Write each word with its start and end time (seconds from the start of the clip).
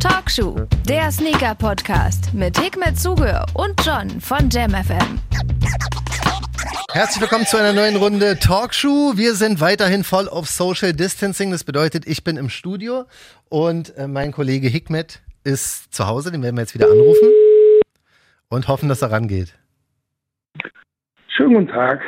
Talkshow, 0.00 0.66
der 0.88 1.10
Sneaker-Podcast 1.10 2.34
mit 2.34 2.58
Hikmet 2.58 2.98
Zuge 2.98 3.44
und 3.54 3.74
John 3.86 4.20
von 4.20 4.50
JamFM. 4.50 5.20
Herzlich 6.92 7.22
willkommen 7.22 7.46
zu 7.46 7.56
einer 7.56 7.72
neuen 7.72 7.96
Runde 7.96 8.38
Talkshow. 8.38 9.14
Wir 9.16 9.34
sind 9.34 9.60
weiterhin 9.60 10.04
voll 10.04 10.28
auf 10.28 10.48
Social 10.48 10.92
Distancing. 10.92 11.50
Das 11.52 11.64
bedeutet, 11.64 12.06
ich 12.06 12.22
bin 12.24 12.36
im 12.36 12.50
Studio 12.50 13.04
und 13.48 13.96
äh, 13.96 14.06
mein 14.08 14.32
Kollege 14.32 14.68
Hikmet 14.68 15.22
ist 15.44 15.94
zu 15.94 16.06
Hause. 16.06 16.30
Den 16.30 16.42
werden 16.42 16.56
wir 16.56 16.62
jetzt 16.62 16.74
wieder 16.74 16.90
anrufen 16.90 17.30
und 18.48 18.68
hoffen, 18.68 18.88
dass 18.88 19.00
er 19.02 19.10
rangeht. 19.10 19.54
Schönen 21.28 21.54
guten 21.54 21.68
Tag. 21.68 22.00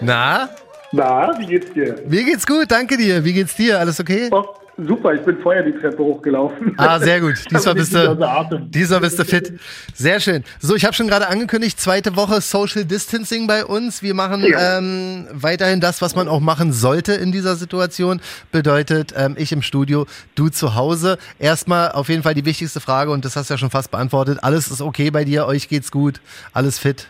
Na? 0.02 0.50
Na, 0.92 1.38
wie 1.38 1.46
geht's 1.46 1.72
dir? 1.72 1.96
Mir 2.08 2.24
geht's 2.24 2.46
gut, 2.46 2.70
danke 2.70 2.96
dir. 2.96 3.24
Wie 3.24 3.32
geht's 3.32 3.54
dir? 3.54 3.78
Alles 3.78 4.00
okay? 4.00 4.28
Oh, 4.32 4.44
super, 4.76 5.14
ich 5.14 5.20
bin 5.22 5.38
vorher 5.38 5.62
die 5.62 5.70
Treppe 5.72 6.02
hochgelaufen. 6.02 6.74
Ah, 6.78 6.98
sehr 6.98 7.20
gut. 7.20 7.34
Diesmal 7.50 7.74
bist, 7.76 7.94
du, 7.94 8.58
diesmal 8.68 9.00
bist 9.00 9.16
du 9.18 9.24
fit. 9.24 9.52
Sehr 9.94 10.18
schön. 10.18 10.42
So, 10.58 10.74
ich 10.74 10.84
habe 10.84 10.92
schon 10.94 11.06
gerade 11.06 11.28
angekündigt, 11.28 11.78
zweite 11.80 12.16
Woche 12.16 12.40
Social 12.40 12.84
Distancing 12.84 13.46
bei 13.46 13.64
uns. 13.64 14.02
Wir 14.02 14.14
machen 14.14 14.42
Ja. 14.44 14.78
ähm, 14.78 15.28
weiterhin 15.30 15.80
das, 15.80 16.02
was 16.02 16.16
man 16.16 16.26
auch 16.26 16.40
machen 16.40 16.72
sollte 16.72 17.12
in 17.12 17.30
dieser 17.30 17.54
Situation. 17.54 18.20
Bedeutet, 18.50 19.14
ähm, 19.16 19.36
ich 19.38 19.52
im 19.52 19.62
Studio, 19.62 20.06
du 20.34 20.48
zu 20.48 20.74
Hause. 20.74 21.18
Erstmal 21.38 21.92
auf 21.92 22.08
jeden 22.08 22.24
Fall 22.24 22.34
die 22.34 22.44
wichtigste 22.44 22.80
Frage, 22.80 23.12
und 23.12 23.24
das 23.24 23.36
hast 23.36 23.48
du 23.48 23.54
ja 23.54 23.58
schon 23.58 23.70
fast 23.70 23.92
beantwortet. 23.92 24.38
Alles 24.42 24.66
ist 24.68 24.80
okay 24.82 25.12
bei 25.12 25.24
dir, 25.24 25.46
euch 25.46 25.68
geht's 25.68 25.92
gut, 25.92 26.20
alles 26.52 26.80
fit. 26.80 27.06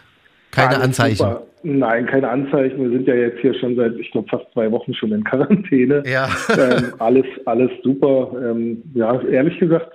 Keine 0.51 0.71
Alles 0.71 0.85
Anzeichen. 0.85 1.17
super. 1.17 1.43
Nein, 1.63 2.07
keine 2.07 2.29
Anzeichen. 2.29 2.83
Wir 2.83 2.91
sind 2.91 3.07
ja 3.07 3.15
jetzt 3.15 3.39
hier 3.41 3.53
schon 3.55 3.77
seit, 3.77 3.95
ich 3.97 4.11
glaube, 4.11 4.29
fast 4.31 4.51
zwei 4.53 4.71
Wochen 4.73 4.95
schon 4.95 5.13
in 5.13 5.23
Quarantäne. 5.25 6.03
Ja. 6.07 6.29
ähm, 6.59 6.95
alles, 6.99 7.27
alles 7.45 7.71
super. 7.83 8.33
Ähm, 8.43 8.83
ja, 8.95 9.21
ehrlich 9.23 9.59
gesagt 9.59 9.93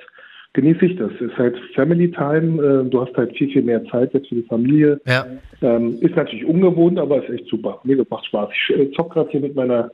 genieße 0.55 0.85
ich 0.85 0.95
das. 0.97 1.11
Es 1.15 1.21
ist 1.29 1.37
halt 1.37 1.55
Family 1.75 2.09
Time. 2.11 2.63
Äh, 2.63 2.89
du 2.89 3.01
hast 3.01 3.15
halt 3.15 3.37
viel, 3.37 3.51
viel 3.51 3.61
mehr 3.61 3.83
Zeit 3.85 4.13
jetzt 4.13 4.29
für 4.29 4.35
die 4.35 4.43
Familie. 4.43 4.99
Ja. 5.05 5.25
Ähm, 5.61 5.97
ist 6.01 6.15
natürlich 6.15 6.45
ungewohnt, 6.45 6.97
aber 6.97 7.23
ist 7.23 7.29
echt 7.29 7.47
super. 7.47 7.79
Mir 7.83 8.03
macht 8.09 8.25
Spaß. 8.25 8.49
Ich 8.53 8.75
äh, 8.75 8.91
zock 8.91 9.13
gerade 9.13 9.29
hier 9.29 9.41
mit 9.41 9.55
meiner 9.55 9.91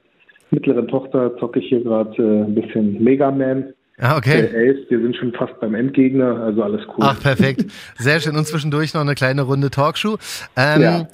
mittleren 0.52 0.88
Tochter, 0.88 1.36
zocke 1.38 1.60
ich 1.60 1.68
hier 1.68 1.82
gerade 1.82 2.16
äh, 2.22 2.44
ein 2.46 2.56
bisschen 2.56 3.04
Mega 3.04 3.32
Man. 3.32 3.74
Ah, 4.02 4.18
okay. 4.18 4.50
Der 4.52 4.72
Ace, 4.72 4.90
wir 4.90 5.00
sind 5.00 5.16
schon 5.16 5.32
fast 5.34 5.60
beim 5.60 5.76
Endgegner, 5.76 6.42
also 6.42 6.64
alles 6.64 6.82
cool. 6.88 7.02
Ach, 7.02 7.20
perfekt. 7.22 7.66
Sehr 8.00 8.20
schön. 8.20 8.36
Und 8.36 8.48
zwischendurch 8.48 8.96
noch 8.96 9.02
eine 9.02 9.14
kleine 9.14 9.44
Runde 9.44 9.70
Talkshow. 9.70 10.18
Ähm, 10.58 10.82
Ja. 10.82 11.08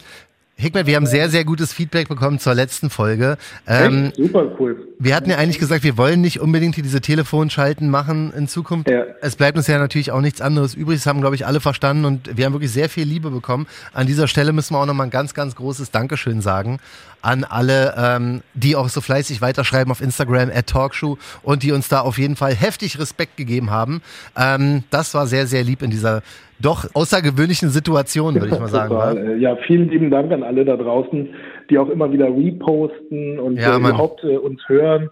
Hickmet, 0.60 0.88
wir 0.88 0.96
haben 0.96 1.06
sehr, 1.06 1.30
sehr 1.30 1.46
gutes 1.46 1.72
Feedback 1.72 2.08
bekommen 2.08 2.40
zur 2.40 2.56
letzten 2.56 2.90
Folge. 2.90 3.38
Ähm? 3.68 4.12
Super 4.16 4.52
cool. 4.60 4.88
wir 4.98 5.16
hatten 5.16 5.30
ja 5.30 5.38
eigentlich 5.38 5.60
gesagt, 5.60 5.84
wir 5.84 5.98
wollen 5.98 6.20
nicht 6.22 6.40
unbedingt 6.40 6.74
hier 6.74 6.84
diese 6.84 7.00
Telefonschalten 7.00 7.92
machen 7.92 8.34
in 8.36 8.48
Zukunft. 8.48 8.90
Ja. 8.90 9.04
Es 9.22 9.36
bleibt 9.36 9.56
uns 9.56 9.68
ja 9.68 9.78
natürlich 9.78 10.12
auch 10.12 10.22
nichts 10.22 10.42
anderes 10.42 10.74
übrig. 10.74 10.98
Das 10.98 11.06
haben, 11.06 11.22
glaube 11.22 11.36
ich, 11.36 11.46
alle 11.46 11.60
verstanden 11.60 12.06
und 12.06 12.36
wir 12.38 12.46
haben 12.46 12.54
wirklich 12.54 12.72
sehr 12.72 12.90
viel 12.90 13.06
Liebe 13.06 13.30
bekommen. 13.30 13.68
An 13.94 14.08
dieser 14.08 14.28
Stelle 14.28 14.52
müssen 14.52 14.74
wir 14.74 14.80
auch 14.80 14.88
nochmal 14.88 15.06
ein 15.06 15.12
ganz, 15.12 15.36
ganz 15.36 15.56
großes 15.56 15.92
Dankeschön 15.92 16.42
sagen 16.42 16.80
an 17.22 17.44
alle, 17.44 17.94
ähm, 17.98 18.42
die 18.54 18.76
auch 18.76 18.90
so 18.90 19.02
fleißig 19.02 19.42
weiterschreiben 19.42 19.92
auf 19.92 20.02
Instagram 20.02 20.50
at 20.54 20.68
Talkshow 20.68 21.18
und 21.44 21.64
die 21.64 21.72
uns 21.72 21.90
da 21.90 22.02
auf 22.02 22.18
jeden 22.18 22.36
Fall 22.36 22.54
heftig 22.54 23.00
Respekt 23.00 23.38
gegeben 23.38 23.72
haben. 23.72 24.02
Ähm, 24.38 24.84
das 24.92 25.14
war 25.14 25.28
sehr, 25.28 25.48
sehr 25.48 25.64
lieb 25.64 25.82
in 25.82 25.90
dieser 25.90 26.22
doch 26.60 26.86
außergewöhnlichen 26.96 27.70
Situation, 27.70 28.36
würde 28.36 28.48
ich 28.48 28.60
mal 28.60 28.68
sagen. 28.70 28.90
Total. 28.90 29.18
Äh, 29.18 29.38
Ja, 29.38 29.56
vielen 29.68 29.90
lieben 29.90 30.10
Dank 30.10 30.32
an 30.32 30.44
alle 30.44 30.66
da 30.66 30.76
draußen, 30.78 31.30
die 31.70 31.78
auch 31.78 31.90
immer 31.90 32.12
wieder 32.12 32.26
reposten 32.28 33.40
und 33.40 33.58
Ja, 33.58 33.76
äh, 33.76 33.80
überhaupt 33.80 34.24
äh, 34.24 34.38
uns 34.38 34.62
hören, 34.68 35.10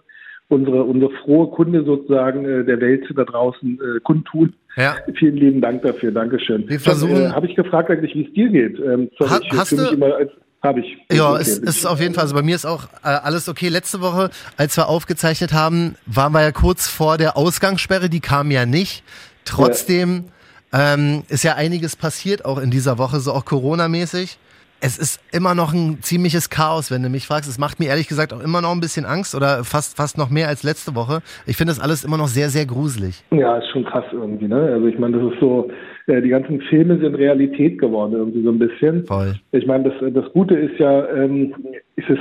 unsere, 0.48 0.82
unsere 0.84 1.10
frohe 1.24 1.48
Kunde 1.50 1.84
sozusagen 1.84 2.44
äh, 2.44 2.64
der 2.64 2.80
Welt 2.80 3.04
da 3.14 3.24
draußen 3.24 3.78
äh, 3.80 4.00
kundtun. 4.00 4.54
Ja. 4.76 4.96
Vielen 5.18 5.36
lieben 5.36 5.60
Dank 5.60 5.82
dafür, 5.82 6.10
Dankeschön. 6.12 6.68
Wir 6.68 6.80
versuchen- 6.80 7.16
äh, 7.26 7.28
Habe 7.30 7.46
ich 7.46 7.54
gefragt 7.56 7.90
eigentlich, 7.90 8.14
wie 8.14 8.26
es 8.26 8.32
dir 8.32 8.48
geht? 8.48 8.78
Ähm, 8.80 9.10
sorry, 9.18 9.30
Ha- 9.30 9.40
ich 9.42 9.52
hast 9.58 9.72
du- 9.72 9.76
mich 9.82 9.92
immer 9.92 10.14
als 10.16 10.30
habe 10.62 10.80
ich. 10.80 10.98
Ja, 11.10 11.36
es 11.36 11.58
ist 11.58 11.86
auf 11.86 12.00
jeden 12.00 12.14
Fall, 12.14 12.22
also 12.22 12.34
bei 12.34 12.42
mir 12.42 12.54
ist 12.54 12.66
auch 12.66 12.84
äh, 13.04 13.08
alles 13.08 13.48
okay. 13.48 13.68
Letzte 13.68 14.00
Woche, 14.00 14.30
als 14.56 14.76
wir 14.76 14.88
aufgezeichnet 14.88 15.52
haben, 15.52 15.96
waren 16.06 16.32
wir 16.32 16.42
ja 16.42 16.52
kurz 16.52 16.88
vor 16.88 17.18
der 17.18 17.36
Ausgangssperre, 17.36 18.08
die 18.08 18.20
kam 18.20 18.50
ja 18.50 18.66
nicht. 18.66 19.02
Trotzdem 19.44 20.24
ähm, 20.72 21.22
ist 21.28 21.44
ja 21.44 21.54
einiges 21.54 21.96
passiert 21.96 22.44
auch 22.44 22.58
in 22.58 22.70
dieser 22.70 22.98
Woche, 22.98 23.20
so 23.20 23.32
auch 23.32 23.44
Corona-mäßig. 23.44 24.38
Es 24.78 24.98
ist 24.98 25.20
immer 25.32 25.54
noch 25.54 25.72
ein 25.72 26.02
ziemliches 26.02 26.50
Chaos, 26.50 26.90
wenn 26.90 27.02
du 27.02 27.08
mich 27.08 27.26
fragst. 27.26 27.48
Es 27.48 27.58
macht 27.58 27.80
mir 27.80 27.86
ehrlich 27.86 28.08
gesagt 28.08 28.34
auch 28.34 28.40
immer 28.40 28.60
noch 28.60 28.72
ein 28.72 28.80
bisschen 28.80 29.06
Angst 29.06 29.34
oder 29.34 29.64
fast, 29.64 29.96
fast 29.96 30.18
noch 30.18 30.28
mehr 30.28 30.48
als 30.48 30.64
letzte 30.64 30.94
Woche. 30.94 31.22
Ich 31.46 31.56
finde 31.56 31.72
das 31.72 31.80
alles 31.80 32.04
immer 32.04 32.18
noch 32.18 32.28
sehr, 32.28 32.50
sehr 32.50 32.66
gruselig. 32.66 33.24
Ja, 33.30 33.56
ist 33.56 33.70
schon 33.70 33.86
krass 33.86 34.04
irgendwie, 34.12 34.48
ne? 34.48 34.72
Also 34.74 34.86
ich 34.86 34.98
meine, 34.98 35.18
das 35.18 35.32
ist 35.32 35.40
so, 35.40 35.70
äh, 36.06 36.22
die 36.22 36.28
ganzen 36.28 36.60
Filme 36.62 36.98
sind 36.98 37.14
Realität 37.14 37.78
geworden 37.78 38.12
irgendwie 38.12 38.42
so 38.42 38.50
ein 38.50 38.58
bisschen. 38.58 39.04
Voll. 39.06 39.34
Ich 39.52 39.66
meine, 39.66 39.90
das, 39.90 40.12
das 40.12 40.32
Gute 40.32 40.54
ist 40.54 40.78
ja, 40.78 41.08
ähm, 41.10 41.54
ist 41.96 42.10
es 42.10 42.18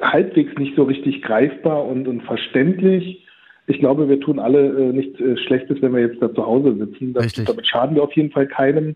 halbwegs 0.00 0.56
nicht 0.58 0.76
so 0.76 0.84
richtig 0.84 1.22
greifbar 1.22 1.84
und, 1.84 2.06
und 2.06 2.22
verständlich. 2.22 3.24
Ich 3.66 3.78
glaube, 3.80 4.08
wir 4.08 4.20
tun 4.20 4.38
alle 4.38 4.68
äh, 4.68 4.92
nichts 4.92 5.20
äh, 5.20 5.36
Schlechtes, 5.36 5.82
wenn 5.82 5.94
wir 5.94 6.00
jetzt 6.00 6.22
da 6.22 6.32
zu 6.32 6.44
Hause 6.44 6.74
sitzen. 6.76 7.12
Das, 7.12 7.32
damit 7.32 7.66
schaden 7.66 7.96
wir 7.96 8.02
auf 8.02 8.12
jeden 8.12 8.30
Fall 8.30 8.46
keinem. 8.46 8.94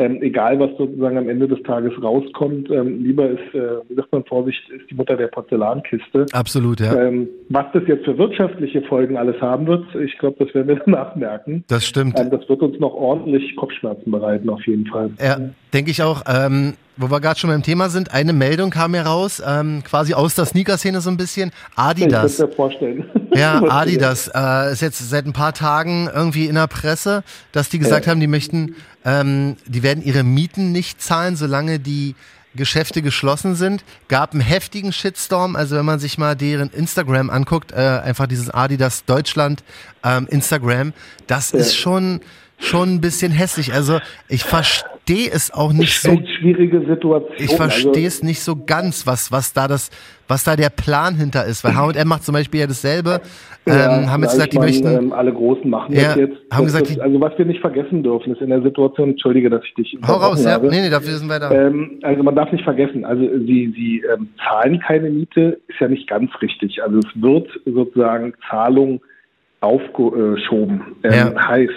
Ähm, 0.00 0.22
egal, 0.22 0.60
was 0.60 0.70
sozusagen 0.78 1.18
am 1.18 1.28
Ende 1.28 1.48
des 1.48 1.60
Tages 1.64 1.92
rauskommt. 2.00 2.70
Ähm, 2.70 3.02
lieber 3.02 3.28
ist, 3.30 3.52
äh, 3.52 3.80
wie 3.88 3.96
sagt 3.96 4.12
man, 4.12 4.24
Vorsicht 4.26 4.60
ist 4.70 4.88
die 4.88 4.94
Mutter 4.94 5.16
der 5.16 5.26
Porzellankiste. 5.26 6.26
Absolut, 6.32 6.78
ja. 6.78 6.96
Ähm, 6.96 7.28
was 7.48 7.66
das 7.72 7.82
jetzt 7.88 8.04
für 8.04 8.16
wirtschaftliche 8.16 8.82
Folgen 8.82 9.16
alles 9.16 9.40
haben 9.40 9.66
wird, 9.66 9.84
ich 9.96 10.16
glaube, 10.18 10.44
das 10.44 10.54
werden 10.54 10.68
wir 10.68 10.80
danach 10.84 11.16
merken. 11.16 11.64
Das 11.66 11.84
stimmt. 11.84 12.18
Ähm, 12.18 12.30
das 12.30 12.48
wird 12.48 12.62
uns 12.62 12.78
noch 12.78 12.94
ordentlich 12.94 13.56
Kopfschmerzen 13.56 14.12
bereiten, 14.12 14.48
auf 14.48 14.64
jeden 14.66 14.86
Fall. 14.86 15.10
Ja, 15.20 15.38
denke 15.74 15.90
ich 15.90 16.00
auch. 16.00 16.22
Ähm, 16.28 16.74
wo 16.96 17.10
wir 17.10 17.20
gerade 17.20 17.38
schon 17.38 17.50
beim 17.50 17.62
Thema 17.62 17.88
sind, 17.88 18.12
eine 18.12 18.32
Meldung 18.32 18.70
kam 18.70 18.90
mir 18.90 19.02
raus, 19.02 19.42
ähm, 19.46 19.82
quasi 19.84 20.14
aus 20.14 20.34
der 20.34 20.44
Sneaker-Szene 20.44 21.00
so 21.00 21.10
ein 21.10 21.16
bisschen. 21.16 21.50
Ich 21.50 21.78
Adidas. 21.78 22.36
könnte 22.36 22.50
mir 22.50 22.56
vorstellen. 22.56 23.04
Ja, 23.34 23.62
Adidas 23.68 24.30
äh, 24.34 24.72
ist 24.72 24.82
jetzt 24.82 24.98
seit 25.10 25.26
ein 25.26 25.32
paar 25.32 25.52
Tagen 25.54 26.08
irgendwie 26.12 26.46
in 26.46 26.54
der 26.54 26.66
Presse, 26.66 27.22
dass 27.52 27.68
die 27.68 27.78
gesagt 27.78 28.06
Ja. 28.06 28.10
haben, 28.12 28.20
die 28.20 28.26
möchten, 28.26 28.74
ähm, 29.04 29.56
die 29.66 29.82
werden 29.82 30.02
ihre 30.04 30.22
Mieten 30.22 30.72
nicht 30.72 31.02
zahlen, 31.02 31.36
solange 31.36 31.78
die 31.78 32.14
Geschäfte 32.54 33.02
geschlossen 33.02 33.54
sind. 33.54 33.84
Gab 34.08 34.32
einen 34.32 34.40
heftigen 34.40 34.92
Shitstorm. 34.92 35.54
Also 35.54 35.76
wenn 35.76 35.84
man 35.84 35.98
sich 35.98 36.18
mal 36.18 36.34
deren 36.34 36.70
Instagram 36.70 37.30
anguckt, 37.30 37.72
äh, 37.72 37.76
einfach 37.76 38.26
dieses 38.26 38.50
Adidas 38.50 39.04
Deutschland 39.04 39.62
ähm, 40.02 40.26
Instagram, 40.30 40.92
das 41.26 41.52
ist 41.52 41.76
schon 41.76 42.20
schon 42.60 42.94
ein 42.94 43.00
bisschen 43.00 43.30
hässlich. 43.30 43.72
Also 43.72 44.00
ich 44.26 44.42
verstehe 44.42 44.88
es 45.16 45.52
auch 45.52 45.72
nicht 45.72 46.00
so 46.00 46.20
schwierige 46.38 46.80
Situation. 46.80 47.32
ich 47.38 47.54
verstehe 47.56 47.88
Also, 47.90 48.06
es 48.06 48.22
nicht 48.22 48.40
so 48.40 48.56
ganz, 48.56 49.06
was, 49.06 49.32
was 49.32 49.52
da 49.52 49.66
das, 49.68 49.90
was 50.28 50.44
da 50.44 50.56
der 50.56 50.70
Plan 50.70 51.14
hinter 51.16 51.44
ist. 51.46 51.64
Weil 51.64 51.74
H&M 51.74 52.06
macht 52.08 52.24
zum 52.24 52.34
Beispiel 52.34 52.60
ja 52.60 52.66
dasselbe. 52.66 53.20
ja, 53.66 54.00
ähm, 54.00 54.10
haben 54.10 54.22
jetzt 54.22 54.32
gesagt, 54.32 54.52
die 54.52 54.58
möchten. 54.58 54.86
Ähm, 54.86 55.12
alle 55.12 55.32
Großen 55.32 55.68
machen 55.68 55.94
Ja, 55.94 56.08
das 56.08 56.16
jetzt. 56.16 56.36
haben 56.52 56.64
das 56.64 56.74
gesagt, 56.74 56.90
ist, 56.90 57.00
also 57.00 57.20
was 57.20 57.36
wir 57.38 57.44
nicht 57.46 57.60
vergessen 57.60 58.02
dürfen, 58.02 58.32
ist 58.34 58.40
in 58.42 58.50
der 58.50 58.62
Situation, 58.62 59.10
entschuldige, 59.10 59.50
dass 59.50 59.62
ich 59.64 59.74
dich 59.74 59.98
hau 60.06 60.14
raus, 60.14 60.44
ja. 60.44 60.52
habe. 60.52 60.68
Nee, 60.68 60.80
nee, 60.82 60.90
dafür 60.90 61.14
sind 61.16 61.28
wir 61.28 61.38
da. 61.38 61.50
Ähm, 61.50 61.98
also 62.02 62.22
man 62.22 62.36
darf 62.36 62.52
nicht 62.52 62.64
vergessen, 62.64 63.04
also 63.04 63.22
sie, 63.22 63.72
sie 63.74 64.02
ähm, 64.14 64.28
zahlen 64.46 64.78
keine 64.80 65.10
Miete, 65.10 65.58
ist 65.68 65.80
ja 65.80 65.88
nicht 65.88 66.08
ganz 66.08 66.30
richtig. 66.42 66.82
Also 66.82 66.98
es 66.98 67.08
wird 67.22 67.48
sozusagen 67.64 68.34
Zahlung 68.50 69.00
aufgeschoben. 69.60 70.82
Ähm, 71.02 71.12
Ja. 71.34 71.48
Heißt, 71.48 71.70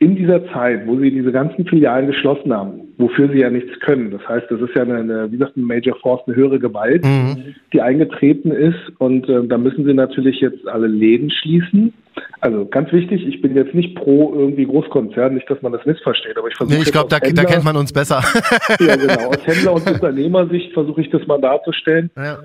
in 0.00 0.14
dieser 0.14 0.46
Zeit, 0.52 0.86
wo 0.86 0.96
sie 0.98 1.10
diese 1.10 1.32
ganzen 1.32 1.66
Filialen 1.66 2.06
geschlossen 2.06 2.52
haben, 2.52 2.82
wofür 2.98 3.28
sie 3.30 3.40
ja 3.40 3.50
nichts 3.50 3.78
können, 3.80 4.12
das 4.12 4.26
heißt, 4.28 4.46
das 4.48 4.60
ist 4.60 4.74
ja 4.76 4.82
eine, 4.82 4.98
eine 4.98 5.26
wie 5.32 5.38
gesagt, 5.38 5.56
eine 5.56 5.66
Major 5.66 5.96
Force, 6.00 6.22
eine 6.26 6.36
höhere 6.36 6.60
Gewalt, 6.60 7.04
Mhm. 7.04 7.54
die 7.72 7.80
eingetreten 7.80 8.52
ist 8.52 8.78
und 8.98 9.28
äh, 9.28 9.44
da 9.48 9.58
müssen 9.58 9.84
sie 9.84 9.94
natürlich 9.94 10.40
jetzt 10.40 10.66
alle 10.68 10.86
Läden 10.86 11.30
schließen. 11.30 11.92
Also 12.40 12.66
ganz 12.66 12.92
wichtig, 12.92 13.26
ich 13.26 13.40
bin 13.42 13.56
jetzt 13.56 13.74
nicht 13.74 13.96
pro 13.96 14.32
irgendwie 14.34 14.66
Großkonzern, 14.66 15.34
nicht, 15.34 15.50
dass 15.50 15.60
man 15.62 15.72
das 15.72 15.84
missversteht, 15.84 16.36
aber 16.38 16.46
ich 16.48 16.54
versuche 16.56 16.76
Nee, 16.76 16.82
ich 16.84 16.92
glaube, 16.92 17.08
da, 17.08 17.18
da 17.18 17.44
kennt 17.44 17.64
man 17.64 17.76
uns 17.76 17.92
besser. 17.92 18.20
ja, 18.80 18.94
genau. 18.96 19.28
Aus 19.30 19.46
Händler- 19.46 19.72
und 19.74 19.90
Unternehmersicht 19.90 20.72
versuche 20.72 21.00
ich 21.00 21.10
das 21.10 21.26
mal 21.26 21.40
darzustellen. 21.40 22.10
ja. 22.16 22.38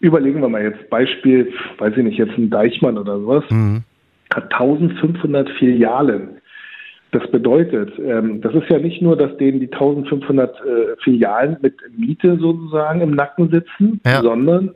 Überlegen 0.00 0.40
wir 0.40 0.48
mal 0.48 0.62
jetzt 0.62 0.88
Beispiel, 0.90 1.52
weiß 1.78 1.92
ich 1.96 2.04
nicht, 2.04 2.18
jetzt 2.18 2.38
ein 2.38 2.50
Deichmann 2.50 2.96
oder 2.98 3.18
sowas, 3.18 3.42
Mhm. 3.50 3.82
hat 4.32 4.52
1500 4.52 5.48
Filialen. 5.58 6.37
Das 7.10 7.26
bedeutet, 7.30 7.90
ähm, 7.98 8.40
das 8.42 8.54
ist 8.54 8.68
ja 8.68 8.78
nicht 8.78 9.00
nur, 9.00 9.16
dass 9.16 9.36
denen 9.38 9.60
die 9.60 9.72
1500 9.72 10.56
äh, 10.56 10.60
Filialen 11.02 11.56
mit 11.62 11.74
Miete 11.96 12.36
sozusagen 12.38 13.00
im 13.00 13.12
Nacken 13.12 13.50
sitzen, 13.50 14.00
Ja. 14.04 14.20
sondern 14.20 14.72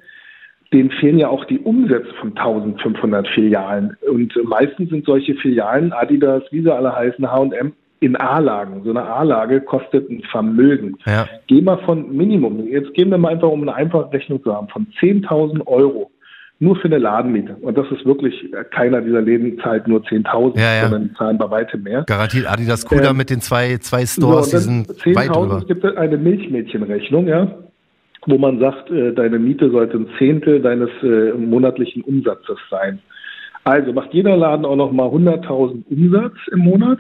denen 0.73 0.91
fehlen 0.93 1.19
ja 1.19 1.29
auch 1.29 1.45
die 1.45 1.59
Umsätze 1.59 2.13
von 2.21 2.31
1500 2.31 3.29
Filialen. 3.29 3.97
Und 4.11 4.35
äh, 4.37 4.43
meistens 4.45 4.89
sind 4.91 5.05
solche 5.05 5.35
Filialen, 5.35 5.93
Adidas, 5.93 6.43
wie 6.51 6.63
sie 6.63 6.75
alle 6.75 6.95
heißen, 6.95 7.31
H&M, 7.31 7.73
in 8.01 8.17
A-Lagen. 8.17 8.83
So 8.83 8.91
eine 8.91 9.05
A-Lage 9.05 9.61
kostet 9.61 10.11
ein 10.11 10.23
Vermögen. 10.31 10.97
Ja. 11.07 11.29
Geh 11.47 11.61
mal 11.61 11.79
von 11.85 12.17
Minimum, 12.17 12.67
jetzt 12.67 12.95
gehen 12.95 13.11
wir 13.11 13.19
mal 13.19 13.33
einfach, 13.33 13.49
um 13.49 13.63
eine 13.63 13.75
einfache 13.75 14.13
Rechnung 14.13 14.43
zu 14.43 14.55
haben, 14.55 14.69
von 14.69 14.87
10.000 15.01 15.67
Euro 15.67 16.11
nur 16.63 16.77
für 16.77 16.85
eine 16.85 16.99
Ladenmiete. 16.99 17.57
Und 17.61 17.77
das 17.77 17.91
ist 17.91 18.07
wirklich, 18.07 18.35
keiner 18.71 19.01
dieser 19.01 19.21
Läden 19.21 19.59
zahlt 19.59 19.89
nur 19.89 20.01
10.000, 20.03 20.57
Ja, 20.59 20.75
ja. 20.77 20.83
sondern 20.83 21.09
die 21.09 21.15
zahlen 21.15 21.37
bei 21.37 21.51
weitem 21.51 21.83
mehr. 21.83 22.05
Garantiert 22.07 22.47
Adidas 22.49 22.87
Kuda 22.87 23.11
Ähm, 23.11 23.17
mit 23.17 23.31
den 23.31 23.41
zwei, 23.41 23.79
zwei 23.79 24.07
Stores, 24.07 24.51
die 24.51 24.57
und 24.57 24.63
sind 24.63 24.89
dann 25.05 25.15
weit 25.17 25.31
10.000, 25.31 25.33
drüber. 25.35 25.59
es 25.59 25.67
gibt 25.67 25.85
eine 25.85 26.17
Milchmädchenrechnung, 26.17 27.27
ja, 27.27 27.49
wo 28.27 28.39
man 28.39 28.61
sagt, 28.61 28.93
äh, 28.93 29.13
deine 29.13 29.41
Miete 29.41 29.71
sollte 29.71 29.97
ein 29.97 30.07
Zehntel 30.19 30.63
deines 30.63 30.91
äh, 31.03 31.33
monatlichen 31.33 32.03
Umsatzes 32.03 32.59
sein. 32.71 33.01
Also 33.65 33.93
macht 33.93 34.15
jeder 34.15 34.37
Laden 34.37 34.65
auch 34.65 34.77
noch 34.77 34.93
mal 34.93 35.09
100.000 35.09 35.83
Umsatz 35.91 36.35
im 36.53 36.61
Monat. 36.61 36.99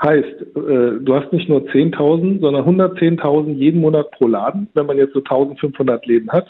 Heißt, 0.00 0.40
äh, 0.54 1.00
du 1.00 1.14
hast 1.16 1.32
nicht 1.32 1.48
nur 1.48 1.62
10.000, 1.62 2.40
sondern 2.40 2.64
110.000 2.64 3.54
jeden 3.54 3.80
Monat 3.80 4.12
pro 4.12 4.28
Laden. 4.28 4.68
Wenn 4.74 4.86
man 4.86 4.98
jetzt 4.98 5.14
so 5.14 5.20
1.500 5.20 6.06
Läden 6.06 6.30
hat, 6.30 6.46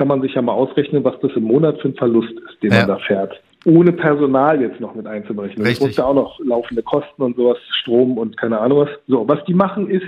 kann 0.00 0.08
man 0.08 0.22
sich 0.22 0.32
ja 0.32 0.40
mal 0.40 0.52
ausrechnen, 0.54 1.04
was 1.04 1.20
das 1.20 1.30
im 1.36 1.42
Monat 1.42 1.78
für 1.82 1.88
ein 1.88 1.94
Verlust 1.94 2.32
ist, 2.32 2.62
den 2.62 2.72
Ja. 2.72 2.78
man 2.78 2.88
da 2.88 2.96
fährt. 3.06 3.38
Ohne 3.66 3.92
Personal 3.92 4.58
jetzt 4.62 4.80
noch 4.80 4.94
mit 4.94 5.06
einzuberechnen. 5.06 5.60
Es 5.60 5.72
Richtig. 5.72 5.88
muss 5.88 5.96
da 5.96 6.04
auch 6.04 6.14
noch 6.14 6.40
laufende 6.42 6.82
Kosten 6.82 7.20
und 7.22 7.36
sowas, 7.36 7.58
Strom 7.82 8.16
und 8.16 8.34
keine 8.38 8.58
Ahnung 8.58 8.78
was. 8.78 8.88
So, 9.08 9.28
was 9.28 9.44
die 9.44 9.52
machen 9.52 9.90
ist, 9.90 10.06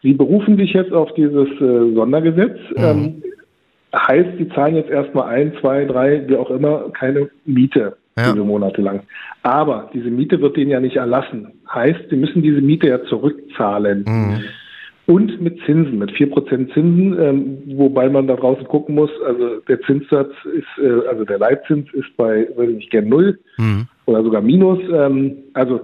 sie 0.00 0.14
berufen 0.14 0.56
sich 0.56 0.72
jetzt 0.72 0.94
auf 0.94 1.12
dieses 1.12 1.46
äh, 1.60 1.94
Sondergesetz. 1.94 2.58
Mhm. 2.70 2.82
Ähm, 2.82 3.22
heißt, 3.94 4.38
sie 4.38 4.48
zahlen 4.48 4.76
jetzt 4.76 4.88
erstmal 4.88 5.28
ein, 5.28 5.52
zwei, 5.60 5.84
drei, 5.84 6.26
wie 6.26 6.36
auch 6.36 6.48
immer, 6.50 6.88
keine 6.98 7.28
Miete 7.44 7.98
Ja. 8.16 8.32
diese 8.32 8.44
Monate 8.44 8.80
lang. 8.80 9.00
Aber 9.42 9.90
diese 9.92 10.08
Miete 10.08 10.40
wird 10.40 10.56
denen 10.56 10.70
ja 10.70 10.80
nicht 10.80 10.96
erlassen. 10.96 11.52
Heißt, 11.70 12.08
sie 12.08 12.16
müssen 12.16 12.40
diese 12.40 12.62
Miete 12.62 12.88
ja 12.88 13.04
zurückzahlen. 13.04 14.04
Mhm. 14.08 14.40
Und 15.06 15.40
mit 15.40 15.58
Zinsen, 15.66 15.98
mit 15.98 16.12
4% 16.12 16.72
Zinsen, 16.72 17.18
ähm, 17.20 17.58
wobei 17.76 18.08
man 18.08 18.28
da 18.28 18.36
draußen 18.36 18.64
gucken 18.68 18.94
muss, 18.94 19.10
also 19.26 19.58
der 19.68 19.80
Zinssatz 19.82 20.30
ist, 20.44 20.82
äh, 20.82 21.08
also 21.08 21.24
der 21.24 21.38
Leitzins 21.38 21.92
ist 21.92 22.16
bei, 22.16 22.48
weiß 22.56 22.68
ich 22.68 22.76
nicht, 22.76 22.90
gern 22.90 23.08
null 23.08 23.38
Mhm. 23.58 23.88
oder 24.06 24.22
sogar 24.22 24.42
Minus. 24.42 24.78
Ähm, 24.92 25.38
also 25.54 25.80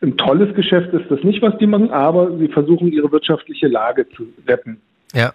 ein 0.00 0.16
tolles 0.16 0.54
Geschäft 0.54 0.92
ist 0.92 1.10
das 1.10 1.22
nicht, 1.24 1.42
was 1.42 1.56
die 1.58 1.66
machen, 1.66 1.90
aber 1.90 2.36
sie 2.38 2.48
versuchen 2.48 2.92
ihre 2.92 3.10
wirtschaftliche 3.10 3.66
Lage 3.66 4.06
zu 4.10 4.26
retten. 4.46 4.80
Ja, 5.14 5.32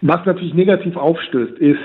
Was 0.00 0.26
natürlich 0.26 0.52
negativ 0.52 0.96
aufstößt, 0.96 1.58
ist, 1.58 1.78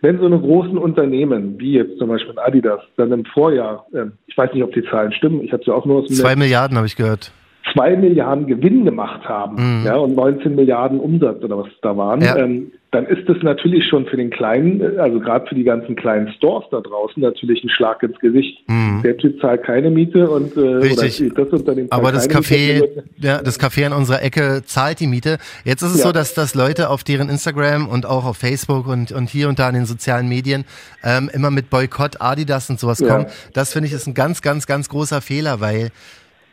wenn 0.00 0.18
so 0.18 0.26
eine 0.26 0.38
großen 0.38 0.78
Unternehmen, 0.78 1.58
wie 1.58 1.72
jetzt 1.72 1.98
zum 1.98 2.08
Beispiel 2.08 2.38
Adidas, 2.38 2.80
dann 2.96 3.12
im 3.12 3.24
Vorjahr, 3.24 3.86
ähm, 3.92 4.12
ich 4.26 4.36
weiß 4.38 4.52
nicht, 4.54 4.62
ob 4.62 4.72
die 4.72 4.84
Zahlen 4.84 5.12
stimmen, 5.12 5.42
ich 5.42 5.52
habe 5.52 5.62
sie 5.64 5.70
auch 5.70 5.84
nur 5.84 5.98
aus 5.98 6.06
dem 6.06 6.16
zwei 6.16 6.36
Milliarden 6.36 6.76
habe 6.76 6.86
ich 6.86 6.96
gehört. 6.96 7.32
Zwei 7.72 7.96
Milliarden 7.96 8.46
Gewinn 8.46 8.84
gemacht 8.84 9.28
haben 9.28 9.80
Mhm. 9.80 9.86
ja, 9.86 9.96
und 9.96 10.14
19 10.14 10.54
Milliarden 10.54 10.98
Umsatz 11.00 11.42
oder 11.42 11.58
was 11.58 11.68
da 11.82 11.96
waren, 11.96 12.20
Ja. 12.22 12.36
ähm, 12.36 12.72
dann 12.92 13.06
ist 13.06 13.28
das 13.28 13.36
natürlich 13.42 13.86
schon 13.88 14.06
für 14.06 14.16
den 14.16 14.30
kleinen, 14.30 14.80
äh, 14.80 14.98
also 14.98 15.20
gerade 15.20 15.46
für 15.46 15.54
die 15.54 15.62
ganzen 15.62 15.94
kleinen 15.94 16.32
Stores 16.32 16.64
da 16.72 16.80
draußen 16.80 17.22
natürlich 17.22 17.62
ein 17.62 17.68
Schlag 17.68 18.02
ins 18.02 18.18
Gesicht. 18.18 18.68
Mhm. 18.68 19.02
Der 19.04 19.16
Typ 19.16 19.40
zahlt 19.40 19.62
keine 19.62 19.90
Miete 19.90 20.28
und 20.28 20.56
äh, 20.56 20.60
Richtig. 20.60 21.30
oder 21.30 21.44
das 21.44 21.60
Unternehmen 21.60 21.86
Aber 21.92 22.10
das 22.10 22.28
Café, 22.28 22.80
Miete. 22.80 23.04
ja, 23.18 23.40
das 23.42 23.60
Café 23.60 23.86
an 23.86 23.92
unserer 23.92 24.22
Ecke 24.24 24.62
zahlt 24.64 24.98
die 24.98 25.06
Miete. 25.06 25.38
Jetzt 25.64 25.82
ist 25.82 25.92
es 25.94 26.00
Ja. 26.00 26.06
so, 26.06 26.12
dass, 26.12 26.34
dass 26.34 26.56
Leute 26.56 26.90
auf 26.90 27.04
deren 27.04 27.28
Instagram 27.28 27.86
und 27.88 28.06
auch 28.06 28.24
auf 28.24 28.38
Facebook 28.38 28.88
und, 28.88 29.12
und 29.12 29.28
hier 29.28 29.48
und 29.48 29.60
da 29.60 29.68
in 29.68 29.74
den 29.76 29.84
sozialen 29.86 30.28
Medien 30.28 30.64
ähm, 31.04 31.30
immer 31.32 31.52
mit 31.52 31.70
Boykott, 31.70 32.20
Adidas 32.20 32.68
und 32.70 32.80
sowas 32.80 33.00
kommen. 33.06 33.26
Das 33.54 33.72
finde 33.72 33.86
ich 33.86 33.92
ist 33.92 34.08
ein 34.08 34.14
ganz, 34.14 34.42
ganz, 34.42 34.66
ganz 34.66 34.88
großer 34.88 35.20
Fehler, 35.20 35.60
weil 35.60 35.90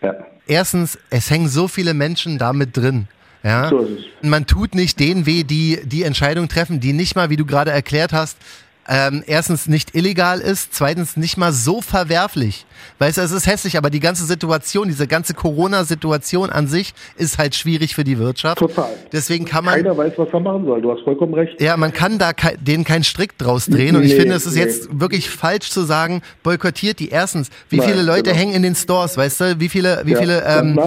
Ja. 0.04 0.14
Erstens, 0.48 0.98
es 1.10 1.30
hängen 1.30 1.50
so 1.50 1.68
viele 1.68 1.94
Menschen 1.94 2.38
damit 2.38 2.76
drin. 2.76 3.08
Ja? 3.44 3.70
So. 3.70 3.88
Man 4.22 4.46
tut 4.46 4.76
nicht 4.76 5.00
denen 5.00 5.26
weh, 5.26 5.44
die 5.44 5.80
die 5.84 6.04
Entscheidung 6.04 6.48
treffen, 6.48 6.80
die 6.80 6.94
nicht 6.94 7.16
mal, 7.16 7.30
wie 7.30 7.38
du 7.38 7.46
gerade 7.46 7.72
erklärt 7.72 8.14
hast, 8.14 8.38
ähm, 8.90 9.24
erstens 9.28 9.68
nicht 9.68 9.96
illegal 9.96 10.40
ist, 10.40 10.74
zweitens 10.74 11.18
nicht 11.18 11.38
mal 11.38 11.52
so 11.52 11.82
verwerflich. 11.82 12.66
Weißt 13.00 13.18
du, 13.18 13.22
es 13.22 13.32
ist 13.32 13.46
hässlich, 13.48 13.78
aber 13.78 13.90
die 13.90 14.00
ganze 14.00 14.26
Situation, 14.26 14.88
diese 14.88 15.08
ganze 15.08 15.34
Corona-Situation 15.34 16.50
an 16.50 16.68
sich 16.68 16.94
ist 17.18 17.38
halt 17.38 17.54
schwierig 17.56 17.96
für 17.96 18.04
die 18.04 18.18
Wirtschaft. 18.18 18.60
Total. 18.60 18.90
Deswegen 19.12 19.46
kann 19.46 19.66
man, 19.66 19.76
Keiner 19.76 19.98
weiß, 19.98 20.14
was 20.18 20.30
er 20.32 20.40
machen 20.40 20.66
soll. 20.66 20.82
Du 20.82 20.92
hast 20.92 21.02
vollkommen 21.04 21.34
recht. 21.34 21.60
ja, 21.62 21.76
man 21.78 21.92
kann 21.94 22.18
da 22.18 22.32
kei- 22.34 22.56
denen 22.60 22.84
keinen 22.84 23.04
Strick 23.04 23.38
draus 23.38 23.66
drehen. 23.66 23.96
Und 23.96 24.04
ich 24.04 24.14
Nee, 24.14 24.20
finde, 24.22 24.36
es 24.36 24.46
ist 24.46 24.56
nee. 24.56 24.62
jetzt 24.62 25.00
wirklich 25.00 25.30
falsch 25.30 25.70
zu 25.70 25.82
sagen, 25.84 26.22
boykottiert 26.44 27.00
die. 27.00 27.10
Erstens, 27.10 27.50
wie 27.70 27.78
Nein, 27.78 27.90
viele 27.90 28.02
Leute 28.04 28.24
genau. 28.32 28.36
hängen 28.38 28.54
in 28.54 28.64
den 28.64 28.76
Stores, 28.76 29.18
weißt 29.18 29.42
du? 29.42 29.60
Wie 29.60 29.70
viele, 29.70 30.02
wie 30.06 30.12
Ja, 30.14 30.20
viele, 30.20 30.44
ähm, 30.46 30.80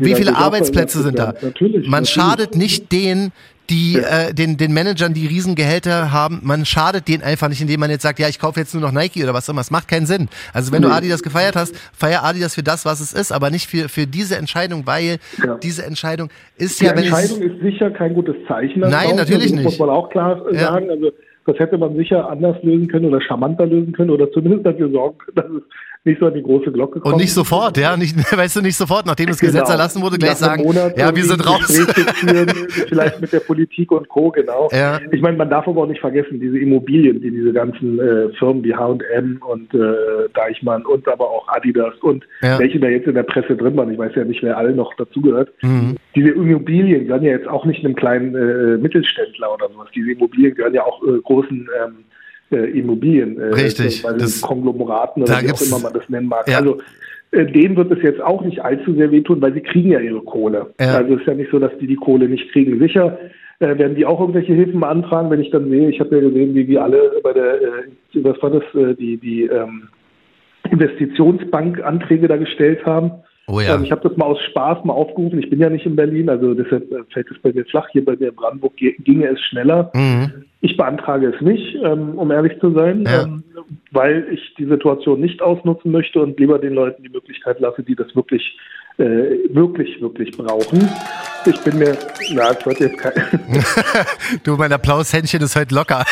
wie 0.00 0.14
viele 0.14 0.36
Arbeitsplätze 0.36 1.02
sind 1.02 1.18
da? 1.18 1.32
Natürlich, 1.40 1.88
Man 1.88 2.02
natürlich. 2.02 2.10
schadet 2.10 2.56
nicht 2.56 2.92
denen, 2.92 3.32
die 3.70 3.94
Ja. 3.94 4.28
äh, 4.28 4.34
den, 4.34 4.56
den 4.56 4.72
Managern, 4.74 5.14
die 5.14 5.26
Riesengehälter 5.26 6.12
haben, 6.12 6.40
man 6.42 6.64
schadet 6.66 7.08
denen 7.08 7.22
einfach 7.22 7.48
nicht, 7.48 7.60
indem 7.60 7.80
man 7.80 7.90
jetzt 7.90 8.02
sagt, 8.02 8.18
ja, 8.18 8.28
ich 8.28 8.38
kaufe 8.38 8.60
jetzt 8.60 8.74
nur 8.74 8.82
noch 8.82 8.92
Nike 8.92 9.22
oder 9.22 9.32
was 9.32 9.48
immer. 9.48 9.60
Es 9.62 9.70
macht 9.70 9.88
keinen 9.88 10.06
Sinn. 10.06 10.28
Also 10.52 10.72
wenn 10.72 10.82
du 10.82 10.88
Nee. 10.88 10.94
Adidas 10.94 11.22
gefeiert 11.22 11.56
hast, 11.56 11.74
feier 11.96 12.24
Adidas 12.24 12.54
für 12.54 12.62
das, 12.62 12.84
was 12.84 13.00
es 13.00 13.12
ist, 13.12 13.32
aber 13.32 13.50
nicht 13.50 13.68
für, 13.70 13.88
für 13.88 14.06
diese 14.06 14.36
Entscheidung, 14.36 14.86
weil 14.86 15.18
Ja. 15.44 15.54
diese 15.56 15.84
Entscheidung 15.86 16.28
ist 16.58 16.80
Die 16.80 16.84
ja, 16.86 16.92
ich 16.94 17.06
Entscheidung 17.06 17.40
ist 17.42 17.60
sicher 17.62 17.90
kein 17.90 18.12
gutes 18.14 18.34
Zeichen. 18.48 18.80
Nein, 18.80 18.90
draußen. 18.92 19.16
natürlich 19.16 19.44
das 19.44 19.52
nicht. 19.52 19.64
muss 19.64 19.78
man 19.78 19.88
auch 19.90 20.10
klar 20.10 20.42
Ja. 20.52 20.60
sagen. 20.72 20.90
Also 20.90 21.12
das 21.46 21.58
hätte 21.58 21.78
man 21.78 21.96
sicher 21.96 22.28
anders 22.28 22.56
lösen 22.62 22.88
können 22.88 23.06
oder 23.06 23.20
charmanter 23.20 23.66
lösen 23.66 23.92
können 23.92 24.10
oder 24.10 24.30
zumindest 24.32 24.66
dafür 24.66 24.90
sorgen 24.90 25.18
können, 25.18 25.36
dass 25.36 25.46
es 25.46 25.62
nicht 26.04 26.18
so 26.18 26.26
an 26.26 26.34
die 26.34 26.42
große 26.42 26.72
Glocke 26.72 26.98
kommt. 27.00 27.14
und 27.14 27.20
nicht 27.20 27.32
sofort, 27.32 27.76
ja, 27.76 27.94
nicht, 27.96 28.16
weißt 28.36 28.56
du, 28.56 28.62
nicht 28.62 28.76
sofort, 28.76 29.04
nachdem 29.04 29.26
das 29.26 29.38
Gesetz 29.38 29.60
Genau. 29.64 29.72
erlassen 29.72 30.00
wurde, 30.02 30.16
gleich 30.16 30.36
sagen, 30.36 30.62
Monat 30.62 30.96
ja, 30.96 31.14
wir 31.14 31.24
sind 31.24 31.46
raus. 31.46 31.60
Führen, 32.14 32.48
vielleicht 32.88 33.20
mit 33.20 33.32
der 33.32 33.40
Politik 33.40 33.92
und 33.92 34.08
Co. 34.08 34.30
Genau. 34.30 34.68
Ja. 34.72 34.98
Ich 35.12 35.20
meine, 35.20 35.36
man 35.36 35.50
darf 35.50 35.68
aber 35.68 35.82
auch 35.82 35.86
nicht 35.86 36.00
vergessen, 36.00 36.40
diese 36.40 36.58
Immobilien, 36.58 37.20
die 37.20 37.30
diese 37.30 37.52
ganzen 37.52 37.98
äh, 38.00 38.30
Firmen 38.38 38.64
wie 38.64 38.74
H&M 38.74 39.42
und 39.46 39.74
äh, 39.74 40.28
Deichmann 40.34 40.86
und 40.86 41.06
aber 41.06 41.28
auch 41.28 41.46
Adidas 41.48 41.94
und 42.00 42.24
Ja. 42.40 42.58
welche 42.58 42.80
da 42.80 42.88
jetzt 42.88 43.06
in 43.06 43.14
der 43.14 43.24
Presse 43.24 43.54
drin 43.56 43.76
waren, 43.76 43.90
ich 43.92 43.98
weiß 43.98 44.12
ja 44.14 44.24
nicht, 44.24 44.42
wer 44.42 44.56
alle 44.56 44.72
noch 44.74 44.94
dazugehört. 44.94 45.52
Mhm. 45.60 45.96
Diese 46.14 46.30
Immobilien 46.30 47.06
gehören 47.06 47.22
ja 47.24 47.32
jetzt 47.32 47.46
auch 47.48 47.66
nicht 47.66 47.84
einem 47.84 47.94
kleinen 47.94 48.34
äh, 48.34 48.78
Mittelständler 48.78 49.52
oder 49.52 49.68
sowas. 49.68 49.88
Diese 49.94 50.12
Immobilien 50.12 50.54
gehören 50.54 50.74
ja 50.74 50.82
auch 50.84 51.02
äh, 51.06 51.18
großen 51.22 51.68
ähm, 51.84 52.04
äh, 52.50 52.78
Immobilien, 52.78 53.38
äh, 53.40 53.44
Richtig. 53.54 54.02
bei 54.02 54.10
den 54.10 54.18
Das- 54.20 54.40
Konglomeraten 54.40 55.22
oder 55.22 55.40
wie 55.42 55.50
auch 55.52 55.60
immer 55.60 55.78
man 55.80 55.92
das 55.92 56.08
nennen 56.08 56.28
mag. 56.28 56.48
Ja. 56.48 56.58
Also 56.58 56.78
äh, 57.32 57.46
denen 57.46 57.76
wird 57.76 57.92
es 57.92 58.02
jetzt 58.02 58.20
auch 58.20 58.42
nicht 58.44 58.60
allzu 58.60 58.92
sehr 58.94 59.10
wehtun, 59.12 59.40
weil 59.40 59.54
sie 59.54 59.60
kriegen 59.60 59.90
ja 59.90 60.00
ihre 60.00 60.20
Kohle. 60.22 60.72
Ja. 60.80 60.96
Also 60.96 61.14
es 61.14 61.20
ist 61.20 61.26
ja 61.26 61.34
nicht 61.34 61.50
so, 61.50 61.58
dass 61.58 61.70
die 61.80 61.86
die 61.86 61.96
Kohle 61.96 62.28
nicht 62.28 62.50
kriegen. 62.52 62.78
Sicher 62.80 63.18
äh, 63.60 63.78
werden 63.78 63.94
die 63.94 64.04
auch 64.06 64.20
irgendwelche 64.20 64.52
Hilfen 64.54 64.80
beantragen, 64.80 65.30
wenn 65.30 65.40
ich 65.40 65.50
dann 65.50 65.68
sehe, 65.70 65.88
ich 65.90 66.00
habe 66.00 66.16
ja 66.16 66.22
gesehen, 66.22 66.54
wie 66.54 66.66
wir 66.66 66.82
alle 66.82 67.12
bei 67.22 67.32
der, 67.32 67.54
äh, 67.62 68.24
was 68.24 68.42
war 68.42 68.50
das, 68.50 68.64
äh, 68.74 68.94
die, 68.94 69.16
die 69.18 69.42
ähm, 69.44 69.84
Investitionsbank 70.70 71.82
Anträge 71.82 72.28
da 72.28 72.36
gestellt 72.36 72.84
haben. 72.84 73.10
Oh 73.48 73.60
ja. 73.60 73.74
Ähm, 73.74 73.84
ich 73.84 73.90
habe 73.90 74.06
das 74.08 74.16
mal 74.16 74.26
aus 74.26 74.40
Spaß 74.50 74.84
mal 74.84 74.92
aufgerufen. 74.92 75.38
Ich 75.40 75.50
bin 75.50 75.58
ja 75.60 75.68
nicht 75.70 75.84
in 75.86 75.96
Berlin, 75.96 76.28
also 76.28 76.54
deshalb 76.54 76.90
äh, 76.92 76.98
fällt 77.12 77.30
es 77.30 77.38
bei 77.42 77.52
mir 77.52 77.64
flach. 77.66 77.88
Hier 77.90 78.04
bei 78.04 78.16
mir 78.16 78.28
in 78.28 78.34
Brandenburg 78.34 78.76
ge- 78.76 78.94
ginge 79.02 79.26
es 79.28 79.40
schneller. 79.40 79.90
Mhm. 79.94 80.44
Ich 80.62 80.76
beantrage 80.76 81.32
es 81.34 81.40
nicht, 81.40 81.76
ähm, 81.82 82.18
um 82.18 82.30
ehrlich 82.30 82.58
zu 82.60 82.72
sein, 82.72 83.04
Ja. 83.06 83.22
ähm, 83.22 83.42
weil 83.92 84.26
ich 84.30 84.54
die 84.58 84.66
Situation 84.66 85.20
nicht 85.20 85.40
ausnutzen 85.42 85.90
möchte 85.90 86.20
und 86.20 86.38
lieber 86.38 86.58
den 86.58 86.74
Leuten 86.74 87.02
die 87.02 87.08
Möglichkeit 87.08 87.60
lasse, 87.60 87.82
die 87.82 87.94
das 87.96 88.14
wirklich, 88.14 88.58
äh, 88.98 89.38
wirklich, 89.50 90.00
wirklich 90.00 90.36
brauchen. 90.36 90.88
Ich 91.46 91.58
bin 91.62 91.78
mir, 91.78 91.96
na, 92.34 92.50
es 92.50 92.66
wird 92.66 92.80
jetzt 92.80 92.98
kein. 92.98 93.12
Du, 94.44 94.56
mein 94.56 94.72
Applaushändchen 94.72 95.40
ist 95.42 95.56
heute 95.56 95.74
locker. 95.74 96.04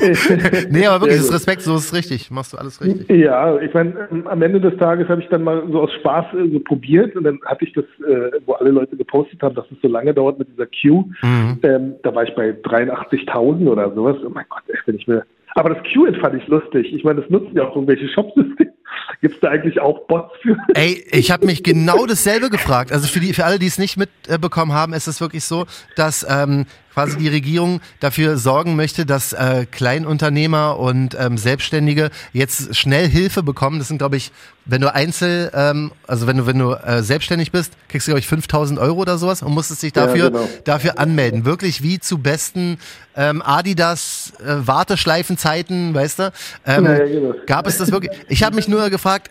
nee, 0.70 0.86
aber 0.86 1.02
wirklich, 1.06 1.20
ist 1.20 1.28
so 1.64 1.76
ist 1.76 1.84
es 1.86 1.94
richtig. 1.94 2.30
Machst 2.30 2.52
du 2.52 2.56
alles 2.58 2.80
richtig. 2.80 3.08
Ja, 3.08 3.58
ich 3.60 3.72
meine, 3.72 4.08
ähm, 4.10 4.26
am 4.26 4.42
Ende 4.42 4.60
des 4.60 4.76
Tages 4.78 5.08
habe 5.08 5.22
ich 5.22 5.28
dann 5.28 5.44
mal 5.44 5.62
so 5.70 5.82
aus 5.82 5.92
Spaß 6.00 6.26
äh, 6.34 6.50
so 6.52 6.60
probiert 6.60 7.14
und 7.16 7.24
dann 7.24 7.38
hatte 7.46 7.64
ich 7.64 7.72
das, 7.72 7.84
äh, 8.06 8.32
wo 8.44 8.54
alle 8.54 8.70
Leute 8.70 8.96
gepostet 8.96 9.40
haben, 9.42 9.54
dass 9.54 9.64
es 9.70 9.80
so 9.80 9.88
lange 9.88 10.12
dauert 10.12 10.38
mit 10.38 10.48
dieser 10.48 10.66
Queue. 10.66 11.04
Mhm. 11.22 11.58
Ähm, 11.62 11.94
da 12.02 12.14
war 12.14 12.24
ich 12.24 12.34
bei 12.34 12.50
83.000 12.50 13.68
oder 13.68 13.91
sowas. 13.94 14.16
Oh 14.24 14.30
mein 14.30 14.46
Gott, 14.48 14.62
wenn 14.86 14.96
ich 14.96 15.06
mir. 15.06 15.24
Aber 15.54 15.70
das 15.70 15.82
Queue 15.92 16.14
fand 16.20 16.40
ich 16.40 16.48
lustig. 16.48 16.92
Ich 16.92 17.04
meine, 17.04 17.20
das 17.20 17.30
nutzen 17.30 17.54
ja 17.54 17.64
auch 17.64 17.74
irgendwelche 17.76 18.08
Shopsysteme. 18.08 18.72
Gibt 19.20 19.34
es 19.34 19.40
da 19.40 19.50
eigentlich 19.50 19.80
auch 19.80 20.06
Bots 20.06 20.34
für? 20.40 20.56
Ey, 20.74 21.04
ich 21.10 21.30
habe 21.30 21.46
mich 21.46 21.62
genau 21.62 22.06
dasselbe 22.06 22.50
gefragt. 22.50 22.92
Also 22.92 23.06
für 23.06 23.20
die, 23.20 23.32
für 23.32 23.44
alle, 23.44 23.58
die 23.58 23.66
es 23.66 23.78
nicht 23.78 23.96
mitbekommen 23.96 24.72
haben, 24.72 24.92
ist 24.94 25.06
es 25.06 25.20
wirklich 25.20 25.44
so, 25.44 25.66
dass 25.96 26.26
ähm, 26.28 26.66
quasi 26.92 27.16
die 27.16 27.28
Regierung 27.28 27.80
dafür 28.00 28.36
sorgen 28.36 28.76
möchte, 28.76 29.06
dass 29.06 29.32
äh, 29.32 29.66
Kleinunternehmer 29.70 30.78
und 30.78 31.16
ähm, 31.18 31.38
Selbstständige 31.38 32.10
jetzt 32.32 32.76
schnell 32.76 33.08
Hilfe 33.08 33.42
bekommen. 33.42 33.78
Das 33.78 33.88
sind, 33.88 33.98
glaube 33.98 34.16
ich, 34.16 34.30
wenn 34.64 34.80
du 34.80 34.94
Einzel, 34.94 35.50
ähm, 35.54 35.92
also 36.06 36.26
wenn 36.26 36.36
du 36.36 36.46
wenn 36.46 36.58
du 36.58 36.72
äh, 36.72 37.02
selbstständig 37.02 37.50
bist, 37.50 37.72
kriegst 37.88 38.06
du 38.06 38.12
glaube 38.12 38.20
ich 38.20 38.26
5.000 38.26 38.78
Euro 38.80 39.00
oder 39.00 39.18
sowas 39.18 39.42
und 39.42 39.52
musstest 39.52 39.82
dich 39.82 39.92
Ja, 39.96 40.06
dafür 40.06 40.30
genau. 40.30 40.48
dafür 40.64 40.98
anmelden. 40.98 41.44
Wirklich 41.44 41.82
wie 41.82 41.98
zu 41.98 42.18
besten 42.18 42.78
ähm, 43.16 43.42
Adidas 43.42 44.32
äh, 44.40 44.66
Warteschleifenzeiten, 44.66 45.94
weißt 45.94 46.18
du? 46.20 46.32
Ähm, 46.66 46.84
Ja, 46.84 46.92
ja, 46.98 47.04
genau. 47.06 47.34
Gab 47.46 47.66
es 47.66 47.78
das 47.78 47.90
wirklich? 47.92 48.12
Ich 48.28 48.42
habe 48.42 48.56
mich 48.56 48.68
nur 48.68 48.88
gefragt, 48.90 49.30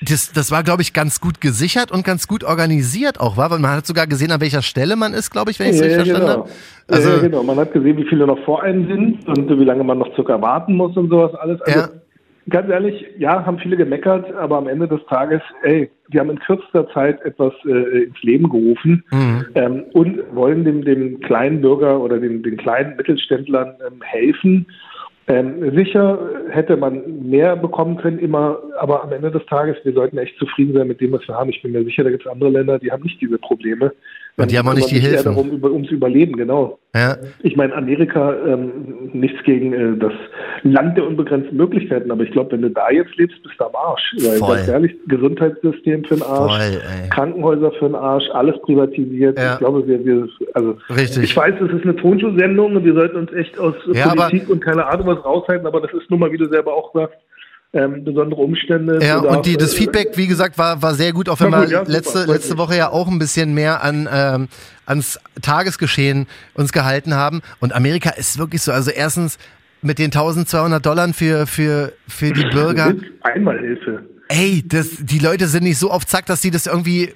das, 0.00 0.32
das 0.32 0.50
war, 0.50 0.62
glaube 0.62 0.82
ich, 0.82 0.92
ganz 0.92 1.20
gut 1.20 1.40
gesichert 1.40 1.90
und 1.90 2.04
ganz 2.04 2.28
gut 2.28 2.44
organisiert 2.44 3.20
auch, 3.20 3.36
war, 3.36 3.50
weil 3.50 3.58
man 3.58 3.72
hat 3.72 3.86
sogar 3.86 4.06
gesehen, 4.06 4.30
an 4.30 4.40
welcher 4.40 4.62
Stelle 4.62 4.96
man 4.96 5.12
ist, 5.12 5.30
glaube 5.30 5.50
ich, 5.50 5.58
wenn 5.58 5.66
ich 5.68 5.76
es 5.76 5.80
Ja, 5.80 5.86
richtig 5.86 6.06
ja, 6.06 6.14
verstanden 6.14 6.36
genau. 6.36 6.44
habe. 6.44 6.50
Also, 6.88 7.10
ja, 7.10 7.18
genau. 7.18 7.42
Man 7.42 7.58
hat 7.58 7.72
gesehen, 7.72 7.96
wie 7.96 8.04
viele 8.08 8.26
noch 8.26 8.38
vor 8.44 8.62
einem 8.62 8.86
sind 8.86 9.28
und 9.28 9.48
wie 9.58 9.64
lange 9.64 9.84
man 9.84 9.98
noch 9.98 10.14
circa 10.14 10.40
warten 10.40 10.74
muss 10.76 10.96
und 10.96 11.10
sowas 11.10 11.34
alles. 11.34 11.60
Also, 11.62 11.78
Ja. 11.78 11.88
Ganz 12.50 12.70
ehrlich, 12.70 13.04
ja, 13.18 13.44
haben 13.44 13.58
viele 13.58 13.76
gemeckert, 13.76 14.32
aber 14.32 14.56
am 14.56 14.68
Ende 14.68 14.88
des 14.88 15.00
Tages, 15.10 15.42
ey, 15.64 15.90
die 16.10 16.18
haben 16.18 16.30
in 16.30 16.38
kürzester 16.38 16.88
Zeit 16.94 17.20
etwas 17.20 17.52
äh, 17.66 18.04
ins 18.04 18.22
Leben 18.22 18.48
gerufen 18.48 19.04
Mhm. 19.10 19.44
ähm, 19.54 19.84
und 19.92 20.18
wollen 20.32 20.64
dem, 20.64 20.82
dem 20.82 21.20
kleinen 21.20 21.60
Bürger 21.60 22.00
oder 22.00 22.18
den, 22.18 22.42
den 22.42 22.56
kleinen 22.56 22.96
Mittelständlern 22.96 23.74
ähm, 23.86 24.00
helfen. 24.00 24.64
Ähm, 25.28 25.76
sicher 25.76 26.18
hätte 26.48 26.76
man 26.78 27.28
mehr 27.28 27.54
bekommen 27.54 27.98
können, 27.98 28.18
immer, 28.18 28.58
aber 28.78 29.04
am 29.04 29.12
Ende 29.12 29.30
des 29.30 29.44
Tages, 29.44 29.76
wir 29.84 29.92
sollten 29.92 30.16
echt 30.16 30.38
zufrieden 30.38 30.72
sein 30.72 30.88
mit 30.88 31.02
dem, 31.02 31.12
was 31.12 31.28
wir 31.28 31.34
haben. 31.34 31.50
Ich 31.50 31.60
bin 31.60 31.72
mir 31.72 31.84
sicher, 31.84 32.02
da 32.02 32.10
gibt 32.10 32.24
es 32.24 32.32
andere 32.32 32.48
Länder, 32.48 32.78
die 32.78 32.90
haben 32.90 33.02
nicht 33.02 33.20
diese 33.20 33.38
Probleme. 33.38 33.92
Und 34.38 34.52
die 34.52 34.58
haben 34.58 34.68
auch 34.68 34.74
nicht 34.74 34.90
die 34.90 35.00
Hilfen. 35.00 35.34
darum, 35.34 35.50
über, 35.50 35.70
ums 35.70 35.90
Überleben, 35.90 36.36
genau. 36.36 36.78
ja. 36.94 37.16
Ich 37.42 37.56
meine, 37.56 37.74
Amerika, 37.74 38.34
ähm, 38.46 39.10
nichts 39.12 39.42
gegen 39.42 39.72
äh, 39.72 39.98
das 39.98 40.12
Land 40.62 40.96
der 40.96 41.06
unbegrenzten 41.06 41.56
Möglichkeiten, 41.56 42.10
aber 42.12 42.22
ich 42.22 42.30
glaube, 42.30 42.52
wenn 42.52 42.62
du 42.62 42.70
da 42.70 42.88
jetzt 42.90 43.16
lebst, 43.16 43.42
bist 43.42 43.56
du 43.58 43.64
am 43.64 43.74
Arsch. 43.74 44.14
Weil 44.20 44.38
Voll. 44.38 44.56
ganz 44.56 44.68
ehrlich, 44.68 44.94
Gesundheitssystem 45.08 46.04
für 46.04 46.14
den 46.14 46.22
Arsch, 46.22 46.56
Voll. 46.56 46.80
Krankenhäuser 47.10 47.72
für 47.72 47.86
den 47.86 47.96
Arsch, 47.96 48.30
alles 48.32 48.60
privatisiert. 48.62 49.36
Ja. 49.36 49.54
Ich 49.54 49.58
glaube, 49.58 49.86
wir, 49.88 50.04
wir 50.04 50.28
also 50.54 50.76
Richtig. 50.94 51.24
ich 51.24 51.36
weiß, 51.36 51.54
es 51.60 51.72
ist 51.72 51.82
eine 51.82 51.96
Tonschuh-Sendung 51.96 52.76
und 52.76 52.84
wir 52.84 52.94
sollten 52.94 53.16
uns 53.16 53.32
echt 53.32 53.58
aus 53.58 53.74
Ja, 53.92 54.14
Politik 54.14 54.48
und 54.48 54.60
keine 54.60 54.86
Ahnung 54.86 55.08
was 55.08 55.24
raushalten, 55.24 55.66
aber 55.66 55.80
das 55.80 55.92
ist 55.92 56.08
nun 56.10 56.20
mal, 56.20 56.30
wie 56.30 56.38
du 56.38 56.48
selber 56.48 56.74
auch 56.74 56.94
sagst, 56.94 57.18
ähm, 57.72 58.04
besondere 58.04 58.40
Umstände. 58.40 58.98
Ja, 59.04 59.18
und 59.18 59.44
die, 59.44 59.56
das 59.56 59.74
äh, 59.74 59.76
Feedback, 59.76 60.16
wie 60.16 60.26
gesagt, 60.26 60.56
war, 60.56 60.80
war 60.80 60.94
sehr 60.94 61.12
gut, 61.12 61.28
auch 61.28 61.38
wenn 61.40 61.52
War 61.52 61.60
wir 61.60 61.64
gut, 61.66 61.72
ja, 61.72 61.78
super, 61.80 61.92
letzte, 61.92 62.18
freut 62.20 62.28
letzte. 62.28 62.58
Woche 62.58 62.76
ja 62.76 62.90
auch 62.90 63.08
ein 63.08 63.18
bisschen 63.18 63.52
mehr 63.54 63.82
an, 63.82 64.08
ähm, 64.12 64.48
ans 64.86 65.20
Tagesgeschehen 65.42 66.26
uns 66.54 66.72
gehalten 66.72 67.14
haben. 67.14 67.42
Und 67.60 67.74
Amerika 67.74 68.10
ist 68.10 68.38
wirklich 68.38 68.62
so, 68.62 68.72
also 68.72 68.90
erstens 68.90 69.38
mit 69.82 69.98
den 69.98 70.06
1200 70.06 70.84
Dollar 70.84 71.12
für, 71.12 71.46
für, 71.46 71.92
für 72.08 72.32
die 72.32 72.44
Bürger. 72.44 72.94
Einmalhilfe. 73.22 74.02
Ey, 74.28 74.62
das, 74.66 74.96
die 75.00 75.18
Leute 75.18 75.46
sind 75.46 75.64
nicht 75.64 75.78
so 75.78 75.90
auf 75.90 76.06
Zack, 76.06 76.26
dass 76.26 76.40
die 76.40 76.50
das 76.50 76.66
irgendwie 76.66 77.14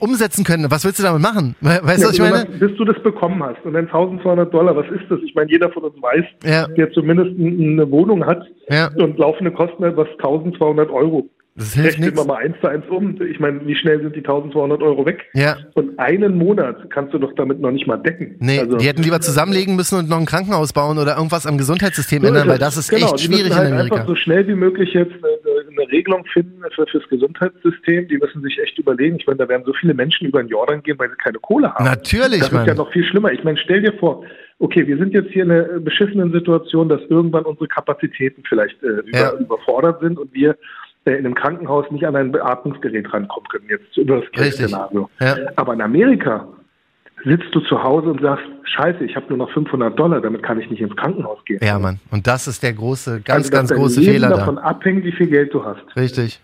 umsetzen 0.00 0.44
können. 0.44 0.70
Was 0.70 0.84
willst 0.84 0.98
du 0.98 1.02
damit 1.02 1.22
machen? 1.22 1.54
We- 1.60 1.80
Weißt 1.82 2.02
du, 2.02 2.08
was 2.08 2.12
ich 2.12 2.18
Ja, 2.18 2.30
meine? 2.30 2.46
Bis 2.46 2.76
du 2.76 2.84
das 2.84 3.00
bekommen 3.02 3.42
hast. 3.42 3.64
Und 3.64 3.74
dann 3.74 3.86
1200 3.86 4.52
Dollar, 4.52 4.74
was 4.76 4.86
ist 4.86 5.10
das? 5.10 5.20
Ich 5.24 5.34
meine, 5.34 5.50
jeder 5.50 5.70
von 5.70 5.84
uns 5.84 5.94
weiß, 6.00 6.24
Ja. 6.44 6.66
der 6.68 6.90
zumindest 6.92 7.30
eine 7.38 7.90
Wohnung 7.90 8.24
hat 8.26 8.42
Ja. 8.68 8.90
und 8.96 9.18
laufende 9.18 9.52
Kosten 9.52 9.84
hat 9.84 9.96
was 9.96 10.08
1200 10.18 10.90
Euro. 10.90 11.28
Das 11.56 11.74
hilft 11.74 11.98
Rechnen 11.98 12.16
wir 12.16 12.24
mal 12.24 12.36
eins 12.36 12.56
zu 12.60 12.68
eins 12.68 12.84
um. 12.88 13.20
Ich 13.22 13.38
meine, 13.40 13.66
wie 13.66 13.74
schnell 13.74 14.00
sind 14.00 14.14
die 14.14 14.20
1200 14.20 14.80
Euro 14.82 15.04
weg? 15.04 15.26
Ja. 15.34 15.56
Und 15.74 15.98
einen 15.98 16.38
Monat 16.38 16.88
kannst 16.90 17.12
du 17.12 17.18
doch 17.18 17.32
damit 17.34 17.60
noch 17.60 17.70
nicht 17.72 17.86
mal 17.86 17.96
decken. 17.96 18.36
Nee, 18.38 18.60
Also- 18.60 18.76
die 18.78 18.86
hätten 18.86 19.02
lieber 19.02 19.20
zusammenlegen 19.20 19.76
müssen 19.76 19.98
und 19.98 20.08
noch 20.08 20.18
ein 20.18 20.26
Krankenhaus 20.26 20.72
bauen 20.72 20.96
oder 20.98 21.16
irgendwas 21.16 21.46
am 21.46 21.58
Gesundheitssystem 21.58 22.22
So 22.22 22.28
ändern, 22.28 22.48
weil 22.48 22.58
das 22.58 22.76
ist 22.76 22.88
genau, 22.88 23.06
echt 23.14 23.20
schwierig 23.20 23.54
halt 23.54 23.68
in 23.68 23.74
Amerika. 23.74 23.96
einfach 23.96 24.08
so 24.08 24.14
schnell 24.14 24.46
wie 24.46 24.54
möglich 24.54 24.94
jetzt 24.94 25.12
eine, 25.12 25.82
eine 25.82 25.92
Regelung 25.92 26.24
finden 26.32 26.62
für, 26.74 26.86
fürs 26.86 27.06
Gesundheitssystem. 27.08 28.08
Die 28.08 28.16
müssen 28.18 28.42
sich 28.42 28.58
echt 28.62 28.78
überlegen. 28.78 29.16
Ich 29.16 29.26
meine, 29.26 29.38
da 29.38 29.48
werden 29.48 29.64
so 29.66 29.72
viele 29.74 29.92
Menschen 29.92 30.28
über 30.28 30.42
den 30.42 30.48
Jordan 30.48 30.82
gehen, 30.82 30.98
weil 30.98 31.10
sie 31.10 31.16
keine 31.16 31.38
Kohle 31.38 31.74
haben. 31.74 31.84
Natürlich, 31.84 32.40
Das 32.40 32.52
Mann. 32.52 32.62
ist 32.62 32.68
ja 32.68 32.74
noch 32.74 32.92
viel 32.92 33.04
schlimmer. 33.04 33.32
Ich 33.32 33.42
meine, 33.44 33.58
stell 33.58 33.82
dir 33.82 33.92
vor, 33.94 34.24
okay, 34.60 34.86
wir 34.86 34.96
sind 34.98 35.12
jetzt 35.14 35.30
hier 35.32 35.42
in 35.44 35.50
einer 35.50 35.64
beschissenen 35.80 36.32
Situation, 36.32 36.88
dass 36.88 37.00
irgendwann 37.08 37.44
unsere 37.44 37.66
Kapazitäten 37.66 38.42
vielleicht 38.48 38.82
äh, 38.82 38.86
über, 39.06 39.18
Ja. 39.18 39.32
überfordert 39.34 40.00
sind 40.00 40.18
und 40.18 40.32
wir 40.34 40.56
in 41.04 41.14
einem 41.14 41.34
Krankenhaus 41.34 41.90
nicht 41.90 42.06
an 42.06 42.16
ein 42.16 42.32
Beatmungsgerät 42.32 43.12
rankommen 43.12 43.48
können. 43.48 43.66
Jetzt 43.68 43.96
über 43.96 44.22
das. 44.32 44.52
Szenario. 44.52 45.08
Ja. 45.20 45.36
Aber 45.56 45.72
in 45.72 45.80
Amerika 45.80 46.46
sitzt 47.24 47.54
du 47.54 47.60
zu 47.60 47.82
Hause 47.82 48.10
und 48.10 48.20
sagst, 48.20 48.44
scheiße, 48.64 49.04
ich 49.04 49.16
habe 49.16 49.26
nur 49.28 49.38
noch 49.38 49.50
500 49.52 49.98
Dollar, 49.98 50.20
damit 50.20 50.42
kann 50.42 50.60
ich 50.60 50.70
nicht 50.70 50.80
ins 50.80 50.96
Krankenhaus 50.96 51.44
gehen. 51.44 51.58
Ja, 51.62 51.78
Mann. 51.78 52.00
Und 52.10 52.26
das 52.26 52.46
ist 52.46 52.62
der 52.62 52.72
große, 52.72 53.20
ganz, 53.22 53.46
Also, 53.46 53.50
ganz 53.50 53.72
große 53.72 54.00
Leben 54.00 54.12
Fehler 54.12 54.28
davon 54.30 54.56
da. 54.56 54.62
abhängt, 54.62 55.04
wie 55.04 55.12
viel 55.12 55.26
Geld 55.26 55.52
du 55.52 55.64
hast. 55.64 55.84
Richtig. 55.96 56.40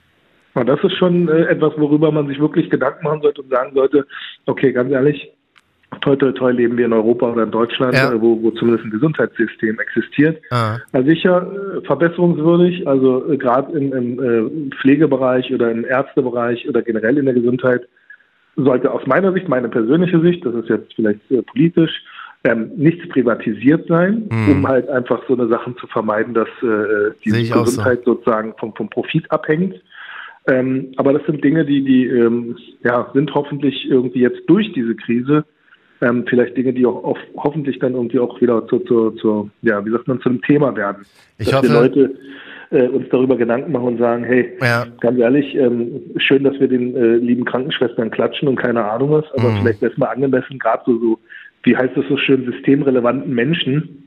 Und 0.54 0.66
das 0.66 0.82
ist 0.82 0.96
schon 0.96 1.28
äh, 1.28 1.44
etwas, 1.44 1.74
worüber 1.76 2.10
man 2.10 2.26
sich 2.28 2.40
wirklich 2.40 2.70
Gedanken 2.70 3.04
machen 3.04 3.20
sollte 3.20 3.42
und 3.42 3.50
sagen 3.50 3.72
sollte, 3.74 4.06
okay, 4.46 4.72
ganz 4.72 4.90
ehrlich, 4.90 5.30
toi, 6.00 6.16
toi, 6.16 6.32
toi 6.32 6.50
leben 6.52 6.76
wir 6.76 6.86
in 6.86 6.92
Europa 6.92 7.30
oder 7.32 7.42
in 7.44 7.50
Deutschland, 7.50 7.94
Ja. 7.94 8.12
äh, 8.12 8.20
wo, 8.20 8.40
wo 8.42 8.50
zumindest 8.52 8.84
ein 8.86 8.90
Gesundheitssystem 8.90 9.78
existiert. 9.80 10.40
Ah. 10.50 10.78
Also 10.92 11.08
sicher 11.08 11.50
äh, 11.76 11.80
verbesserungswürdig, 11.86 12.86
also 12.86 13.30
äh, 13.32 13.36
gerade 13.36 13.76
im, 13.78 13.92
im 13.92 14.70
äh, 14.70 14.74
Pflegebereich 14.80 15.52
oder 15.52 15.70
im 15.70 15.84
Ärztebereich 15.84 16.68
oder 16.68 16.82
generell 16.82 17.18
in 17.18 17.24
der 17.24 17.34
Gesundheit 17.34 17.88
sollte 18.56 18.90
aus 18.90 19.06
meiner 19.06 19.32
Sicht, 19.32 19.48
meine 19.48 19.68
persönliche 19.68 20.20
Sicht, 20.20 20.44
das 20.44 20.54
ist 20.54 20.68
jetzt 20.68 20.94
vielleicht 20.94 21.30
äh, 21.30 21.42
politisch, 21.42 22.02
ähm, 22.44 22.70
nichts 22.76 23.06
privatisiert 23.08 23.86
sein, 23.88 24.28
Mhm. 24.30 24.48
um 24.50 24.68
halt 24.68 24.88
einfach 24.88 25.20
so 25.28 25.34
eine 25.34 25.48
Sachen 25.48 25.76
zu 25.78 25.86
vermeiden, 25.88 26.32
dass 26.32 26.48
äh, 26.62 27.10
die 27.24 27.32
auch 27.52 27.58
so. 27.58 27.64
Gesundheit 27.64 28.02
sozusagen 28.04 28.54
vom, 28.58 28.74
vom 28.74 28.88
Profit 28.88 29.30
abhängt. 29.30 29.74
Ähm, 30.48 30.92
aber 30.96 31.12
das 31.12 31.26
sind 31.26 31.42
Dinge, 31.42 31.64
die, 31.64 31.82
die 31.82 32.06
ähm, 32.06 32.56
ja, 32.84 33.10
sind 33.14 33.34
hoffentlich 33.34 33.90
irgendwie 33.90 34.20
jetzt 34.20 34.42
durch 34.46 34.72
diese 34.74 34.94
Krise 34.94 35.44
ähm, 36.00 36.24
vielleicht 36.28 36.56
Dinge, 36.56 36.72
die 36.72 36.84
auch 36.86 37.02
auf, 37.04 37.18
hoffentlich 37.36 37.78
dann 37.78 37.94
irgendwie 37.94 38.18
auch 38.18 38.40
wieder 38.40 38.66
zu, 38.68 38.78
zu, 38.80 39.10
zu, 39.12 39.50
ja, 39.62 39.84
wie 39.84 39.90
sagt 39.90 40.08
man, 40.08 40.20
zu 40.20 40.28
einem 40.28 40.42
Thema 40.42 40.74
werden. 40.76 41.04
Ich 41.38 41.46
dass 41.48 41.56
hoffe- 41.58 41.68
wir 41.68 41.74
Leute 41.74 42.14
äh, 42.70 42.88
uns 42.88 43.06
darüber 43.10 43.36
Gedanken 43.36 43.72
machen 43.72 43.86
und 43.86 43.98
sagen, 43.98 44.24
hey, 44.24 44.52
Ja. 44.60 44.86
ganz 45.00 45.18
ehrlich, 45.18 45.54
ähm, 45.54 46.00
schön, 46.16 46.44
dass 46.44 46.58
wir 46.58 46.68
den 46.68 46.96
äh, 46.96 47.16
lieben 47.16 47.44
Krankenschwestern 47.44 48.10
klatschen 48.10 48.48
und 48.48 48.56
keine 48.56 48.84
Ahnung 48.84 49.10
was, 49.12 49.24
aber 49.34 49.50
Mhm. 49.50 49.56
vielleicht 49.58 49.82
wäre 49.82 49.92
es 49.92 49.98
mal 49.98 50.06
angemessen, 50.08 50.58
gerade 50.58 50.82
so, 50.86 50.98
so, 50.98 51.18
wie 51.62 51.76
heißt 51.76 51.96
es 51.96 52.04
so 52.08 52.16
schön, 52.16 52.44
systemrelevanten 52.44 53.32
Menschen 53.34 54.05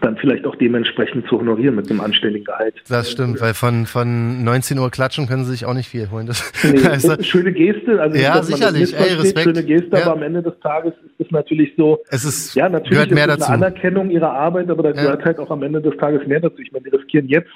dann 0.00 0.16
vielleicht 0.16 0.44
auch 0.46 0.56
dementsprechend 0.56 1.26
zu 1.28 1.38
honorieren 1.38 1.74
mit 1.76 1.90
einem 1.90 2.00
anständigen 2.00 2.44
Gehalt. 2.44 2.74
Das 2.88 3.10
stimmt, 3.10 3.40
weil 3.40 3.54
von, 3.54 3.86
von 3.86 4.42
19 4.44 4.78
Uhr 4.78 4.90
klatschen 4.90 5.26
können 5.26 5.44
sie 5.44 5.52
sich 5.52 5.64
auch 5.66 5.74
nicht 5.74 5.88
viel 5.88 6.10
holen. 6.10 6.26
Das, 6.26 6.52
Nee, 6.64 6.84
also, 6.90 7.16
das 7.16 7.26
schöne 7.26 7.52
Geste, 7.52 8.00
also 8.00 8.16
Ja, 8.16 8.42
sicherlich. 8.42 8.94
Ey, 8.98 9.14
Respekt. 9.14 9.40
schöne 9.44 9.64
Geste, 9.64 9.96
Ja. 9.96 10.02
aber 10.02 10.12
am 10.14 10.22
Ende 10.22 10.42
des 10.42 10.58
Tages 10.60 10.92
ist 11.04 11.26
es 11.26 11.30
natürlich 11.30 11.72
so, 11.76 11.98
es 12.10 12.24
ist, 12.24 12.54
ja, 12.54 12.68
natürlich 12.68 12.90
gehört 12.90 13.10
mehr 13.12 13.26
dazu. 13.26 13.46
eine 13.46 13.66
Anerkennung 13.66 14.10
ihrer 14.10 14.32
Arbeit, 14.32 14.68
aber 14.70 14.82
da 14.82 14.92
gehört 14.92 15.24
halt 15.24 15.38
auch 15.38 15.50
am 15.50 15.62
Ende 15.62 15.80
des 15.80 15.96
Tages 15.98 16.26
mehr 16.26 16.40
dazu. 16.40 16.58
Ich 16.60 16.72
meine, 16.72 16.84
die 16.84 16.96
riskieren 16.96 17.28
jetzt 17.28 17.50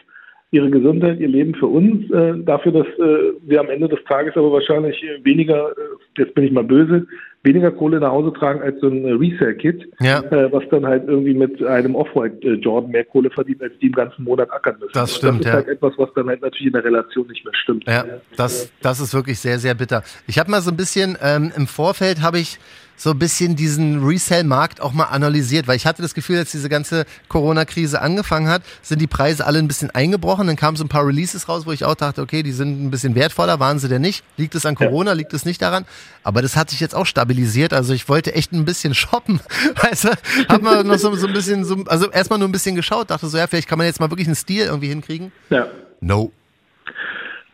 ihre 0.53 0.69
Gesundheit, 0.71 1.21
ihr 1.21 1.29
Leben 1.29 1.55
für 1.55 1.67
uns, 1.67 2.11
äh, 2.11 2.35
dafür, 2.45 2.73
dass 2.73 2.87
äh, 2.99 3.33
wir 3.43 3.61
am 3.61 3.71
Ende 3.71 3.89
des 3.89 4.03
Tages 4.09 4.37
aber 4.37 4.51
wahrscheinlich 4.53 5.01
äh, 5.03 5.25
weniger, 5.25 5.71
äh, 5.71 6.21
jetzt 6.21 6.35
bin 6.35 6.45
ich 6.45 6.53
mal 6.53 6.65
böse, 6.65 7.07
weniger 7.43 7.71
Kohle 7.71 8.01
nach 8.01 8.11
Hause 8.11 8.33
tragen 8.39 8.61
als 8.61 8.79
so 8.81 8.89
ein 8.89 9.05
äh, 9.05 9.13
Resale-Kit, 9.13 9.89
Ja. 10.01 10.21
äh, 10.31 10.53
was 10.53 10.63
dann 10.71 10.85
halt 10.87 11.09
irgendwie 11.09 11.33
mit 11.35 11.63
einem 11.65 11.95
Off-White-Jordan 11.95 12.91
mehr 12.91 13.05
Kohle 13.05 13.31
verdient, 13.31 13.63
als 13.63 13.73
die 13.81 13.87
im 13.87 13.93
ganzen 13.93 14.25
Monat 14.25 14.51
ackern 14.53 14.77
müssen. 14.79 14.93
Das 14.93 15.17
stimmt, 15.17 15.41
Das 15.41 15.47
ist 15.47 15.47
ja. 15.47 15.53
halt 15.55 15.69
etwas, 15.69 15.93
was 15.97 16.11
dann 16.15 16.29
halt 16.29 16.43
natürlich 16.43 16.67
in 16.67 16.73
der 16.75 16.85
Relation 16.85 17.27
nicht 17.29 17.45
mehr 17.45 17.55
stimmt. 17.55 17.85
Ja, 17.87 18.05
das, 18.37 18.71
das 18.83 19.01
ist 19.01 19.15
wirklich 19.15 19.39
sehr, 19.39 19.59
sehr 19.59 19.75
bitter. 19.75 20.03
Ich 20.27 20.39
habe 20.39 20.51
mal 20.51 20.61
so 20.61 20.71
ein 20.71 20.77
bisschen, 20.77 21.17
ähm, 21.23 21.51
im 21.57 21.67
Vorfeld 21.67 22.21
habe 22.23 22.39
ich 22.39 22.59
so 23.01 23.13
ein 23.13 23.19
bisschen 23.19 23.57
diesen 23.57 24.05
Resell-Markt 24.05 24.83
auch 24.83 24.93
mal 24.93 25.05
analysiert, 25.05 25.67
weil 25.67 25.77
ich 25.77 25.87
hatte 25.87 26.03
das 26.03 26.13
Gefühl, 26.13 26.37
als 26.37 26.51
diese 26.51 26.69
ganze 26.69 27.07
Corona-Krise 27.29 28.03
angefangen 28.03 28.47
hat, 28.47 28.63
sind 28.83 29.01
die 29.01 29.07
Preise 29.07 29.47
alle 29.47 29.59
ein 29.59 29.69
bisschen 29.69 29.91
eingebrochen. 29.91 30.47
Dann 30.47 30.57
kamen 30.57 30.77
so 30.77 30.85
ein 30.85 30.89
paar 30.89 31.07
Releases 31.07 31.49
raus, 31.49 31.65
wo 31.65 31.73
ich 31.73 31.87
auch 31.87 31.95
dachte, 31.95 32.21
okay, 32.21 32.43
die 32.43 32.53
sind 32.53 32.85
ein 32.85 32.91
bisschen 32.91 33.15
wertvoller, 33.15 33.59
waren 33.59 33.79
sie 33.79 33.89
denn 33.89 34.03
nicht? 34.03 34.23
Liegt 34.37 34.55
es 34.55 34.67
an 34.67 34.75
Corona, 34.75 35.15
liegt 35.15 35.33
es 35.33 35.47
nicht 35.47 35.63
daran? 35.63 35.87
Aber 36.25 36.43
das 36.43 36.57
hat 36.57 36.69
sich 36.69 36.81
jetzt 36.81 36.95
auch 36.95 37.07
stabilisiert. 37.07 37.73
Also 37.73 37.95
ich 37.95 38.07
wollte 38.07 38.35
echt 38.35 38.53
ein 38.53 38.67
bisschen 38.67 38.93
shoppen. 39.01 39.41
Weißt 39.83 40.05
du, 40.05 40.11
hab 40.51 40.61
mal 40.61 40.85
noch 40.85 40.99
so, 40.99 41.17
so 41.17 41.27
ein 41.27 41.33
bisschen, 41.33 41.65
so, 41.65 41.83
also 41.87 42.11
erstmal 42.11 42.39
nur 42.39 42.49
ein 42.49 42.53
bisschen 42.53 42.77
geschaut, 42.77 43.11
dachte 43.11 43.29
so, 43.29 43.39
ja, 43.39 43.47
vielleicht 43.47 43.67
kann 43.67 43.79
man 43.79 43.87
jetzt 43.87 44.01
mal 44.01 44.11
wirklich 44.11 44.29
einen 44.29 44.37
Stil 44.37 44.67
irgendwie 44.67 44.89
hinkriegen. 44.89 45.33
Ja. 45.49 45.69
No. 46.03 46.33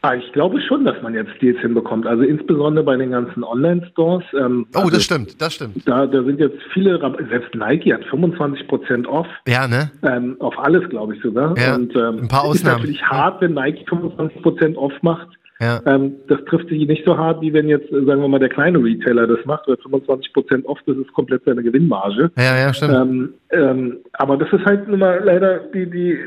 Ah, 0.08 0.14
ich 0.14 0.32
glaube 0.32 0.60
schon, 0.60 0.84
dass 0.84 1.00
man 1.02 1.14
jetzt 1.14 1.30
Deals 1.42 1.58
hinbekommt. 1.60 2.06
Also 2.06 2.22
insbesondere 2.22 2.84
bei 2.84 2.96
den 2.96 3.10
ganzen 3.10 3.42
Online-Stores. 3.42 4.24
Ähm, 4.38 4.66
Oh, 4.74 4.78
also 4.80 4.90
das 4.90 5.02
stimmt, 5.04 5.40
das 5.40 5.54
stimmt. 5.54 5.88
Da, 5.88 6.06
da 6.06 6.22
sind 6.22 6.38
jetzt 6.38 6.58
viele, 6.72 7.02
Rab- 7.02 7.18
selbst 7.28 7.54
Nike 7.54 7.92
hat 7.92 8.04
25 8.04 8.68
Prozent 8.68 9.06
off. 9.08 9.26
Ja, 9.48 9.66
ne? 9.66 9.90
Ähm, 10.02 10.36
auf 10.40 10.56
alles, 10.58 10.88
glaube 10.90 11.14
ich 11.16 11.22
sogar. 11.22 11.56
Ja, 11.58 11.74
und 11.74 11.94
ähm, 11.96 12.18
ein 12.22 12.28
paar 12.28 12.44
ist 12.44 12.50
Ausnahmen. 12.60 12.76
natürlich 12.78 13.02
hart, 13.02 13.40
wenn 13.40 13.54
Nike 13.54 13.84
25 13.88 14.42
Prozent 14.42 14.76
off 14.76 14.92
macht. 15.02 15.28
Ja. 15.58 15.80
Ähm, 15.86 16.16
das 16.28 16.38
trifft 16.44 16.68
sich 16.68 16.86
nicht 16.86 17.04
so 17.06 17.16
hart, 17.16 17.40
wie 17.40 17.52
wenn 17.54 17.66
jetzt, 17.68 17.88
sagen 17.90 18.20
wir 18.20 18.28
mal, 18.28 18.38
der 18.38 18.50
kleine 18.50 18.78
Retailer 18.78 19.26
das 19.26 19.42
macht, 19.46 19.66
weil 19.66 19.78
25 19.78 20.32
Prozent 20.34 20.66
off, 20.66 20.78
das 20.86 20.98
ist 20.98 21.10
komplett 21.14 21.42
seine 21.46 21.62
Gewinnmarge. 21.62 22.30
Ja, 22.36 22.58
ja, 22.58 22.74
stimmt. 22.74 22.92
Ähm, 22.94 23.34
ähm, 23.50 23.96
aber 24.12 24.36
das 24.36 24.52
ist 24.52 24.64
halt 24.66 24.86
immer 24.86 25.18
leider 25.20 25.60
die, 25.72 25.90
die 25.90 26.18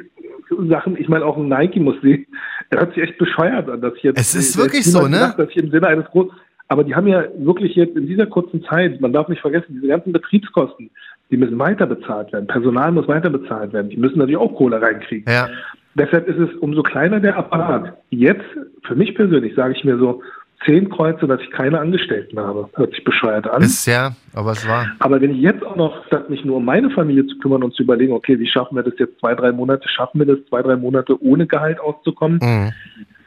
Sachen, 0.67 0.97
ich 0.99 1.07
meine 1.07 1.25
auch 1.25 1.37
ein 1.37 1.47
Nike 1.47 1.79
muss 1.79 1.95
sehen, 2.01 2.25
er 2.69 2.79
hört 2.79 2.93
sich 2.93 3.03
echt 3.03 3.17
bescheuert 3.17 3.69
an, 3.69 3.81
dass 3.81 3.93
jetzt. 4.01 4.19
Es 4.19 4.35
ist 4.35 4.57
wirklich 4.57 4.85
so, 4.85 5.03
ne? 5.03 5.17
Gedacht, 5.17 5.39
dass 5.39 5.49
ich 5.49 5.57
im 5.57 5.71
Sinne 5.71 5.87
eines 5.87 6.05
großen, 6.07 6.31
aber 6.67 6.83
die 6.83 6.95
haben 6.95 7.07
ja 7.07 7.23
wirklich 7.37 7.75
jetzt 7.75 7.95
in 7.95 8.07
dieser 8.07 8.27
kurzen 8.27 8.63
Zeit, 8.63 9.01
man 9.01 9.11
darf 9.11 9.27
nicht 9.27 9.41
vergessen, 9.41 9.73
diese 9.75 9.87
ganzen 9.87 10.13
Betriebskosten, 10.13 10.91
die 11.31 11.37
müssen 11.37 11.57
weiter 11.59 11.87
bezahlt 11.87 12.31
werden. 12.31 12.47
Personal 12.47 12.91
muss 12.91 13.07
weiter 13.07 13.29
bezahlt 13.29 13.73
werden. 13.73 13.89
Die 13.89 13.97
müssen 13.97 14.19
natürlich 14.19 14.37
auch 14.37 14.55
Kohle 14.55 14.81
reinkriegen. 14.81 15.31
Ja. 15.31 15.49
Deshalb 15.95 16.27
ist 16.27 16.37
es 16.37 16.55
umso 16.59 16.83
kleiner 16.83 17.19
der 17.19 17.37
Apparat. 17.37 17.97
Jetzt, 18.09 18.45
für 18.83 18.95
mich 18.95 19.15
persönlich, 19.15 19.55
sage 19.55 19.73
ich 19.75 19.83
mir 19.83 19.97
so, 19.97 20.21
zehn 20.65 20.89
Kreuze, 20.89 21.27
dass 21.27 21.41
ich 21.41 21.51
keine 21.51 21.79
Angestellten 21.79 22.39
habe. 22.39 22.69
Hört 22.75 22.91
sich 22.91 23.03
bescheuert 23.03 23.47
an. 23.49 23.61
Ist 23.61 23.85
ja, 23.85 24.15
aber 24.33 24.51
es 24.51 24.67
war. 24.67 24.87
Aber 24.99 25.21
wenn 25.21 25.31
ich 25.31 25.41
jetzt 25.41 25.65
auch 25.65 25.75
noch, 25.75 26.05
statt 26.07 26.29
mich 26.29 26.43
nur 26.43 26.57
um 26.57 26.65
meine 26.65 26.89
Familie 26.89 27.25
zu 27.27 27.37
kümmern 27.39 27.63
und 27.63 27.73
zu 27.75 27.83
überlegen, 27.83 28.13
okay, 28.13 28.37
wie 28.39 28.47
schaffen 28.47 28.75
wir 28.75 28.83
das 28.83 28.93
jetzt 28.97 29.19
zwei, 29.19 29.35
drei 29.35 29.51
Monate, 29.51 29.87
schaffen 29.89 30.19
wir 30.19 30.25
das 30.25 30.39
zwei, 30.49 30.61
drei 30.61 30.75
Monate 30.75 31.21
ohne 31.23 31.47
Gehalt 31.47 31.79
auszukommen? 31.79 32.39
Mhm. 32.41 32.71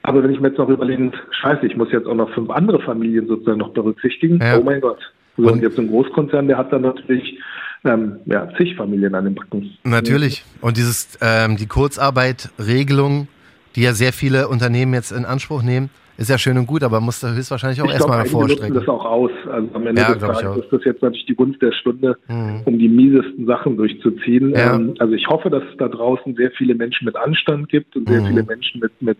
Aber 0.03 0.23
wenn 0.23 0.33
ich 0.33 0.41
mir 0.41 0.49
jetzt 0.49 0.59
noch 0.59 0.69
überlege, 0.69 1.12
scheiße, 1.31 1.65
ich 1.67 1.77
muss 1.77 1.93
jetzt 1.93 2.07
auch 2.07 2.15
noch 2.15 2.31
fünf 2.35 2.51
andere 2.51 2.81
Familien 2.83 3.29
sozusagen 3.29 3.59
noch 3.59 3.73
berücksichtigen, 3.73 4.41
Ja. 4.43 4.59
oh 4.59 4.62
mein 4.62 4.81
Gott. 4.81 4.99
So, 5.37 5.47
und 5.51 5.62
jetzt 5.62 5.79
ein 5.79 5.89
Großkonzern, 5.89 6.47
der 6.49 6.59
hat 6.59 6.73
dann 6.73 6.83
natürlich 6.83 7.39
ähm, 7.85 8.17
ja, 8.27 8.49
zig 8.59 8.77
Familien 8.77 9.15
an 9.15 9.25
den 9.25 9.35
Backen. 9.35 9.71
Natürlich. 9.85 10.45
Und 10.61 10.77
dieses, 10.77 11.19
ähm, 11.23 11.57
die 11.57 11.67
Kurzarbeit-Regelung, 11.67 13.29
die 13.77 13.83
ja 13.83 13.93
sehr 13.93 14.12
viele 14.12 14.49
Unternehmen 14.49 14.93
jetzt 14.95 15.12
in 15.12 15.25
Anspruch 15.25 15.62
nehmen, 15.62 15.89
ist 16.23 16.29
ja 16.31 16.38
schön 16.38 16.57
und 16.59 16.67
gut, 16.67 16.83
aber 16.83 17.00
muss 17.00 17.23
höchstwahrscheinlich 17.23 17.81
auch 17.83 17.87
Ich 17.87 17.93
erstmal 17.95 18.21
einige 18.21 18.35
nutzen 18.37 18.49
vorstrecken. 18.49 18.75
das 18.75 18.88
auch 18.88 19.05
aus. 19.05 19.31
Also 19.50 19.69
am 19.75 19.87
Ende 19.87 20.00
Ja, 20.02 20.14
des 20.14 20.23
Tages 20.23 20.64
ist 20.64 20.73
das 20.73 20.85
jetzt 20.85 21.02
natürlich 21.02 21.26
die 21.26 21.35
Gunst 21.35 21.61
der 21.61 21.73
Stunde, 21.73 22.17
Mhm. 22.29 22.62
um 22.64 22.79
die 22.79 22.88
miesesten 22.88 23.47
Sachen 23.47 23.76
durchzuziehen. 23.76 24.50
Ja. 24.50 24.75
Ähm, 24.76 24.95
also 24.99 25.14
ich 25.14 25.26
hoffe, 25.29 25.50
dass 25.50 25.62
es 25.71 25.76
da 25.79 25.88
draußen 25.88 26.35
sehr 26.37 26.50
viele 26.52 26.75
Menschen 26.75 27.05
mit 27.05 27.17
Anstand 27.17 27.69
gibt 27.69 27.95
und 27.97 28.09
sehr 28.09 28.21
Mhm. 28.23 28.26
viele 28.26 28.43
Menschen 28.45 28.81
mit, 28.81 28.93
mit 29.02 29.19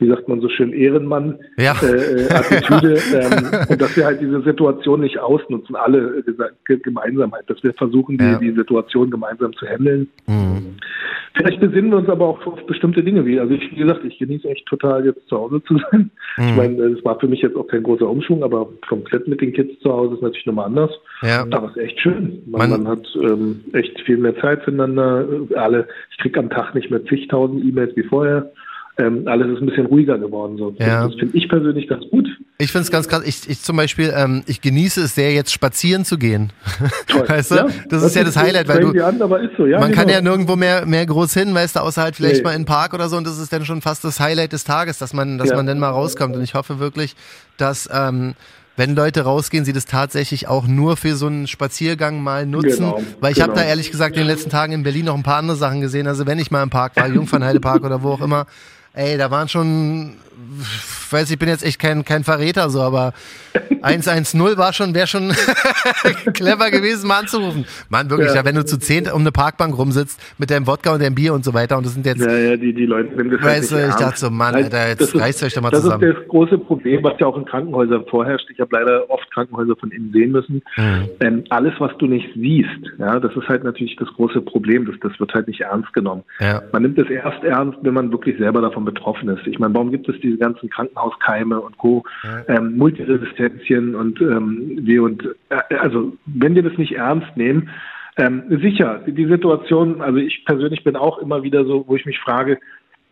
wie 0.00 0.08
sagt 0.08 0.28
man 0.28 0.40
so 0.40 0.48
schön, 0.48 0.72
Ehrenmann, 0.72 1.38
Ja. 1.58 1.74
äh, 1.82 1.86
äh, 1.86 2.28
ähm, 3.14 3.66
und 3.68 3.80
dass 3.80 3.96
wir 3.96 4.04
halt 4.06 4.20
diese 4.20 4.42
Situation 4.42 5.00
nicht 5.00 5.18
ausnutzen, 5.18 5.76
alle 5.76 6.18
äh, 6.18 6.22
diese 6.26 6.50
Ge- 6.66 6.78
Gemeinsamheit, 6.82 7.44
dass 7.48 7.62
wir 7.62 7.72
versuchen, 7.74 8.18
die, 8.18 8.24
Ja. 8.24 8.38
die 8.38 8.52
Situation 8.52 9.10
gemeinsam 9.10 9.52
zu 9.54 9.66
handeln. 9.66 10.08
Mhm. 10.26 10.76
Vielleicht 11.34 11.60
besinnen 11.60 11.90
wir 11.92 11.98
uns 11.98 12.08
aber 12.08 12.26
auch 12.26 12.44
auf 12.46 12.66
bestimmte 12.66 13.02
Dinge, 13.04 13.24
wie, 13.24 13.38
also 13.38 13.54
ich, 13.54 13.70
wie 13.70 13.76
gesagt, 13.76 14.04
ich 14.04 14.18
genieße 14.18 14.48
echt 14.48 14.66
total 14.66 15.04
jetzt 15.06 15.26
zu 15.28 15.36
Hause 15.38 15.62
zu 15.64 15.78
sein. 15.90 16.10
Ich 16.38 16.50
Mhm. 16.50 16.56
meine, 16.56 16.82
es 16.86 17.04
war 17.04 17.18
für 17.20 17.28
mich 17.28 17.40
jetzt 17.42 17.56
auch 17.56 17.66
kein 17.68 17.82
großer 17.82 18.08
Umschwung, 18.08 18.42
aber 18.42 18.68
komplett 18.88 19.28
mit 19.28 19.40
den 19.40 19.52
Kids 19.52 19.78
zu 19.80 19.92
Hause 19.92 20.14
ist 20.14 20.22
natürlich 20.22 20.46
nochmal 20.46 20.66
anders. 20.66 20.90
Ja. 21.22 21.46
Aber 21.50 21.66
es 21.70 21.76
ist 21.76 21.82
echt 21.82 22.00
schön. 22.00 22.42
Man, 22.46 22.70
Man- 22.70 22.82
man 22.82 22.88
hat 22.98 23.06
ähm, 23.22 23.60
echt 23.72 24.00
viel 24.00 24.16
mehr 24.16 24.36
Zeit 24.40 24.62
füreinander. 24.64 25.26
Alle, 25.54 25.86
ich 26.10 26.18
kriege 26.18 26.38
am 26.40 26.50
Tag 26.50 26.74
nicht 26.74 26.90
mehr 26.90 27.04
zigtausend 27.04 27.64
E-Mails 27.64 27.94
wie 27.96 28.02
vorher. 28.04 28.50
Ähm, 29.00 29.26
alles 29.26 29.48
ist 29.48 29.60
ein 29.62 29.66
bisschen 29.66 29.86
ruhiger 29.86 30.18
geworden. 30.18 30.56
So. 30.58 30.74
Ja. 30.78 31.06
Das 31.06 31.14
finde 31.14 31.36
ich 31.36 31.48
persönlich 31.48 31.88
ganz 31.88 32.04
gut. 32.10 32.28
Ich 32.58 32.70
finde 32.70 32.82
es 32.84 32.90
ganz 32.90 33.08
krass. 33.08 33.22
Ich, 33.24 33.48
ich 33.48 33.62
zum 33.62 33.76
Beispiel, 33.76 34.12
ähm, 34.14 34.42
ich 34.46 34.60
genieße 34.60 35.02
es 35.02 35.14
sehr, 35.14 35.32
jetzt 35.32 35.52
spazieren 35.52 36.04
zu 36.04 36.18
gehen. 36.18 36.52
Toll. 37.06 37.24
Weißt 37.28 37.52
du? 37.52 37.68
Das 37.88 38.02
ist 38.02 38.14
ja 38.14 38.24
das 38.24 38.36
Highlight, 38.36 38.68
weil 38.68 38.80
du, 38.80 39.04
An, 39.04 39.18
so, 39.56 39.66
ja, 39.66 39.78
man 39.80 39.90
genau. 39.90 40.00
kann 40.02 40.08
ja 40.10 40.20
nirgendwo 40.20 40.56
mehr, 40.56 40.84
mehr 40.84 41.06
groß 41.06 41.32
hin, 41.34 41.54
weißt 41.54 41.76
du, 41.76 41.80
außer 41.80 42.02
halt 42.02 42.16
vielleicht 42.16 42.36
Nee. 42.36 42.42
mal 42.42 42.52
in 42.52 42.62
den 42.62 42.66
Park 42.66 42.92
oder 42.92 43.08
so 43.08 43.16
und 43.16 43.26
das 43.26 43.38
ist 43.38 43.52
dann 43.52 43.64
schon 43.64 43.80
fast 43.80 44.04
das 44.04 44.20
Highlight 44.20 44.52
des 44.52 44.64
Tages, 44.64 44.98
dass 44.98 45.14
man, 45.14 45.38
dass 45.38 45.50
Ja. 45.50 45.56
man 45.56 45.66
dann 45.66 45.78
mal 45.78 45.88
rauskommt 45.90 46.36
und 46.36 46.42
ich 46.42 46.54
hoffe 46.54 46.78
wirklich, 46.78 47.16
dass, 47.56 47.88
ähm, 47.92 48.34
wenn 48.76 48.94
Leute 48.94 49.22
rausgehen, 49.22 49.64
sie 49.64 49.72
das 49.74 49.84
tatsächlich 49.84 50.48
auch 50.48 50.66
nur 50.66 50.96
für 50.96 51.14
so 51.14 51.26
einen 51.26 51.46
Spaziergang 51.46 52.22
mal 52.22 52.46
nutzen. 52.46 52.76
Genau, 52.78 53.02
Weil 53.20 53.32
ich 53.32 53.40
habe 53.42 53.52
genau. 53.52 53.62
da 53.62 53.68
ehrlich 53.68 53.90
gesagt 53.90 54.16
in 54.16 54.22
den 54.22 54.28
letzten 54.28 54.48
Tagen 54.48 54.72
in 54.72 54.82
Berlin 54.84 55.04
noch 55.06 55.16
ein 55.16 55.22
paar 55.22 55.36
andere 55.36 55.56
Sachen 55.56 55.80
gesehen. 55.82 56.06
Also 56.06 56.26
wenn 56.26 56.38
ich 56.38 56.50
mal 56.50 56.62
im 56.62 56.70
Park 56.70 56.96
war, 56.96 57.06
Jungfernheidepark 57.08 57.84
oder 57.84 58.02
wo 58.02 58.12
auch 58.12 58.22
immer, 58.22 58.46
ey, 58.94 59.16
da 59.16 59.30
waren 59.30 59.48
schon, 59.48 60.16
weiß, 61.10 61.30
ich 61.30 61.38
bin 61.38 61.48
jetzt 61.48 61.64
echt 61.64 61.78
kein, 61.78 62.04
kein 62.04 62.24
Verräter 62.24 62.70
so, 62.70 62.80
aber 62.80 63.12
110 63.82 64.40
war 64.56 64.72
schon, 64.72 64.94
wäre 64.94 65.06
schon 65.06 65.32
clever 66.34 66.70
gewesen, 66.70 67.08
mal 67.08 67.20
anzurufen. 67.20 67.64
Mann, 67.88 68.10
wirklich, 68.10 68.28
ja. 68.30 68.36
Ja. 68.36 68.44
wenn 68.44 68.54
du 68.54 68.64
zu 68.64 68.78
zehn 68.78 69.10
um 69.10 69.20
eine 69.22 69.32
Parkbank 69.32 69.76
rumsitzt 69.76 70.20
mit 70.38 70.50
deinem 70.50 70.66
Wodka 70.66 70.92
und 70.94 71.02
deinem 71.02 71.14
Bier 71.14 71.34
und 71.34 71.44
so 71.44 71.54
weiter 71.54 71.76
und 71.76 71.86
das 71.86 71.94
sind 71.94 72.06
jetzt, 72.06 72.20
Ja, 72.24 72.32
ja, 72.36 72.56
die, 72.56 72.72
die 72.72 72.86
Leute 72.86 73.14
nehmen 73.16 73.30
das 73.30 73.42
weißt 73.42 73.72
du, 73.72 73.88
ich 73.88 73.94
dachte 73.94 74.18
so, 74.20 74.30
Mann, 74.30 74.54
Alter, 74.54 74.88
jetzt 74.88 75.00
das 75.00 75.14
ist- 75.14 75.20
reißt 75.20 75.42
euch 75.42 75.54
doch 75.54 75.62
mal 75.62 75.70
das 75.70 75.82
zusammen. 75.82 76.02
ist 76.04 76.16
das 76.18 76.28
große 76.28 76.58
Problem, 76.58 77.02
was 77.02 77.14
ja 77.18 77.26
auch 77.26 77.36
in 77.36 77.44
Krankenhäusern 77.44 78.04
vorherrscht. 78.08 78.48
Ich 78.50 78.60
habe 78.60 78.76
leider 78.76 79.08
oft 79.10 79.30
Krankenhäuser 79.32 79.74
von 79.76 79.90
innen 79.90 80.12
sehen 80.12 80.32
müssen. 80.32 80.62
Mhm. 80.76 81.08
Ähm, 81.20 81.44
alles, 81.50 81.72
was 81.78 81.90
du 81.98 82.06
nicht 82.06 82.28
siehst, 82.34 82.68
ja, 82.98 83.18
das 83.20 83.34
ist 83.34 83.48
halt 83.48 83.64
natürlich 83.64 83.96
das 83.96 84.08
große 84.16 84.40
Problem. 84.42 84.86
Das, 84.86 84.96
das 85.02 85.18
wird 85.18 85.32
halt 85.34 85.48
nicht 85.48 85.60
ernst 85.60 85.92
genommen. 85.92 86.22
Ja. 86.40 86.62
Man 86.72 86.82
nimmt 86.82 86.98
es 86.98 87.08
erst 87.08 87.42
ernst, 87.44 87.78
wenn 87.82 87.94
man 87.94 88.10
wirklich 88.12 88.38
selber 88.38 88.60
davon 88.60 88.84
betroffen 88.84 89.28
ist. 89.28 89.46
Ich 89.46 89.58
meine, 89.58 89.74
warum 89.74 89.90
gibt 89.90 90.08
es 90.08 90.16
diese 90.30 90.38
ganzen 90.38 90.70
Krankenhauskeime 90.70 91.60
und 91.60 91.76
Co., 91.78 92.04
ähm, 92.48 92.76
Multiresistenzien 92.76 93.94
und 93.94 94.20
ähm, 94.20 94.78
wir 94.82 95.02
und 95.02 95.24
äh, 95.48 95.74
also 95.76 96.16
wenn 96.26 96.54
wir 96.54 96.62
das 96.62 96.76
nicht 96.78 96.92
ernst 96.92 97.36
nehmen, 97.36 97.70
ähm, 98.16 98.42
sicher, 98.48 99.00
die 99.06 99.26
Situation, 99.26 100.00
also 100.00 100.18
ich 100.18 100.44
persönlich 100.44 100.84
bin 100.84 100.96
auch 100.96 101.18
immer 101.18 101.42
wieder 101.42 101.64
so, 101.64 101.84
wo 101.86 101.96
ich 101.96 102.06
mich 102.06 102.18
frage, 102.18 102.58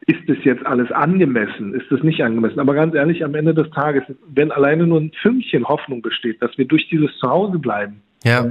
ist 0.07 0.21
das 0.27 0.39
jetzt 0.43 0.65
alles 0.65 0.91
angemessen? 0.91 1.75
Ist 1.75 1.91
das 1.91 2.03
nicht 2.03 2.23
angemessen? 2.23 2.61
Aber 2.61 2.75
ganz 2.75 2.95
ehrlich, 2.95 3.25
am 3.25 3.35
Ende 3.35 3.55
des 3.55 3.71
Tages, 3.71 4.03
wenn 4.27 4.51
alleine 4.53 4.87
nur 4.87 5.01
ein 5.01 5.13
Fünkchen 5.21 5.69
Hoffnung 5.69 6.03
besteht, 6.03 6.41
dass 6.41 6.57
wir 6.57 6.67
durch 6.67 6.89
dieses 6.89 7.17
Zuhause 7.19 7.59
bleiben, 7.59 8.01
Ja, 8.25 8.45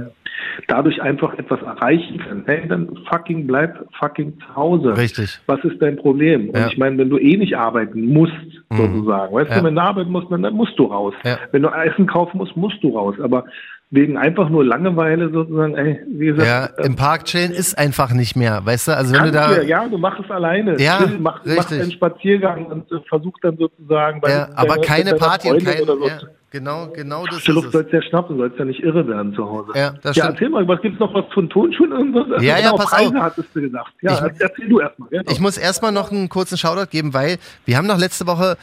dadurch 0.66 1.00
einfach 1.02 1.34
etwas 1.38 1.60
erreichen 1.62 2.18
können, 2.18 2.42
hey, 2.46 2.66
dann 2.68 2.88
fucking 3.10 3.46
bleib 3.46 3.86
fucking 3.98 4.38
zu 4.40 4.56
Hause. 4.56 4.96
richtig. 4.96 5.40
Was 5.46 5.60
ist 5.64 5.80
dein 5.80 5.96
Problem? 5.96 6.48
Und 6.50 6.56
Ja. 6.56 6.66
ich 6.68 6.78
meine, 6.78 6.98
wenn 6.98 7.10
du 7.10 7.18
eh 7.18 7.36
nicht 7.36 7.56
arbeiten 7.56 8.06
musst, 8.06 8.32
Mhm. 8.70 8.76
sozusagen, 8.76 9.34
weißt 9.34 9.50
Ja. 9.50 9.58
du, 9.60 9.64
wenn 9.64 9.74
du 9.74 9.80
arbeiten 9.82 10.10
musst, 10.10 10.30
dann, 10.30 10.42
dann 10.42 10.54
musst 10.54 10.78
du 10.78 10.84
raus. 10.86 11.14
Ja. 11.24 11.38
Wenn 11.52 11.62
du 11.62 11.68
Essen 11.68 12.06
kaufen 12.06 12.38
musst, 12.38 12.56
musst 12.56 12.82
du 12.82 12.96
raus. 12.96 13.14
Aber 13.22 13.44
wegen 13.90 14.18
einfach 14.18 14.50
nur 14.50 14.64
Langeweile 14.64 15.30
sozusagen, 15.30 15.74
ey, 15.76 16.00
wie 16.08 16.26
gesagt, 16.26 16.46
Ja, 16.46 16.82
äh, 16.82 16.86
im 16.86 16.96
Park 16.96 17.24
chillen 17.24 17.52
ist 17.52 17.78
einfach 17.78 18.12
nicht 18.12 18.36
mehr, 18.36 18.60
weißt 18.64 18.88
du? 18.88 18.96
Also 18.96 19.14
wenn 19.14 19.24
du 19.24 19.30
da, 19.32 19.54
du 19.54 19.64
ja, 19.64 19.86
du 19.88 19.96
machst 19.96 20.20
es 20.24 20.30
alleine. 20.30 20.78
Ja, 20.78 20.98
Chill, 20.98 21.18
mach, 21.18 21.44
richtig. 21.46 21.80
einen 21.80 21.92
Spaziergang 21.92 22.66
und 22.66 22.92
äh, 22.92 23.00
versuch 23.08 23.32
dann 23.40 23.56
sozusagen 23.56 24.20
bei 24.20 24.30
ja, 24.30 24.48
aber 24.54 24.74
deiner- 24.74 24.82
keine 24.82 25.14
Party 25.14 25.50
und 25.50 25.62
Freundin 25.62 25.72
kein, 25.74 25.82
oder 25.82 25.96
so 25.96 26.06
ja, 26.08 26.18
genau, 26.50 26.88
genau 26.88 27.24
das 27.26 27.36
Frische 27.36 27.52
Luft 27.52 27.72
sollst 27.72 27.92
ja 27.92 28.02
schnappen, 28.02 28.36
sollst 28.38 28.58
ja 28.58 28.64
nicht 28.64 28.80
irre 28.82 29.06
werden 29.06 29.34
zu 29.34 29.44
Hause. 29.48 29.72
Ja, 29.74 29.90
das 30.02 30.16
ja 30.16 30.24
stimmt. 30.24 30.36
erzähl 30.36 30.48
mal, 30.50 30.66
was 30.68 30.80
gibt's 30.82 30.98
noch 31.00 31.12
was 31.14 31.24
von 31.32 31.48
Tonschuhen 31.48 31.92
irgendwas? 31.92 32.26
Ja, 32.42 32.58
ja, 32.58 32.60
genau, 32.70 32.76
pass 32.76 32.90
Preise 32.90 33.16
auf. 33.16 33.22
hattest 33.22 33.48
du 33.54 33.60
gesagt. 33.60 33.90
Ja, 34.02 34.26
Ich- 34.26 34.40
erzähl 34.40 34.68
du 34.68 34.80
erstmal. 34.80 35.08
Genau. 35.10 35.30
Ich 35.30 35.40
muss 35.40 35.56
erstmal 35.58 35.92
noch 35.92 36.10
einen 36.10 36.28
kurzen 36.28 36.56
Shoutout 36.58 36.90
geben, 36.90 37.14
weil 37.14 37.38
wir 37.64 37.76
haben 37.76 37.86
noch 37.86 37.98
letzte 37.98 38.26
Woche, 38.26 38.56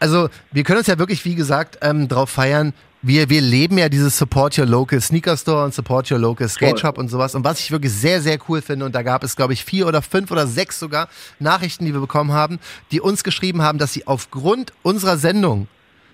also 0.00 0.28
wir 0.52 0.62
können 0.64 0.78
uns 0.78 0.86
ja 0.86 0.98
wirklich, 0.98 1.24
wie 1.24 1.34
gesagt, 1.34 1.78
ähm, 1.82 2.08
drauf 2.08 2.30
feiern. 2.30 2.72
Wir, 3.00 3.30
wir 3.30 3.40
leben 3.40 3.78
ja 3.78 3.88
dieses 3.88 4.18
Support 4.18 4.58
Your 4.58 4.66
Local 4.66 5.00
Sneaker 5.00 5.36
Store 5.36 5.64
und 5.64 5.72
Support 5.72 6.10
Your 6.10 6.18
Local 6.18 6.48
Skate 6.48 6.80
Shop 6.80 6.98
und 6.98 7.06
sowas. 7.08 7.36
Und 7.36 7.44
was 7.44 7.60
ich 7.60 7.70
wirklich 7.70 7.92
sehr, 7.92 8.20
sehr 8.20 8.38
cool 8.48 8.60
finde, 8.60 8.86
und 8.86 8.92
da 8.94 9.02
gab 9.02 9.22
es, 9.22 9.36
glaube 9.36 9.52
ich, 9.52 9.64
vier 9.64 9.86
oder 9.86 10.02
fünf 10.02 10.32
oder 10.32 10.48
sechs 10.48 10.80
sogar 10.80 11.08
Nachrichten, 11.38 11.84
die 11.84 11.92
wir 11.94 12.00
bekommen 12.00 12.32
haben, 12.32 12.58
die 12.90 13.00
uns 13.00 13.22
geschrieben 13.22 13.62
haben, 13.62 13.78
dass 13.78 13.92
sie 13.92 14.08
aufgrund 14.08 14.72
unserer 14.82 15.16
Sendung 15.16 15.68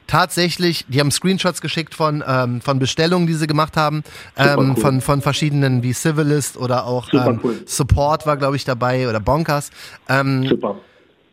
tatsächlich, 0.07 0.85
die 0.89 1.01
haben 1.01 1.11
Screenshots 1.11 1.61
geschickt 1.61 1.95
von, 1.95 2.23
ähm, 2.27 2.61
von 2.61 2.79
Bestellungen, 2.79 3.27
die 3.27 3.35
sie 3.35 3.47
gemacht 3.47 3.77
haben, 3.77 4.03
ähm, 4.37 4.59
cool. 4.59 4.77
von, 4.77 5.01
von 5.01 5.23
verschiedenen 5.23 5.83
wie 5.83 5.93
Civilist 5.93 6.57
oder 6.57 6.87
auch 6.87 7.13
ähm, 7.13 7.41
cool. 7.43 7.63
Support 7.67 8.27
war, 8.27 8.37
glaube 8.37 8.57
ich, 8.57 8.65
dabei 8.65 9.09
oder 9.09 9.21
Bonkers. 9.21 9.71
Ähm, 10.09 10.47
Super. 10.47 10.77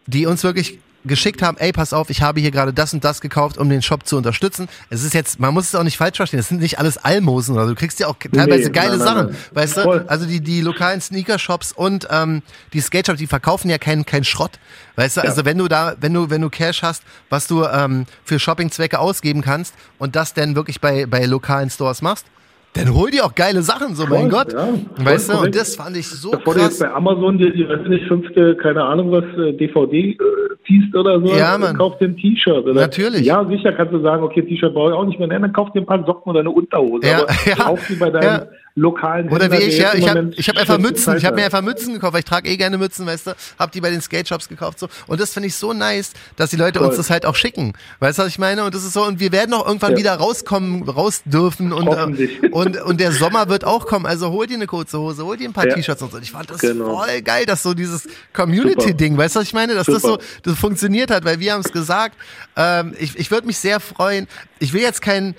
die 0.08 0.26
uns 0.26 0.44
wirklich 0.44 0.80
geschickt 1.06 1.42
haben, 1.42 1.58
ey, 1.58 1.72
pass 1.72 1.94
auf, 1.94 2.10
ich 2.10 2.22
habe 2.22 2.40
hier 2.40 2.52
gerade 2.52 2.74
das 2.74 2.94
und 2.94 3.04
das 3.04 3.22
gekauft, 3.22 3.58
um 3.58 3.70
den 3.70 3.82
Shop 3.82 4.06
zu 4.06 4.18
unterstützen. 4.18 4.68
Es 4.90 5.04
ist 5.04 5.14
jetzt, 5.14 5.40
man 5.40 5.54
muss 5.54 5.66
es 5.66 5.76
auch 5.76 5.84
nicht 5.84 5.98
falsch 5.98 6.18
verstehen, 6.18 6.40
es 6.40 6.48
sind 6.48 6.62
nicht 6.62 6.80
alles 6.80 6.98
Almosen 6.98 7.56
oder 7.56 7.66
so. 7.66 7.70
du 7.72 7.76
kriegst 7.76 8.00
ja 8.00 8.08
auch 8.08 8.16
teilweise 8.18 8.66
Nee, 8.66 8.70
geile 8.70 8.98
nein, 8.98 9.00
nein, 9.00 9.08
Sachen, 9.08 9.26
nein. 9.28 9.38
weißt 9.52 9.78
du? 9.78 9.82
Voll. 9.82 10.06
Also 10.08 10.26
die, 10.26 10.42
die 10.42 10.62
lokalen 10.62 11.02
Sneaker-Shops 11.02 11.72
und 11.72 12.08
ähm, 12.10 12.42
die 12.74 12.82
Skate-Shops, 12.82 13.20
die 13.20 13.28
verkaufen 13.28 13.70
ja 13.70 13.78
keinen 13.78 14.06
kein 14.06 14.24
Schrott, 14.24 14.60
weißt 14.96 15.18
du? 15.18 15.22
Ja. 15.22 15.30
Also 15.30 15.46
wenn 15.46 15.58
du 15.58 15.68
da, 15.68 15.96
wenn 16.00 16.14
du, 16.14 16.30
wenn 16.30 16.42
du 16.42 16.50
Cash 16.50 16.84
hast, 16.84 17.04
was 17.30 17.48
du 17.48 17.66
ähm, 17.66 18.06
für 18.24 18.40
Shopping-Zwecke 18.40 19.00
ausgeben 19.00 19.42
kannst 19.42 19.74
und 19.98 20.16
das 20.16 20.34
dann 20.34 20.56
wirklich 20.56 20.82
bei, 20.82 21.06
bei 21.06 21.26
lokalen 21.26 21.70
Stores 21.70 22.02
machst, 22.02 22.26
dann 22.74 22.94
hol 22.96 23.12
dir 23.12 23.26
auch 23.26 23.36
geile 23.36 23.62
Sachen, 23.62 23.96
so 23.96 24.06
mein 24.08 24.30
Gott. 24.30 24.54
ja, 24.54 24.68
weißt 25.04 25.34
du? 25.34 25.38
Und 25.40 25.56
das 25.56 25.76
fand 25.76 25.98
ich 25.98 26.08
so 26.08 26.32
Bevor 26.32 26.54
du 26.54 26.62
jetzt 26.62 26.80
krass. 26.80 26.90
bei 26.90 26.96
Amazon 26.96 27.38
die, 27.38 27.52
die 27.52 27.68
weiß 27.68 27.88
nicht, 27.88 28.08
fünfte, 28.08 28.56
keine 28.56 28.84
Ahnung 28.84 29.12
was, 29.12 29.26
äh, 29.38 29.54
DVD 29.54 30.12
äh, 30.12 30.18
ziehst 30.66 30.96
oder 30.96 31.20
so, 31.20 31.28
Ja, 31.36 31.56
äh, 31.56 31.58
Mann. 31.58 31.78
kauf 31.78 31.98
dir 31.98 32.06
ein 32.06 32.16
T-Shirt. 32.18 32.66
Natürlich. 32.68 33.26
Ja, 33.26 33.44
sicher 33.46 33.74
kannst 33.74 33.94
du 33.94 34.02
sagen, 34.02 34.24
okay, 34.24 34.42
T-Shirt 34.44 34.74
brauche 34.74 34.92
ich 34.92 34.96
auch 34.96 35.06
nicht 35.06 35.20
mehr. 35.20 35.28
Nein, 35.28 35.42
dann 35.42 35.54
kauf 35.54 35.72
dir 35.74 35.82
ein 35.82 35.86
paar 35.86 36.06
Socken 36.06 36.30
oder 36.30 36.40
eine 36.42 36.52
Unterhose. 36.52 37.06
Ja, 37.08 37.24
aber 37.24 37.28
ja, 37.46 37.56
kauf 37.56 37.80
die 37.90 37.96
bei 37.96 38.10
deinem 38.10 38.24
ja. 38.24 38.46
Lokalen 38.76 39.30
Oder 39.30 39.44
Händler, 39.46 39.60
wie 39.60 39.64
ich, 39.64 39.78
ja, 39.78 39.94
ich 39.94 40.08
habe 40.08 40.32
ich 40.36 40.48
hab 40.48 40.58
einfach 40.58 40.78
Mützen, 40.78 41.18
ich 41.18 41.26
habe 41.26 41.36
mir 41.36 41.44
einfach 41.46 41.62
Mützen 41.62 41.94
gekauft, 41.94 42.14
weil 42.14 42.20
ich 42.20 42.26
trage 42.26 42.48
eh 42.50 42.56
gerne 42.56 42.78
Mützen, 42.78 43.06
weißt 43.06 43.28
du, 43.28 43.32
hab 43.60 43.72
die 43.74 43.82
bei 43.82 43.90
den 43.90 44.02
Skate 44.02 44.28
Shops 44.30 44.48
gekauft 44.48 44.80
so 44.80 44.88
und 45.08 45.20
das 45.20 45.34
finde 45.34 45.48
ich 45.48 45.56
so 45.56 45.74
nice, 45.74 46.12
dass 46.38 46.52
die 46.52 46.56
Leute 46.56 46.80
Voll. 46.80 46.88
uns 46.88 46.98
das 46.98 47.10
halt 47.10 47.26
auch 47.26 47.36
schicken. 47.36 47.74
Weißt 48.00 48.18
du, 48.18 48.24
was 48.24 48.30
ich 48.30 48.40
meine? 48.40 48.64
Und 48.64 48.74
das 48.74 48.84
ist 48.86 48.94
so 48.94 49.04
und 49.06 49.20
wir 49.20 49.32
werden 49.34 49.54
auch 49.54 49.68
irgendwann 49.68 49.92
Ja. 49.92 49.98
wieder 49.98 50.14
rauskommen, 50.16 50.88
raus 50.88 51.22
dürfen 51.26 51.74
und 51.74 51.88
äh, 51.88 52.48
und 52.52 52.82
und 52.82 53.00
der 53.02 53.12
Sommer 53.12 53.50
wird 53.50 53.66
auch 53.66 53.86
kommen, 53.88 54.06
also 54.06 54.32
hol 54.32 54.48
dir 54.48 54.56
eine 54.56 54.68
kurze 54.68 55.00
Hose, 55.00 55.26
hol 55.26 55.36
dir 55.36 55.50
ein 55.50 55.54
paar 55.54 55.68
Ja. 55.68 55.76
T-Shirts 55.76 56.02
und 56.02 56.12
so. 56.14 56.18
Ich 56.20 56.32
fand 56.32 56.50
das 56.50 56.60
Genau. 56.60 56.98
voll 56.98 57.22
geil, 57.24 57.46
dass 57.46 57.64
so 57.64 57.74
dieses 57.74 58.08
Community 58.34 58.94
Ding, 58.94 59.18
weißt 59.18 59.36
du, 59.36 59.40
was 59.42 59.48
ich 59.48 59.54
meine, 59.54 59.74
dass 59.76 59.88
das 59.88 60.02
so 60.02 60.12
Super. 60.12 60.24
das 60.44 60.58
funktioniert 60.58 61.12
hat, 61.12 61.26
weil 61.26 61.40
wir 61.40 61.54
haben 61.54 61.62
es 61.62 61.72
gesagt. 61.74 62.16
Ähm, 62.56 62.94
ich 62.98 63.18
ich 63.20 63.32
würde 63.32 63.48
mich 63.48 63.58
sehr 63.58 63.80
freuen. 63.82 64.28
Ich 64.60 64.72
will 64.74 64.82
jetzt 64.82 65.02
kein 65.02 65.36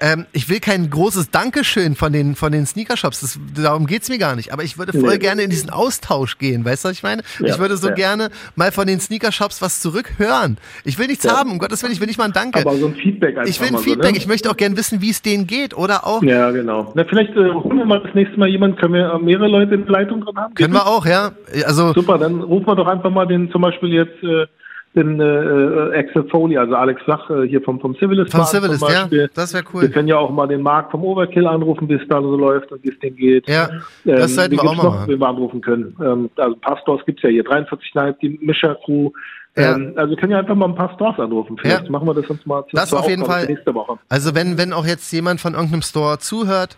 ähm, 0.00 0.26
ich 0.32 0.48
will 0.48 0.60
kein 0.60 0.88
großes 0.88 1.30
Dankeschön 1.30 1.94
von 1.94 2.12
den, 2.12 2.34
von 2.34 2.52
den 2.52 2.64
Sneakershops. 2.66 3.20
Das, 3.20 3.38
darum 3.62 3.86
geht's 3.86 4.08
mir 4.08 4.18
gar 4.18 4.34
nicht. 4.36 4.52
Aber 4.52 4.62
ich 4.62 4.78
würde 4.78 4.92
voll 4.92 5.10
Nee. 5.12 5.18
gerne 5.18 5.42
in 5.42 5.50
diesen 5.50 5.70
Austausch 5.70 6.38
gehen. 6.38 6.64
Weißt 6.64 6.84
du, 6.84 6.88
was 6.88 6.96
ich 6.96 7.02
meine? 7.02 7.22
Ja, 7.38 7.46
ich 7.54 7.58
würde 7.58 7.76
so 7.76 7.88
ja. 7.88 7.94
gerne 7.94 8.30
mal 8.56 8.72
von 8.72 8.86
den 8.86 8.98
Sneakershops 9.00 9.60
was 9.60 9.80
zurückhören. 9.80 10.56
Ich 10.84 10.98
will 10.98 11.06
nichts 11.06 11.24
Ja. 11.24 11.36
haben, 11.36 11.50
um 11.50 11.58
Gottes 11.58 11.82
Willen, 11.82 11.92
ich 11.92 12.00
will 12.00 12.06
nicht 12.06 12.18
mal 12.18 12.24
ein 12.24 12.32
Danke. 12.32 12.60
Aber 12.60 12.74
so 12.76 12.86
ein 12.86 12.94
Feedback 12.94 13.36
einfach 13.36 13.50
ich 13.50 13.60
will 13.60 13.68
ein 13.68 13.78
Feedback. 13.78 14.06
So, 14.06 14.12
ne? 14.12 14.18
Ich 14.18 14.26
möchte 14.26 14.50
auch 14.50 14.56
gerne 14.56 14.76
wissen, 14.76 15.00
wie 15.02 15.10
es 15.10 15.22
denen 15.22 15.46
geht. 15.46 15.76
Oder 15.76 16.06
auch, 16.06 16.22
Ja, 16.22 16.50
genau. 16.50 16.92
Na, 16.94 17.04
vielleicht 17.04 17.32
äh, 17.36 17.50
holen 17.52 17.76
wir 17.78 17.84
mal 17.84 18.00
das 18.02 18.14
nächste 18.14 18.38
Mal 18.38 18.48
jemanden, 18.48 18.76
können 18.78 18.94
wir 18.94 19.12
äh, 19.12 19.18
mehrere 19.18 19.48
Leute 19.48 19.74
in 19.74 19.82
der 19.82 19.92
Leitung 19.92 20.22
drin 20.22 20.36
haben? 20.36 20.54
können 20.54 20.72
wir 20.72 20.86
auch, 20.86 21.04
ja. 21.04 21.32
Also, 21.66 21.92
Super, 21.92 22.16
dann 22.18 22.40
rufen 22.40 22.66
wir 22.66 22.74
doch 22.76 22.86
einfach 22.86 23.10
mal 23.10 23.26
den, 23.26 23.50
zum 23.50 23.60
Beispiel 23.62 23.90
jetzt, 23.92 24.22
äh, 24.22 24.46
den 24.94 25.20
äh, 25.20 25.24
äh, 25.24 25.98
Axel 25.98 26.24
Foley, 26.30 26.56
also 26.56 26.74
Alex 26.74 27.00
Flach 27.02 27.30
äh, 27.30 27.46
hier 27.46 27.62
vom, 27.62 27.78
vom 27.80 27.94
Civilist. 27.96 28.32
vom 28.32 28.44
Civilist, 28.44 28.82
ja. 28.82 29.06
Das 29.34 29.54
wäre 29.54 29.62
Wir 29.64 29.74
cool. 29.74 29.88
können 29.88 30.08
ja 30.08 30.16
auch 30.18 30.30
mal 30.30 30.48
den 30.48 30.62
Marc 30.62 30.90
vom 30.90 31.04
Overkill 31.04 31.46
anrufen, 31.46 31.88
wie 31.88 31.94
es 31.94 32.02
da 32.08 32.20
so 32.20 32.36
läuft 32.36 32.72
und 32.72 32.82
wie 32.82 32.88
es 32.88 32.98
denen 32.98 33.14
geht. 33.16 33.48
Ja, 33.48 33.68
das 34.04 34.34
sollten 34.34 34.52
wen 34.52 34.58
wir 34.62 34.70
auch 34.70 34.76
mal 34.76 34.82
noch, 34.82 35.06
wen 35.08 35.20
wir 35.20 35.28
anrufen 35.28 35.60
können. 35.60 35.94
Ähm, 36.02 36.30
also 36.36 36.56
ein 36.56 36.60
paar 36.60 36.78
Stores 36.78 37.04
gibt's 37.06 37.22
ja 37.22 37.28
hier. 37.28 37.44
43 37.44 37.94
Night, 37.94 38.16
die 38.20 38.38
Mischer-Crew. 38.42 39.10
Ja. 39.56 39.74
Ähm, 39.76 39.92
also 39.94 40.10
wir 40.10 40.16
können 40.16 40.32
ja 40.32 40.38
einfach 40.40 40.56
mal 40.56 40.66
ein 40.66 40.74
paar 40.74 40.92
Stores 40.94 41.18
anrufen. 41.20 41.56
Vielleicht 41.60 41.84
Ja. 41.84 41.90
machen 41.90 42.08
wir 42.08 42.14
das 42.14 42.26
uns 42.28 42.44
mal 42.44 42.64
zur- 42.68 42.80
Das 42.80 42.92
auf 42.92 43.08
jeden 43.08 43.24
Fall. 43.24 43.46
nächste 43.46 43.72
Woche. 43.74 43.96
Also 44.08 44.34
wenn, 44.34 44.58
wenn 44.58 44.72
auch 44.72 44.86
jetzt 44.86 45.12
jemand 45.12 45.40
von 45.40 45.54
irgendeinem 45.54 45.82
Store 45.82 46.18
zuhört, 46.18 46.76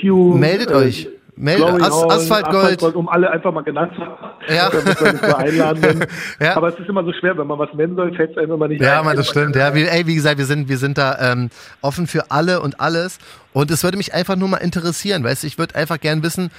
you, 0.00 0.34
meldet 0.34 0.70
äh, 0.70 0.74
euch. 0.74 1.08
Glory 1.36 1.82
As 1.82 1.90
Hall, 1.92 2.10
Asphaltgold. 2.10 2.82
um 2.94 3.08
alle 3.08 3.30
einfach 3.30 3.52
mal 3.52 3.62
genannt 3.62 3.92
zu 3.96 4.02
haben. 4.02 4.30
Ja. 4.48 4.68
Damit 4.70 5.00
wir 5.00 5.12
nicht 5.12 5.24
so 5.24 5.34
einladen 5.34 5.80
können. 5.82 6.04
Ja. 6.40 6.56
Aber 6.56 6.68
es 6.68 6.78
ist 6.78 6.88
immer 6.88 7.04
so 7.04 7.12
schwer, 7.12 7.36
wenn 7.38 7.46
man 7.46 7.58
was 7.58 7.72
nennen 7.74 7.96
soll, 7.96 8.14
fällt 8.14 8.32
es 8.32 8.36
einem 8.38 8.52
immer 8.52 8.68
nicht 8.68 8.82
Ja, 8.82 8.98
ein. 9.00 9.04
Mann, 9.06 9.16
das 9.16 9.28
stimmt. 9.28 9.56
Ja, 9.56 9.74
wie, 9.74 9.84
ey, 9.84 10.06
wie 10.06 10.14
gesagt, 10.14 10.38
wir 10.38 10.44
sind, 10.44 10.68
wir 10.68 10.78
sind 10.78 10.98
da 10.98 11.32
ähm, 11.32 11.50
offen 11.80 12.06
für 12.06 12.30
alle 12.30 12.60
und 12.60 12.80
alles. 12.80 13.18
Und 13.52 13.70
es 13.70 13.82
würde 13.82 13.96
mich 13.96 14.12
einfach 14.14 14.36
nur 14.36 14.48
mal 14.48 14.58
interessieren, 14.58 15.24
weißt 15.24 15.42
du, 15.42 15.46
ich 15.46 15.58
würde 15.58 15.74
einfach 15.74 15.98
gern 16.00 16.22
wissen, 16.22 16.50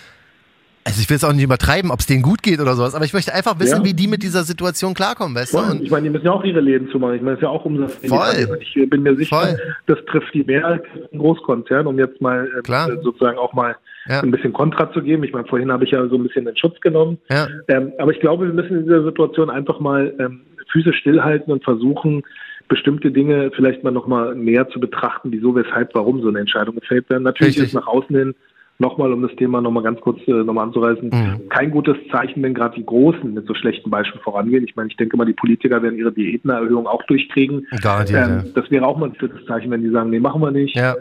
also 0.86 1.00
ich 1.00 1.10
will 1.10 1.16
es 1.18 1.24
auch 1.24 1.32
nicht 1.32 1.44
übertreiben, 1.44 1.92
ob 1.92 2.02
es 2.02 2.08
denen 2.08 2.24
gut 2.24 2.44
geht 2.44 2.60
oder 2.60 2.74
sowas, 2.76 2.94
aber 2.94 3.06
ich 3.06 3.14
möchte 3.14 3.34
einfach 3.34 3.58
wissen, 3.60 3.80
Ja. 3.80 3.86
wie 3.86 3.94
die 3.94 4.08
mit 4.08 4.22
dieser 4.22 4.44
Situation 4.44 4.94
klarkommen, 4.94 5.34
weißt 5.36 5.54
du? 5.54 5.60
Und 5.60 5.82
Ich 5.82 5.90
meine, 5.92 6.04
die 6.04 6.10
müssen 6.10 6.26
ja 6.26 6.34
auch 6.34 6.44
ihre 6.44 6.60
Läden 6.60 6.90
zumachen. 6.92 7.16
Ich 7.16 7.22
meine, 7.22 7.36
das 7.36 7.40
ist 7.40 7.44
ja 7.44 7.50
auch 7.50 7.64
Umsatz. 7.64 7.94
Voll. 8.06 8.60
Ich 8.60 8.90
bin 8.90 9.02
mir 9.02 9.16
sicher, 9.16 9.40
Voll. 9.40 9.58
das 9.88 9.98
trifft 10.12 10.34
die 10.34 10.44
mehr 10.44 10.66
als 10.66 10.84
ein 11.14 11.20
Großkonzern, 11.20 11.88
um 11.88 11.98
jetzt 12.00 12.20
mal 12.20 12.50
äh, 12.58 12.62
Klar. 12.64 12.90
sozusagen 13.02 13.38
auch 13.38 13.54
mal 13.54 13.78
Ja. 14.08 14.22
ein 14.22 14.32
bisschen 14.32 14.52
Kontra 14.54 14.92
zu 14.92 15.02
geben. 15.02 15.24
Ich 15.24 15.32
meine, 15.34 15.48
vorhin 15.48 15.72
habe 15.72 15.86
ich 15.86 15.92
ja 15.92 16.06
so 16.08 16.16
ein 16.16 16.24
bisschen 16.24 16.46
den 16.46 16.58
Schutz 16.58 16.80
genommen. 16.82 17.18
ja, 17.30 17.48
Ähm, 17.70 17.94
aber 18.00 18.12
ich 18.12 18.20
glaube, 18.20 18.46
wir 18.48 18.54
müssen 18.54 18.78
in 18.78 18.84
dieser 18.84 19.04
Situation 19.04 19.50
einfach 19.50 19.80
mal 19.80 20.13
ähm, 20.20 20.42
Füße 20.72 20.94
stillhalten 20.94 21.54
und 21.54 21.63
versuchen, 21.63 22.24
bestimmte 22.68 23.12
Dinge 23.12 23.52
vielleicht 23.56 23.84
mal 23.84 23.92
nochmal 23.92 24.36
näher 24.36 24.68
zu 24.70 24.80
betrachten, 24.80 25.32
wieso, 25.32 25.56
weshalb, 25.56 25.94
warum 25.96 26.22
so 26.22 26.30
eine 26.30 26.39
Entscheidung 26.39 26.76
gefällt 26.76 27.10
werden. 27.10 27.24
Natürlich 27.24 27.56
Richtig. 27.56 27.68
ist 27.70 27.74
nach 27.76 27.88
außen 27.88 28.16
hin 28.16 28.36
nochmal, 28.80 29.13
um 29.13 29.22
das 29.22 29.34
Thema 29.36 29.62
nochmal 29.62 29.84
ganz 29.84 30.02
kurz 30.02 30.20
äh, 30.28 30.32
nochmal 30.32 30.66
anzureißen, 30.66 31.10
Mhm. 31.10 31.50
kein 31.50 31.70
gutes 31.72 31.96
Zeichen, 32.12 32.42
wenn 32.42 32.54
gerade 32.56 32.76
die 32.76 32.86
Großen 32.86 33.34
mit 33.34 33.46
so 33.46 33.54
schlechten 33.54 33.89
Beispielen 33.89 34.22
vorangehen. 34.24 34.63
Ich 34.66 34.76
meine, 34.76 34.89
ich 34.89 34.98
denke 34.98 35.16
mal, 35.16 35.26
die 35.26 35.34
Politiker 35.34 35.82
werden 35.84 35.98
ihre 35.98 36.12
Diätenerhöhung 36.12 36.88
auch 36.88 37.04
durchkriegen. 37.04 37.68
garantiert. 37.82 38.28
Ähm, 38.28 38.52
das 38.56 38.70
wäre 38.72 38.86
auch 38.88 38.98
mal 38.98 39.10
ein 39.10 39.16
gutes 39.20 39.46
Zeichen, 39.46 39.70
wenn 39.72 39.84
die 39.84 39.89
sagen, 39.92 40.10
nee, 40.10 40.20
machen 40.20 40.42
wir 40.42 40.52
nicht 40.52 40.76
ja. 40.76 40.96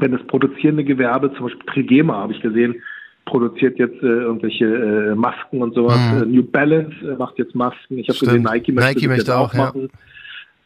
Wenn 0.00 0.12
das 0.12 0.22
produzierende 0.26 0.84
Gewerbe, 0.84 1.32
zum 1.34 1.46
Beispiel 1.46 1.66
Trigema 1.66 2.14
habe 2.14 2.32
ich 2.32 2.40
gesehen, 2.40 2.82
produziert 3.24 3.78
jetzt 3.78 4.00
äh, 4.02 4.06
irgendwelche 4.06 4.64
äh, 4.66 5.14
Masken 5.14 5.62
und 5.62 5.74
sowas. 5.74 5.98
Mhm. 6.12 6.22
Äh, 6.22 6.26
New 6.26 6.42
Balance 6.44 6.94
äh, 7.02 7.16
macht 7.16 7.38
jetzt 7.38 7.54
Masken. 7.54 7.98
Ich 7.98 8.08
habe 8.08 8.18
gesehen, 8.18 8.42
Nike 8.42 8.72
möchte, 8.72 8.94
Nike 8.94 9.08
möchte 9.08 9.36
auch, 9.36 9.52
ja. 9.52 9.60
machen. 9.66 9.88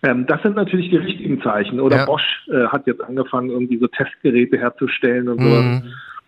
Ähm, 0.02 0.26
das 0.26 0.42
sind 0.42 0.56
natürlich 0.56 0.90
die 0.90 0.96
richtigen 0.96 1.40
Zeichen. 1.42 1.80
Oder 1.80 1.96
Ja. 1.98 2.04
Bosch 2.06 2.46
äh, 2.50 2.66
hat 2.68 2.86
jetzt 2.86 3.02
angefangen, 3.02 3.50
irgendwie 3.50 3.78
so 3.78 3.86
Testgeräte 3.86 4.58
herzustellen 4.58 5.28
und 5.28 5.40
Mhm. 5.40 5.44
sowas. 5.44 5.82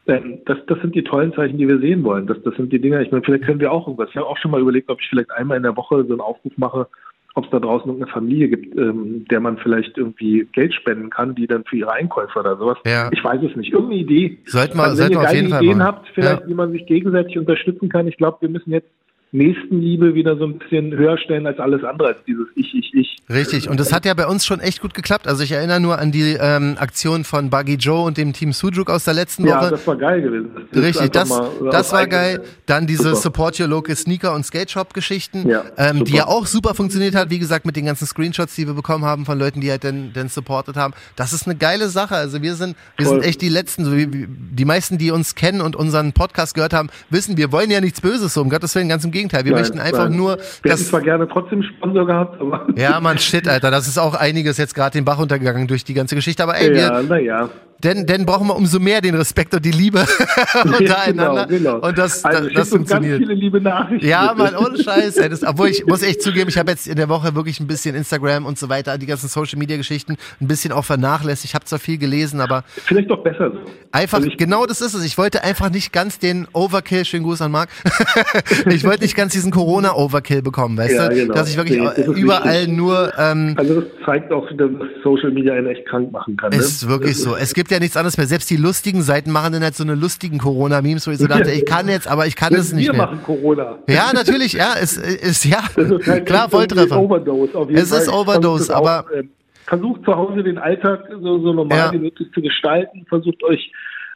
Ähm, 0.07 0.39
das, 0.47 0.59
das 0.67 0.81
sind 0.81 0.95
die 0.95 1.05
tollen 1.05 1.33
Zeichen, 1.33 1.59
die 1.59 1.69
wir 1.69 1.79
sehen 1.79 2.03
wollen. 2.03 2.27
Das, 2.27 2.43
das 2.43 2.55
sind 2.57 2.73
die 2.73 2.81
Dinger. 2.81 3.01
Ich 3.01 3.11
meine, 3.11 3.23
vielleicht 3.23 3.45
können 3.45 3.61
wir 3.61 3.71
auch 3.73 3.87
irgendwas. 3.87 4.09
Ich 4.11 4.17
habe 4.17 4.27
auch 4.27 4.37
schon 4.39 4.51
mal 4.51 4.61
überlegt, 4.61 4.91
ob 4.91 5.01
ich 5.01 5.09
vielleicht 5.09 5.31
einmal 5.31 5.57
in 5.59 5.63
der 5.63 5.77
Woche 5.77 6.05
so 6.05 6.13
einen 6.13 6.21
Aufruf 6.21 6.53
mache, 6.57 6.89
ob 7.35 7.45
es 7.45 7.51
da 7.51 7.59
draußen 7.61 7.89
irgendeine 7.89 8.13
Familie 8.13 8.49
gibt, 8.49 8.77
ähm, 8.79 9.25
der 9.31 9.41
man 9.41 9.57
vielleicht 9.59 9.97
irgendwie 9.97 10.47
Geld 10.53 10.75
spenden 10.75 11.09
kann, 11.11 11.35
die 11.35 11.47
dann 11.47 11.65
für 11.65 11.77
ihre 11.77 11.93
Einkäufe 11.93 12.39
oder 12.39 12.57
sowas. 12.57 12.79
Ja. 12.87 13.09
Ich 13.13 13.25
weiß 13.25 13.41
es 13.43 13.57
nicht. 13.57 13.73
Irgendeine 13.73 14.01
Idee. 14.03 14.39
Sollten 14.45 14.77
wir- 14.77 14.83
Also 14.85 14.97
sollten 14.97 15.15
wenn 15.15 15.17
wir 15.17 15.17
ihr 15.17 15.19
auf 15.21 15.25
geile 15.27 15.37
jeden 15.39 15.51
Fall 15.51 15.63
Ideen 15.65 15.79
machen. 15.79 15.87
habt, 15.89 16.09
vielleicht 16.15 16.41
Ja. 16.43 16.49
wie 16.49 16.55
man 16.55 16.73
sich 16.73 16.87
gegenseitig 16.87 17.39
unterstützen 17.39 17.89
kann. 17.89 18.07
Ich 18.07 18.17
glaube, 18.19 18.39
wir 18.41 18.49
müssen 18.51 18.71
jetzt 18.71 18.89
Nächstenliebe 19.35 20.15
wieder 20.15 20.37
so 20.37 20.45
ein 20.45 20.59
bisschen 20.59 20.93
höher 20.93 21.17
stellen 21.17 21.47
als 21.47 21.59
alles 21.59 21.83
andere, 21.85 22.09
als 22.09 22.19
dieses 22.27 22.47
Ich, 22.55 22.75
Ich, 22.75 22.93
Ich. 22.95 23.17
Richtig, 23.31 23.69
und 23.69 23.81
das 23.81 23.91
hat 23.91 24.05
ja 24.05 24.13
bei 24.13 24.27
uns 24.27 24.45
schon 24.45 24.61
echt 24.61 24.83
gut 24.83 24.93
geklappt. 24.93 25.27
Also 25.27 25.43
ich 25.43 25.53
erinnere 25.53 25.81
nur 25.81 25.99
an 25.99 26.13
die 26.13 26.37
ähm, 26.39 26.77
Aktion 26.79 27.25
von 27.25 27.49
Buggy 27.49 27.77
Joe 27.77 28.05
und 28.05 28.19
dem 28.19 28.35
Team 28.35 28.53
Sujuk 28.53 28.91
aus 28.91 29.05
der 29.05 29.15
letzten 29.15 29.47
Ja, 29.47 29.61
Woche. 29.63 29.71
das 29.71 29.87
war 29.87 29.97
geil 29.97 30.21
gewesen. 30.21 30.51
Das 30.71 30.83
Richtig, 30.85 31.11
das, 31.13 31.29
mal 31.31 31.49
das 31.71 31.93
war 31.93 32.07
geil. 32.07 32.43
Dann 32.67 32.87
diese 32.87 33.05
Super. 33.05 33.17
Support 33.17 33.61
Your 33.61 33.69
Local 33.69 33.97
Sneaker 33.97 34.35
und 34.35 34.45
Skate 34.45 34.71
Shop 34.71 34.93
Geschichten, 34.93 35.49
Ja, 35.49 35.65
ähm, 35.79 36.05
die 36.05 36.13
ja 36.13 36.27
auch 36.27 36.47
super 36.47 36.75
funktioniert 36.75 37.15
hat. 37.15 37.31
Wie 37.31 37.39
gesagt, 37.39 37.65
mit 37.65 37.75
den 37.77 37.87
ganzen 37.87 38.07
Screenshots, 38.07 38.55
die 38.55 38.67
wir 38.67 38.75
bekommen 38.75 39.07
haben 39.07 39.25
von 39.25 39.39
Leuten, 39.39 39.63
die 39.63 39.71
halt 39.71 39.83
dann, 39.85 40.13
dann 40.13 40.29
supportet 40.29 40.77
haben. 40.77 40.93
Das 41.17 41.33
ist 41.33 41.47
eine 41.47 41.57
geile 41.57 41.89
Sache. 41.89 42.17
Also 42.17 42.43
wir 42.43 42.55
sind, 42.55 42.77
wir 42.99 43.07
Voll. 43.07 43.21
sind 43.21 43.29
echt 43.29 43.41
die 43.41 43.49
Letzten. 43.49 43.87
So 43.87 43.97
wie, 43.97 44.07
die 44.07 44.65
meisten, 44.67 44.99
die 44.99 45.11
uns 45.11 45.35
kennen 45.35 45.63
und 45.63 45.75
unseren 45.75 46.13
Podcast 46.13 46.55
gehört 46.55 46.75
haben, 46.75 46.91
wissen, 47.09 47.39
wir 47.39 47.51
wollen 47.51 47.71
ja 47.71 47.81
nichts 47.81 48.03
Böses, 48.03 48.35
so 48.35 48.43
um 48.43 48.51
Gottes 48.51 48.75
Willen, 48.75 48.91
ganz 48.91 49.05
im 49.07 49.11
Gegenteil. 49.11 49.22
Wir 49.31 49.53
Nein, 49.53 49.61
möchten 49.61 49.79
einfach 49.79 50.09
nein. 50.09 50.17
nur, 50.17 50.39
Wir 50.63 50.73
hätten 50.73 50.85
zwar 50.85 51.01
gerne 51.01 51.29
trotzdem 51.29 51.63
Sponsor 51.63 52.07
gehabt, 52.07 52.41
aber. 52.41 52.67
ja, 52.77 52.99
man, 53.01 53.19
shit, 53.19 53.47
Alter, 53.47 53.71
das 53.71 53.87
ist 53.89 53.99
auch 53.99 54.15
einiges 54.15 54.57
jetzt 54.59 54.75
gerade 54.75 54.93
den 54.93 55.05
Bach 55.05 55.19
untergegangen 55.19 55.67
durch 55.67 55.85
die 55.85 55.95
ganze 55.95 56.15
Geschichte. 56.15 56.43
Aber 56.43 56.57
ey, 56.57 56.73
wir, 56.73 57.21
ja. 57.21 57.49
Denn, 57.85 58.07
denn 58.07 58.27
brauchen 58.27 58.47
wir 58.49 58.57
umso 58.57 58.79
mehr 58.81 59.01
den 59.01 59.15
Respekt 59.15 59.55
und 59.55 59.65
die 59.65 59.71
Liebe 59.71 60.05
untereinander. 60.65 61.47
Genau, 61.49 61.77
genau. 61.79 61.87
Und 61.89 61.99
das, 61.99 62.25
also 62.25 62.45
das, 62.45 62.53
das 62.55 62.73
uns 62.73 62.89
ganz 62.89 62.93
funktioniert. 63.01 63.19
viele 63.19 63.35
liebe 63.35 63.61
Nachrichten. 63.61 64.07
Ja. 64.07 64.35
Mann, 64.37 64.55
ohne 64.57 64.83
Scheiß. 64.83 65.17
Ey, 65.19 65.29
das, 65.29 65.43
obwohl 65.45 65.69
ich 65.69 65.85
muss 65.87 66.03
echt 66.03 66.23
zugeben, 66.23 66.49
ich 66.49 66.59
habe 66.59 66.71
jetzt 66.71 66.87
in 66.87 66.97
der 66.97 67.09
Woche 67.09 67.35
wirklich 67.35 67.61
ein 67.61 67.67
bisschen 67.67 67.95
Instagram 67.95 68.47
und 68.47 68.59
so 68.59 68.69
weiter, 68.69 68.99
die 68.99 69.07
ganzen 69.07 69.29
Social 69.29 69.59
Media 69.59 69.77
Geschichten 69.77 70.17
ein 70.41 70.49
bisschen 70.49 70.73
auch 70.73 70.85
vernachlässigt. 70.85 71.47
Ich 71.47 71.55
habe 71.55 71.65
zwar 71.65 71.79
viel 71.79 71.99
gelesen, 71.99 72.41
aber 72.41 72.65
Vielleicht 72.85 73.11
doch 73.11 73.23
besser 73.23 73.51
so. 73.53 73.59
einfach, 73.93 74.19
Also 74.19 74.29
ich- 74.29 74.37
genau 74.37 74.67
das 74.67 74.81
ist 74.81 74.95
es. 74.95 75.05
Ich 75.05 75.19
wollte 75.19 75.43
einfach 75.45 75.71
nicht 75.71 75.93
ganz 75.93 76.19
den 76.19 76.47
Overkill, 76.53 77.05
schönen 77.05 77.25
Gruß 77.25 77.43
an 77.43 77.51
Marc, 77.53 77.69
ich 78.67 78.85
wollte 78.85 79.03
nicht 79.03 79.17
ganz 79.17 79.33
diesen 79.33 79.51
Corona-Overkill 79.51 80.43
bekommen, 80.43 80.77
weißt 80.77 80.95
Ja, 80.95 81.09
du? 81.09 81.15
genau. 81.15 81.35
Dass 81.35 81.49
ich 81.51 81.57
wirklich 81.57 81.79
Nee, 81.81 82.21
überall 82.21 82.61
wichtig. 82.63 82.77
nur, 82.77 83.13
ähm, 83.19 83.55
Also 83.57 83.81
das 83.81 83.91
zeigt 84.05 84.33
auch, 84.33 84.47
dass 84.57 84.71
Social 85.03 85.31
Media 85.33 85.55
einen 85.55 85.67
echt 85.67 85.87
krank 85.87 86.13
machen 86.13 86.37
kann. 86.37 86.51
Ne? 86.51 86.57
ist 86.57 86.89
wirklich 86.89 87.17
so. 87.17 87.35
Es 87.37 87.55
gibt 87.55 87.71
ja 87.73 87.81
nichts 87.81 87.97
anderes 87.97 88.17
mehr. 88.17 88.27
Selbst 88.27 88.49
die 88.51 88.57
lustigen 88.57 89.03
Seiten 89.03 89.31
machen 89.31 89.53
dann 89.53 89.63
halt 89.63 89.75
so 89.75 89.83
eine 89.85 89.95
lustigen 89.95 90.39
Corona-Memes, 90.39 91.07
wo 91.07 91.11
ich 91.11 91.19
so 91.19 91.27
dachte, 91.27 91.51
ich 91.51 91.67
kann 91.67 91.89
jetzt, 91.89 92.07
aber 92.09 92.27
ich 92.27 92.37
kann 92.37 92.53
Wir 92.53 92.61
es 92.61 92.73
nicht 92.73 92.91
mehr. 92.93 93.03
machen 93.03 93.21
Corona. 93.25 93.79
Ja, 93.89 94.13
natürlich, 94.13 94.53
ja, 94.53 94.75
es 94.81 94.97
ist, 94.97 95.45
ja, 95.45 95.65
ist 95.77 96.07
halt 96.07 96.27
klar, 96.27 96.49
Volltreffer. 96.49 96.99
Overdose 97.01 97.55
auf 97.57 97.69
jeden 97.69 97.81
Es 97.83 97.91
Fall. 97.91 98.01
ist 98.03 98.09
Overdose, 98.13 98.75
aber- 98.75 99.07
auch, 99.07 99.11
ähm, 99.17 99.31
versucht 99.67 100.05
zu 100.05 100.15
Hause 100.15 100.43
den 100.43 100.59
Alltag 100.59 101.01
so, 101.11 101.39
so 101.41 101.53
normal 101.53 101.79
Ja. 101.79 101.93
wie 101.93 101.99
möglich 101.99 102.29
zu 102.35 102.43
gestalten. 102.43 103.07
Versucht 103.09 103.43
euch, 103.45 103.73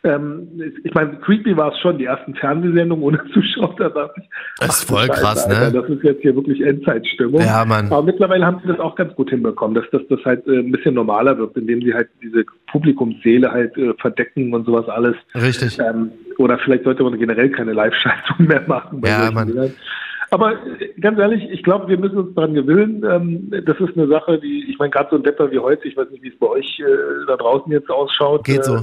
ähm, 0.06 0.48
ich 0.84 0.94
meine, 0.94 1.18
creepy 1.18 1.56
war 1.56 1.72
es 1.72 1.78
schon, 1.80 1.98
die 1.98 2.04
ersten 2.04 2.34
Fernsehsendungen 2.34 3.02
ohne 3.04 3.20
Zuschauer. 3.34 3.74
Da 3.78 3.88
dachte 3.88 4.20
ich, 4.20 4.28
Das 4.58 4.80
ist 4.80 4.88
voll 4.88 5.06
Scheiße, 5.06 5.20
krass, 5.20 5.48
ne? 5.48 5.56
Alter, 5.56 5.82
Das 5.82 5.90
ist 5.90 6.02
jetzt 6.02 6.22
hier 6.22 6.34
wirklich 6.34 6.60
Endzeitstimmung. 6.62 7.40
Ja, 7.40 7.64
Mann. 7.64 7.86
Aber 7.86 8.02
mittlerweile 8.02 8.46
haben 8.46 8.60
sie 8.62 8.68
das 8.68 8.78
auch 8.80 8.94
ganz 8.94 9.14
gut 9.14 9.30
hinbekommen, 9.30 9.74
dass 9.74 9.84
das, 9.90 10.02
das 10.08 10.24
halt 10.24 10.46
äh, 10.46 10.58
ein 10.60 10.72
bisschen 10.72 10.94
normaler 10.94 11.36
wird, 11.38 11.56
indem 11.56 11.82
sie 11.82 11.92
halt 11.92 12.08
diese 12.22 12.44
Publikumsseele 12.70 13.50
halt 13.50 13.76
äh, 13.76 13.92
verdecken 14.00 14.54
und 14.54 14.64
sowas 14.64 14.88
alles. 14.88 15.16
Richtig. 15.34 15.78
Ähm, 15.78 16.12
oder 16.38 16.58
vielleicht 16.58 16.84
sollte 16.84 17.02
man 17.02 17.18
generell 17.18 17.50
keine 17.50 17.72
Live-Schaltung 17.72 18.46
mehr 18.46 18.62
machen. 18.66 19.00
bei 19.00 19.08
Ja, 19.08 19.30
Mann. 19.30 19.48
Dingern. 19.48 19.72
Aber 20.30 20.52
äh, 20.52 20.92
ganz 21.00 21.18
ehrlich, 21.18 21.48
ich 21.50 21.62
glaube, 21.62 21.88
wir 21.88 21.98
müssen 21.98 22.18
uns 22.18 22.34
daran 22.34 22.54
gewöhnen. 22.54 23.04
Ähm, 23.08 23.50
das 23.64 23.78
ist 23.78 23.96
eine 23.96 24.08
Sache, 24.08 24.38
die, 24.38 24.66
ich 24.68 24.78
meine, 24.78 24.90
gerade 24.90 25.08
so 25.10 25.16
ein 25.16 25.24
Wetter 25.24 25.50
wie 25.50 25.58
heute, 25.58 25.86
ich 25.86 25.96
weiß 25.96 26.10
nicht, 26.10 26.22
wie 26.22 26.28
es 26.28 26.38
bei 26.38 26.48
euch 26.48 26.80
äh, 26.80 27.26
da 27.26 27.36
draußen 27.36 27.70
jetzt 27.70 27.90
ausschaut. 27.90 28.44
Geht 28.44 28.66
Äh, 28.66 28.80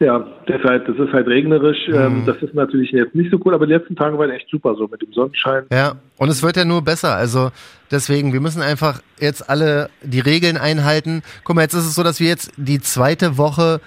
ja, 0.00 0.26
deshalb, 0.46 0.86
das 0.86 0.96
ist 0.96 1.12
halt 1.12 1.26
regnerisch. 1.26 1.88
Mhm. 1.88 2.24
Das 2.26 2.36
ist 2.42 2.54
natürlich 2.54 2.90
jetzt 2.90 3.14
nicht 3.14 3.30
so 3.30 3.40
cool, 3.44 3.54
aber 3.54 3.66
die 3.66 3.72
letzten 3.72 3.96
Tage 3.96 4.18
waren 4.18 4.30
echt 4.30 4.48
super, 4.50 4.74
so 4.76 4.86
mit 4.86 5.00
dem 5.00 5.12
Sonnenschein. 5.12 5.64
Ja, 5.72 5.96
und 6.18 6.28
es 6.28 6.42
wird 6.42 6.56
ja 6.56 6.64
nur 6.64 6.82
besser. 6.82 7.14
Also 7.14 7.50
deswegen, 7.90 8.32
wir 8.32 8.40
müssen 8.40 8.60
einfach 8.60 9.00
jetzt 9.18 9.48
alle 9.48 9.88
die 10.02 10.20
Regeln 10.20 10.56
einhalten. 10.58 11.22
Guck 11.44 11.56
mal, 11.56 11.62
jetzt 11.62 11.74
ist 11.74 11.86
es 11.86 11.94
so, 11.94 12.02
dass 12.02 12.20
wir 12.20 12.28
jetzt 12.28 12.52
die 12.56 12.80
zweite 12.80 13.38
Woche 13.38 13.80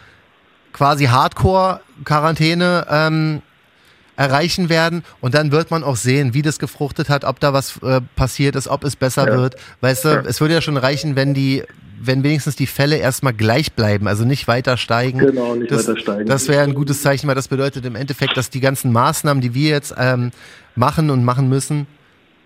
quasi 0.74 1.06
Hardcore-Quarantäne 1.06 2.88
ähm, 2.90 3.42
erreichen 4.20 4.68
werden 4.68 5.04
und 5.22 5.34
dann 5.34 5.54
wird 5.54 5.72
man 5.72 5.82
auch 5.82 5.96
sehen, 5.96 6.34
wie 6.34 6.42
das 6.42 6.60
gefruchtet 6.60 7.08
hat, 7.08 7.24
ob 7.24 7.40
da 7.40 7.54
was 7.54 7.78
äh, 7.82 8.02
passiert 8.18 8.58
ist, 8.58 8.68
ob 8.68 8.84
es 8.84 8.98
besser 8.98 9.28
Ja. 9.30 9.38
wird. 9.38 9.56
Weißt 9.80 10.04
du, 10.04 10.10
Ja. 10.10 10.24
es 10.28 10.42
würde 10.42 10.56
ja 10.56 10.62
schon 10.62 10.76
reichen, 10.76 11.16
wenn 11.16 11.34
die, 11.34 11.64
wenn 12.02 12.22
wenigstens 12.22 12.58
die 12.58 12.68
Fälle 12.68 12.98
erstmal 12.98 13.32
gleich 13.34 13.72
bleiben, 13.72 14.10
also 14.10 14.26
nicht 14.26 14.46
weiter 14.50 14.76
steigen. 14.76 15.20
Genau, 15.20 15.56
nicht 15.56 15.72
das, 15.72 15.88
weiter 15.88 15.98
steigen. 16.00 16.26
Das 16.26 16.50
wäre 16.50 16.64
ein 16.64 16.74
gutes 16.74 17.02
Zeichen, 17.02 17.30
weil 17.30 17.36
das 17.36 17.48
bedeutet 17.48 17.86
im 17.86 17.96
Endeffekt, 17.96 18.36
dass 18.36 18.50
die 18.50 18.60
ganzen 18.60 18.92
Maßnahmen, 18.92 19.40
die 19.42 19.54
wir 19.54 19.70
jetzt 19.70 19.96
ähm, 19.98 20.32
machen 20.76 21.10
und 21.12 21.24
machen 21.24 21.48
müssen, 21.48 21.88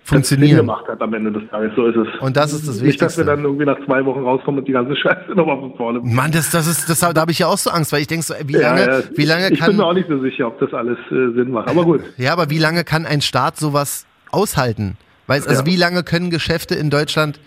funktionieren. 0.03 0.57
gemacht 0.57 0.87
hat 0.87 1.01
am 1.01 1.13
Ende 1.13 1.31
des 1.31 1.49
Tages. 1.49 1.71
So 1.75 1.85
ist 1.87 1.95
es. 1.95 2.07
Und 2.21 2.35
das 2.35 2.53
ist 2.53 2.67
das 2.67 2.81
Nicht, 2.81 3.01
dass 3.01 3.17
wir 3.17 3.23
Wichtigste. 3.23 3.25
dann 3.25 3.43
irgendwie 3.43 3.65
nach 3.65 3.77
zwei 3.85 4.03
Wochen 4.05 4.19
rauskommen 4.23 4.59
und 4.59 4.67
die 4.67 4.71
ganze 4.73 4.95
Scheiße 4.97 5.31
nochmal 5.35 5.59
von 5.59 5.75
vorne. 5.75 5.99
Mann, 6.03 6.31
das, 6.31 6.49
das 6.51 6.67
ist, 6.67 6.89
das, 6.89 6.99
da 6.99 7.13
habe 7.15 7.31
ich 7.31 7.39
ja 7.39 7.47
auch 7.47 7.57
so 7.57 7.69
Angst, 7.69 7.91
weil 7.93 8.01
ich 8.01 8.07
denke 8.07 8.25
so, 8.25 8.33
wie 8.45 8.53
Ja, 8.53 8.75
lange, 8.75 8.81
ja. 8.85 9.03
wie 9.15 9.25
lange 9.25 9.49
ich 9.49 9.59
bin 9.63 9.77
mir 9.77 9.83
auch 9.83 9.87
kann, 9.87 9.95
nicht 9.95 10.09
so 10.09 10.19
sicher, 10.21 10.47
ob 10.47 10.59
das 10.59 10.73
alles 10.73 10.97
äh, 11.11 11.33
Sinn 11.35 11.51
macht. 11.51 11.69
Aber 11.69 11.85
gut. 11.85 12.01
ja, 12.17 12.33
aber 12.33 12.49
wie 12.49 12.59
lange 12.59 12.83
kann 12.83 13.05
ein 13.05 13.21
Staat 13.21 13.57
sowas 13.57 14.05
aushalten? 14.31 14.97
Weißt, 15.27 15.47
also 15.47 15.61
Ja. 15.61 15.65
wie 15.65 15.75
lange 15.77 16.03
können 16.03 16.29
Geschäfte 16.29 16.75
in 16.75 16.89
Deutschland 16.89 17.39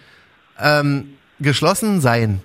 ähm, 0.58 1.10
geschlossen 1.40 2.00
sein? 2.00 2.40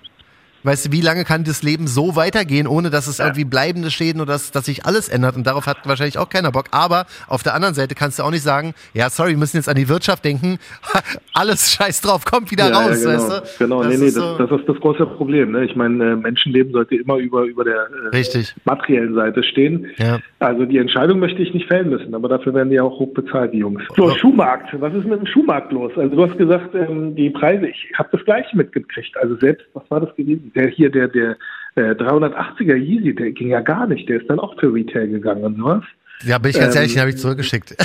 Weißt 0.63 0.85
du, 0.87 0.91
wie 0.91 1.01
lange 1.01 1.23
kann 1.25 1.43
das 1.43 1.63
Leben 1.63 1.87
so 1.87 2.15
weitergehen, 2.15 2.67
ohne 2.67 2.89
dass 2.89 3.07
es 3.07 3.19
irgendwie 3.19 3.45
bleibende 3.45 3.89
Schäden 3.89 4.21
oder 4.21 4.33
dass, 4.33 4.51
dass 4.51 4.65
sich 4.65 4.85
alles 4.85 5.09
ändert? 5.09 5.35
Und 5.35 5.45
darauf 5.47 5.65
hat 5.65 5.77
wahrscheinlich 5.85 6.17
auch 6.17 6.29
keiner 6.29 6.51
Bock. 6.51 6.65
Aber 6.71 7.05
auf 7.27 7.43
der 7.43 7.53
anderen 7.55 7.73
Seite 7.73 7.95
kannst 7.95 8.19
du 8.19 8.23
auch 8.23 8.31
nicht 8.31 8.43
sagen, 8.43 8.73
ja, 8.93 9.09
sorry, 9.09 9.31
wir 9.31 9.37
müssen 9.37 9.57
jetzt 9.57 9.69
an 9.69 9.75
die 9.75 9.89
Wirtschaft 9.89 10.23
denken. 10.25 10.59
alles 11.33 11.71
scheiß 11.73 12.01
drauf, 12.01 12.25
kommt 12.25 12.51
wieder 12.51 12.69
Ja, 12.69 12.71
ja, 12.71 12.87
raus, 12.87 12.99
genau. 13.01 13.11
weißt 13.13 13.29
du? 13.31 13.63
Genau, 13.65 13.83
Das 13.83 13.91
nee, 13.93 13.97
nee, 13.97 14.05
ist 14.07 14.17
das, 14.17 14.23
so- 14.23 14.37
das 14.45 14.59
ist 14.59 14.69
das 14.69 14.77
große 14.77 15.05
Problem. 15.07 15.51
Ne? 15.51 15.65
Ich 15.65 15.75
meine, 15.75 16.11
äh, 16.11 16.15
Menschenleben 16.15 16.71
sollte 16.73 16.95
immer 16.95 17.15
über, 17.17 17.43
über 17.43 17.63
der 17.63 17.87
äh, 18.13 18.43
materiellen 18.65 19.15
Seite 19.15 19.43
stehen. 19.43 19.87
Ja. 19.97 20.19
Also 20.41 20.65
die 20.65 20.79
Entscheidung 20.79 21.19
möchte 21.19 21.43
ich 21.43 21.53
nicht 21.53 21.67
fällen 21.67 21.91
müssen, 21.91 22.15
aber 22.15 22.27
dafür 22.27 22.55
werden 22.55 22.71
die 22.71 22.79
auch 22.79 22.97
hoch 22.97 23.13
bezahlt, 23.13 23.53
die 23.53 23.59
Jungs. 23.59 23.83
So, 23.95 24.09
Schuhmarkt. 24.09 24.69
Was 24.81 24.91
ist 24.95 25.05
mit 25.05 25.19
dem 25.19 25.27
Schuhmarkt 25.27 25.71
los? 25.71 25.91
Also 25.95 26.15
du 26.15 26.23
hast 26.23 26.35
gesagt, 26.35 26.73
ähm, 26.73 27.15
die 27.15 27.29
Preise, 27.29 27.67
ich 27.67 27.91
habe 27.93 28.09
das 28.11 28.25
gleiche 28.25 28.57
mitgekriegt. 28.57 29.15
Also 29.17 29.35
selbst, 29.35 29.67
was 29.73 29.83
war 29.91 29.99
das 29.99 30.15
gewesen? 30.15 30.51
Der 30.55 30.67
hier, 30.69 30.89
der, 30.89 31.09
der 31.09 31.37
äh, 31.75 31.91
380er 31.91 32.75
Yeezy, 32.75 33.13
der 33.13 33.31
ging 33.33 33.49
ja 33.49 33.61
gar 33.61 33.85
nicht. 33.85 34.09
Der 34.09 34.19
ist 34.19 34.27
dann 34.31 34.39
auch 34.39 34.59
für 34.59 34.73
Retail 34.73 35.09
gegangen 35.09 35.43
und 35.43 35.57
sowas. 35.57 35.83
Ja, 36.23 36.37
bin 36.37 36.51
ich 36.51 36.57
ganz 36.59 36.73
Ähm, 36.75 36.79
ehrlich, 36.81 36.93
den 36.93 37.01
habe 37.01 37.09
ich 37.11 37.17
zurückgeschickt. 37.17 37.75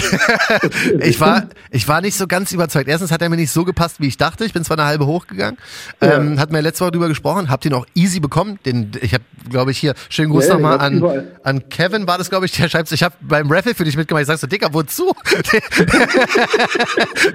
ich 1.01 1.21
war, 1.21 1.49
ich 1.71 1.87
war 1.89 2.01
nicht 2.01 2.17
so 2.17 2.27
ganz 2.27 2.53
überzeugt. 2.53 2.89
Erstens 2.89 3.11
hat 3.11 3.23
er 3.23 3.29
mir 3.29 3.37
nicht 3.37 3.51
so 3.51 3.65
gepasst, 3.65 4.01
wie 4.01 4.07
ich 4.09 4.17
dachte. 4.17 4.45
Ich 4.45 4.53
bin 4.53 4.65
zwar 4.65 4.79
eine 4.79 4.87
halbe 4.87 5.07
hochgegangen, 5.07 5.59
Ja. 6.03 6.17
ähm, 6.19 6.39
hat 6.41 6.53
mir 6.53 6.61
letzte 6.61 6.85
Woche 6.85 6.93
drüber 6.93 7.09
gesprochen, 7.09 7.49
hab 7.51 7.61
den 7.61 7.73
auch 7.73 7.87
easy 7.95 8.21
bekommen. 8.21 8.59
Den, 8.67 8.91
ich 9.01 9.15
habe, 9.15 9.25
glaube 9.51 9.71
ich, 9.71 9.79
hier 9.79 9.95
schönen 10.09 10.31
Gruß 10.31 10.49
Ja, 10.49 10.55
nochmal 10.55 10.79
an, 10.79 10.99
überall. 10.99 11.27
an 11.43 11.69
Kevin 11.69 12.07
war 12.07 12.19
das, 12.19 12.29
glaube 12.31 12.47
ich, 12.47 12.53
der 12.53 12.69
schreibt, 12.69 12.91
ich 12.93 13.03
habe 13.03 13.15
beim 13.21 13.51
Raffle 13.51 13.75
für 13.75 13.85
dich 13.85 13.97
mitgemacht. 13.97 14.23
Ich 14.23 14.29
sag 14.29 14.39
so, 14.39 14.47
Dicker, 14.47 14.73
wozu? 14.73 15.13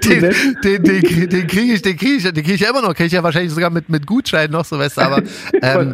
den, 0.03 0.21
den, 0.63 0.83
den, 0.83 1.29
den, 1.29 1.47
kriege 1.47 1.73
ich, 1.73 1.81
den 1.81 1.97
kriege 1.97 2.13
ich, 2.15 2.23
den 2.23 2.33
kriege 2.35 2.53
ich 2.53 2.61
ja 2.61 2.69
immer 2.69 2.81
noch. 2.81 2.93
Kriege 2.93 3.07
ich 3.07 3.13
ja 3.13 3.23
wahrscheinlich 3.23 3.51
sogar 3.53 3.69
mit 3.69 3.89
mit 3.89 4.05
Gutschein 4.05 4.51
noch, 4.51 4.65
so 4.65 4.77
weißt 4.77 4.97
du. 4.97 5.01
Aber 5.01 5.21
ähm, 5.61 5.93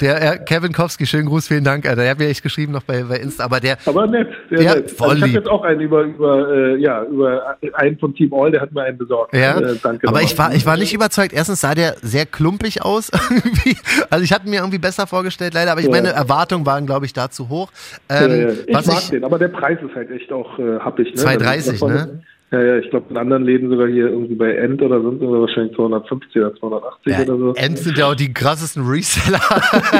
der 0.00 0.34
äh, 0.34 0.38
Kevin 0.44 0.72
Kowski, 0.72 1.06
schönen 1.06 1.26
Gruß, 1.26 1.48
vielen 1.48 1.64
Dank, 1.64 1.86
Alter. 1.86 2.02
Der 2.02 2.10
hat 2.12 2.18
mir 2.18 2.28
echt 2.28 2.42
geschrieben 2.42 2.72
noch 2.72 2.82
bei, 2.82 3.02
bei 3.02 3.18
Insta, 3.18 3.44
aber 3.44 3.60
der 3.60 3.78
Aber 3.86 4.06
nett, 4.06 4.28
sehr 4.50 4.62
Ja, 4.62 4.74
nett. 4.74 4.94
also 5.00 5.14
ich 5.16 5.22
habe 5.22 5.32
jetzt 5.32 5.48
auch 5.48 5.62
einen 5.62 5.80
über, 5.80 6.02
über, 6.02 6.48
äh, 6.52 6.76
ja, 6.76 7.02
über 7.04 7.56
einen 7.74 7.98
von 7.98 8.14
Team 8.14 8.32
All, 8.34 8.50
der 8.50 8.60
hat 8.60 8.72
mir 8.72 8.82
einen 8.82 8.98
besorgt. 8.98 9.34
Ja, 9.34 9.58
Äh, 9.58 9.76
danke 9.82 10.08
aber 10.08 10.22
ich 10.22 10.36
war, 10.38 10.54
ich 10.54 10.64
war 10.66 10.76
nicht 10.76 10.92
überzeugt. 10.94 11.32
Erstens 11.32 11.60
sah 11.60 11.74
der 11.74 11.96
sehr 12.02 12.26
klumpig 12.26 12.82
aus. 12.84 13.10
also 14.10 14.24
ich 14.24 14.32
hatte 14.32 14.48
mir 14.48 14.56
irgendwie 14.60 14.78
besser 14.78 15.06
vorgestellt, 15.06 15.54
leider. 15.54 15.72
Aber 15.72 15.80
ich 15.80 15.86
Ja. 15.86 15.92
meine 15.92 16.08
Erwartungen 16.10 16.64
waren, 16.66 16.86
glaube 16.86 17.06
ich, 17.06 17.12
da 17.12 17.30
zu 17.30 17.48
hoch. 17.48 17.70
Ja, 18.10 18.24
Ähm, 18.24 18.40
ja. 18.40 18.48
Ich 18.66 18.74
was 18.74 18.86
mag 18.86 18.98
ich, 19.00 19.10
den, 19.10 19.24
aber 19.24 19.38
der 19.38 19.48
Preis 19.48 19.78
ist 19.86 19.94
halt 19.94 20.10
echt 20.10 20.32
auch 20.32 20.58
äh, 20.58 20.78
happig. 20.80 21.14
Ne? 21.14 21.22
2,30, 21.22 21.72
Davon- 21.72 21.92
ne? 21.92 22.20
Ja, 22.50 22.62
ja, 22.62 22.78
ich 22.78 22.88
glaube 22.88 23.06
in 23.10 23.18
anderen 23.18 23.44
Läden 23.44 23.68
sogar 23.68 23.88
hier 23.88 24.08
irgendwie 24.08 24.34
bei 24.34 24.54
End 24.54 24.80
oder 24.80 25.02
sonst 25.02 25.20
irgendwo 25.20 25.42
wahrscheinlich 25.42 25.76
250 25.76 26.36
oder 26.36 26.54
280 26.56 27.12
ja, 27.12 27.20
oder 27.20 27.38
so. 27.38 27.54
Ents 27.54 27.84
sind 27.84 27.98
ja 27.98 28.06
auch 28.06 28.14
die 28.14 28.32
krassesten 28.32 28.86
Reseller 28.86 29.40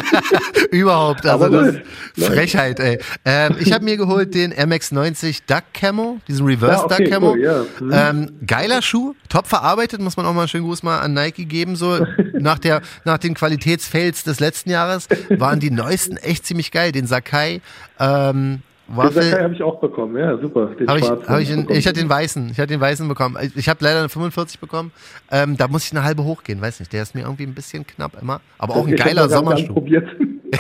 überhaupt. 0.70 1.26
Also 1.26 1.44
Aber 1.44 1.62
das 1.62 1.74
ist 2.16 2.26
Frechheit, 2.26 2.80
ey. 2.80 2.98
Ähm, 3.26 3.56
ich 3.60 3.70
habe 3.70 3.84
mir 3.84 3.98
geholt 3.98 4.34
den 4.34 4.54
MX90 4.54 5.42
Duck 5.46 5.64
Camo, 5.74 6.20
diesen 6.26 6.46
Reverse 6.46 6.72
Ja, 6.72 6.84
okay, 6.84 7.04
Duck 7.04 7.12
Camo. 7.12 7.32
cool, 7.32 7.42
ja. 7.42 7.64
Mhm. 7.80 7.92
ähm, 7.92 8.30
geiler 8.46 8.80
Schuh, 8.80 9.14
top 9.28 9.46
verarbeitet, 9.46 10.00
muss 10.00 10.16
man 10.16 10.24
auch 10.24 10.32
mal 10.32 10.40
einen 10.40 10.48
schönen 10.48 10.64
Gruß 10.64 10.82
mal 10.82 11.00
an 11.00 11.12
Nike 11.12 11.44
geben. 11.44 11.76
So 11.76 11.98
nach 12.32 12.58
der 12.58 12.80
nach 13.04 13.18
den 13.18 13.34
Qualitätsfails 13.34 14.24
des 14.24 14.40
letzten 14.40 14.70
Jahres 14.70 15.06
waren 15.28 15.60
die 15.60 15.70
neuesten 15.70 16.16
echt 16.16 16.46
ziemlich 16.46 16.72
geil. 16.72 16.92
Den 16.92 17.06
Sakai 17.06 17.60
ähm, 18.00 18.62
Waffel. 18.88 19.42
Habe 19.42 19.54
ich 19.54 19.62
auch 19.62 19.80
bekommen, 19.80 20.16
ja, 20.16 20.38
super. 20.38 20.66
Den 20.78 20.88
Habe 20.88 20.98
ich, 21.00 21.08
hab 21.08 21.40
ich, 21.40 21.50
in, 21.50 21.68
ich 21.70 21.86
hatte 21.86 22.00
den 22.00 22.08
weißen, 22.08 22.50
ich 22.50 22.58
hatte 22.58 22.68
den 22.68 22.80
weißen 22.80 23.06
bekommen. 23.06 23.36
Ich, 23.42 23.56
ich 23.56 23.68
habe 23.68 23.78
leider 23.82 24.00
eine 24.00 24.08
45 24.08 24.58
bekommen. 24.60 24.92
Ähm, 25.30 25.56
da 25.56 25.68
muss 25.68 25.84
ich 25.84 25.92
eine 25.92 26.02
halbe 26.04 26.24
hochgehen, 26.24 26.60
weiß 26.60 26.80
nicht. 26.80 26.92
Der 26.92 27.02
ist 27.02 27.14
mir 27.14 27.22
irgendwie 27.22 27.44
ein 27.44 27.54
bisschen 27.54 27.86
knapp 27.86 28.20
immer. 28.20 28.40
Aber 28.58 28.76
auch 28.76 28.86
ein 28.86 28.94
Ich 28.94 29.00
hab 29.00 29.08
geiler 29.08 29.28
Sommerschuh. 29.28 29.72
probiert. 29.74 30.08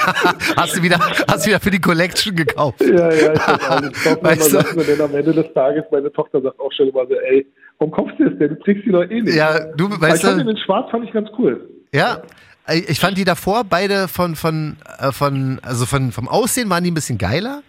hast 0.56 0.76
du 0.76 0.82
wieder, 0.82 0.98
hast 1.00 1.44
du 1.46 1.48
wieder 1.48 1.60
für 1.60 1.70
die 1.70 1.80
Collection 1.80 2.36
gekauft? 2.36 2.80
ja, 2.82 3.10
ja, 3.10 3.32
ich 3.32 3.40
weiß 3.40 4.18
Weißt 4.22 4.52
du? 4.52 4.56
Sachen, 4.60 4.82
dann 4.86 5.00
am 5.00 5.14
Ende 5.14 5.32
des 5.32 5.52
Tages, 5.54 5.84
meine 5.90 6.12
Tochter 6.12 6.42
sagt 6.42 6.60
auch 6.60 6.72
schon 6.76 6.88
immer 6.88 7.06
so, 7.06 7.14
ey, 7.14 7.46
warum 7.78 7.92
kaufst 7.94 8.18
du 8.18 8.28
das 8.28 8.38
denn? 8.38 8.50
Du 8.50 8.58
trägst 8.62 8.84
die 8.84 8.92
doch 8.92 9.02
eh 9.04 9.22
nicht. 9.22 9.34
Ja, 9.34 9.58
du, 9.76 9.86
Aber 9.86 10.00
weißt 10.02 10.16
ich 10.16 10.22
fand 10.22 10.40
du, 10.40 10.44
den 10.44 10.50
in 10.56 10.62
schwarz 10.62 10.90
fand 10.90 11.04
ich 11.06 11.12
ganz 11.12 11.28
cool. 11.38 11.68
ja. 11.92 12.22
Ich 12.86 13.00
fand 13.00 13.16
die 13.16 13.24
davor 13.24 13.64
beide 13.64 14.08
von, 14.08 14.36
von, 14.36 14.76
äh, 14.98 15.10
von, 15.10 15.58
also 15.62 15.86
von, 15.86 16.12
vom 16.12 16.28
Aussehen 16.28 16.68
waren 16.68 16.84
die 16.84 16.90
ein 16.90 16.94
bisschen 16.94 17.16
geiler. 17.16 17.62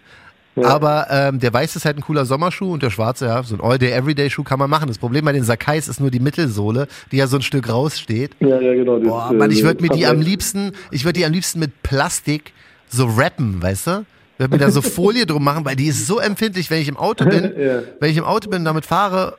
Ja. 0.56 0.66
Aber 0.68 1.06
ähm, 1.10 1.38
der 1.38 1.52
weiße 1.52 1.78
ist 1.78 1.84
halt 1.84 1.96
ein 1.96 2.02
cooler 2.02 2.26
Sommerschuh 2.26 2.72
und 2.72 2.82
der 2.82 2.90
schwarze, 2.90 3.26
ja, 3.26 3.42
so 3.42 3.54
ein 3.54 3.60
All-Day-Everyday-Schuh 3.60 4.42
kann 4.42 4.58
man 4.58 4.68
machen. 4.68 4.88
Das 4.88 4.98
Problem 4.98 5.24
bei 5.24 5.32
den 5.32 5.44
Sakais 5.44 5.86
ist 5.88 6.00
nur 6.00 6.10
die 6.10 6.18
Mittelsohle, 6.20 6.88
die 7.12 7.18
ja 7.18 7.26
so 7.28 7.36
ein 7.36 7.42
Stück 7.42 7.68
raussteht. 7.68 8.32
Ja, 8.40 8.60
ja, 8.60 8.74
genau. 8.74 8.98
Boah, 8.98 9.32
Mann, 9.32 9.50
ich 9.50 9.60
äh, 9.60 9.64
würde 9.64 9.82
mir 9.82 9.90
die 9.90 10.06
am 10.06 10.20
liebsten, 10.20 10.72
ich 10.90 11.04
würde 11.04 11.18
die 11.20 11.24
am 11.24 11.32
liebsten 11.32 11.60
mit 11.60 11.82
Plastik 11.82 12.52
so 12.88 13.06
rappen, 13.06 13.62
weißt 13.62 13.86
du? 13.86 14.04
Ich 14.34 14.40
würde 14.40 14.54
mir 14.56 14.58
da 14.58 14.70
so 14.70 14.82
Folie 14.82 15.24
drum 15.24 15.44
machen, 15.44 15.64
weil 15.64 15.76
die 15.76 15.86
ist 15.86 16.06
so 16.06 16.18
empfindlich, 16.18 16.68
wenn 16.70 16.82
ich 16.82 16.88
im 16.88 16.96
Auto 16.96 17.24
bin, 17.26 17.52
Ja. 17.58 17.82
wenn 18.00 18.10
ich 18.10 18.16
im 18.16 18.24
Auto 18.24 18.50
bin 18.50 18.60
und 18.60 18.64
damit 18.64 18.86
fahre, 18.86 19.36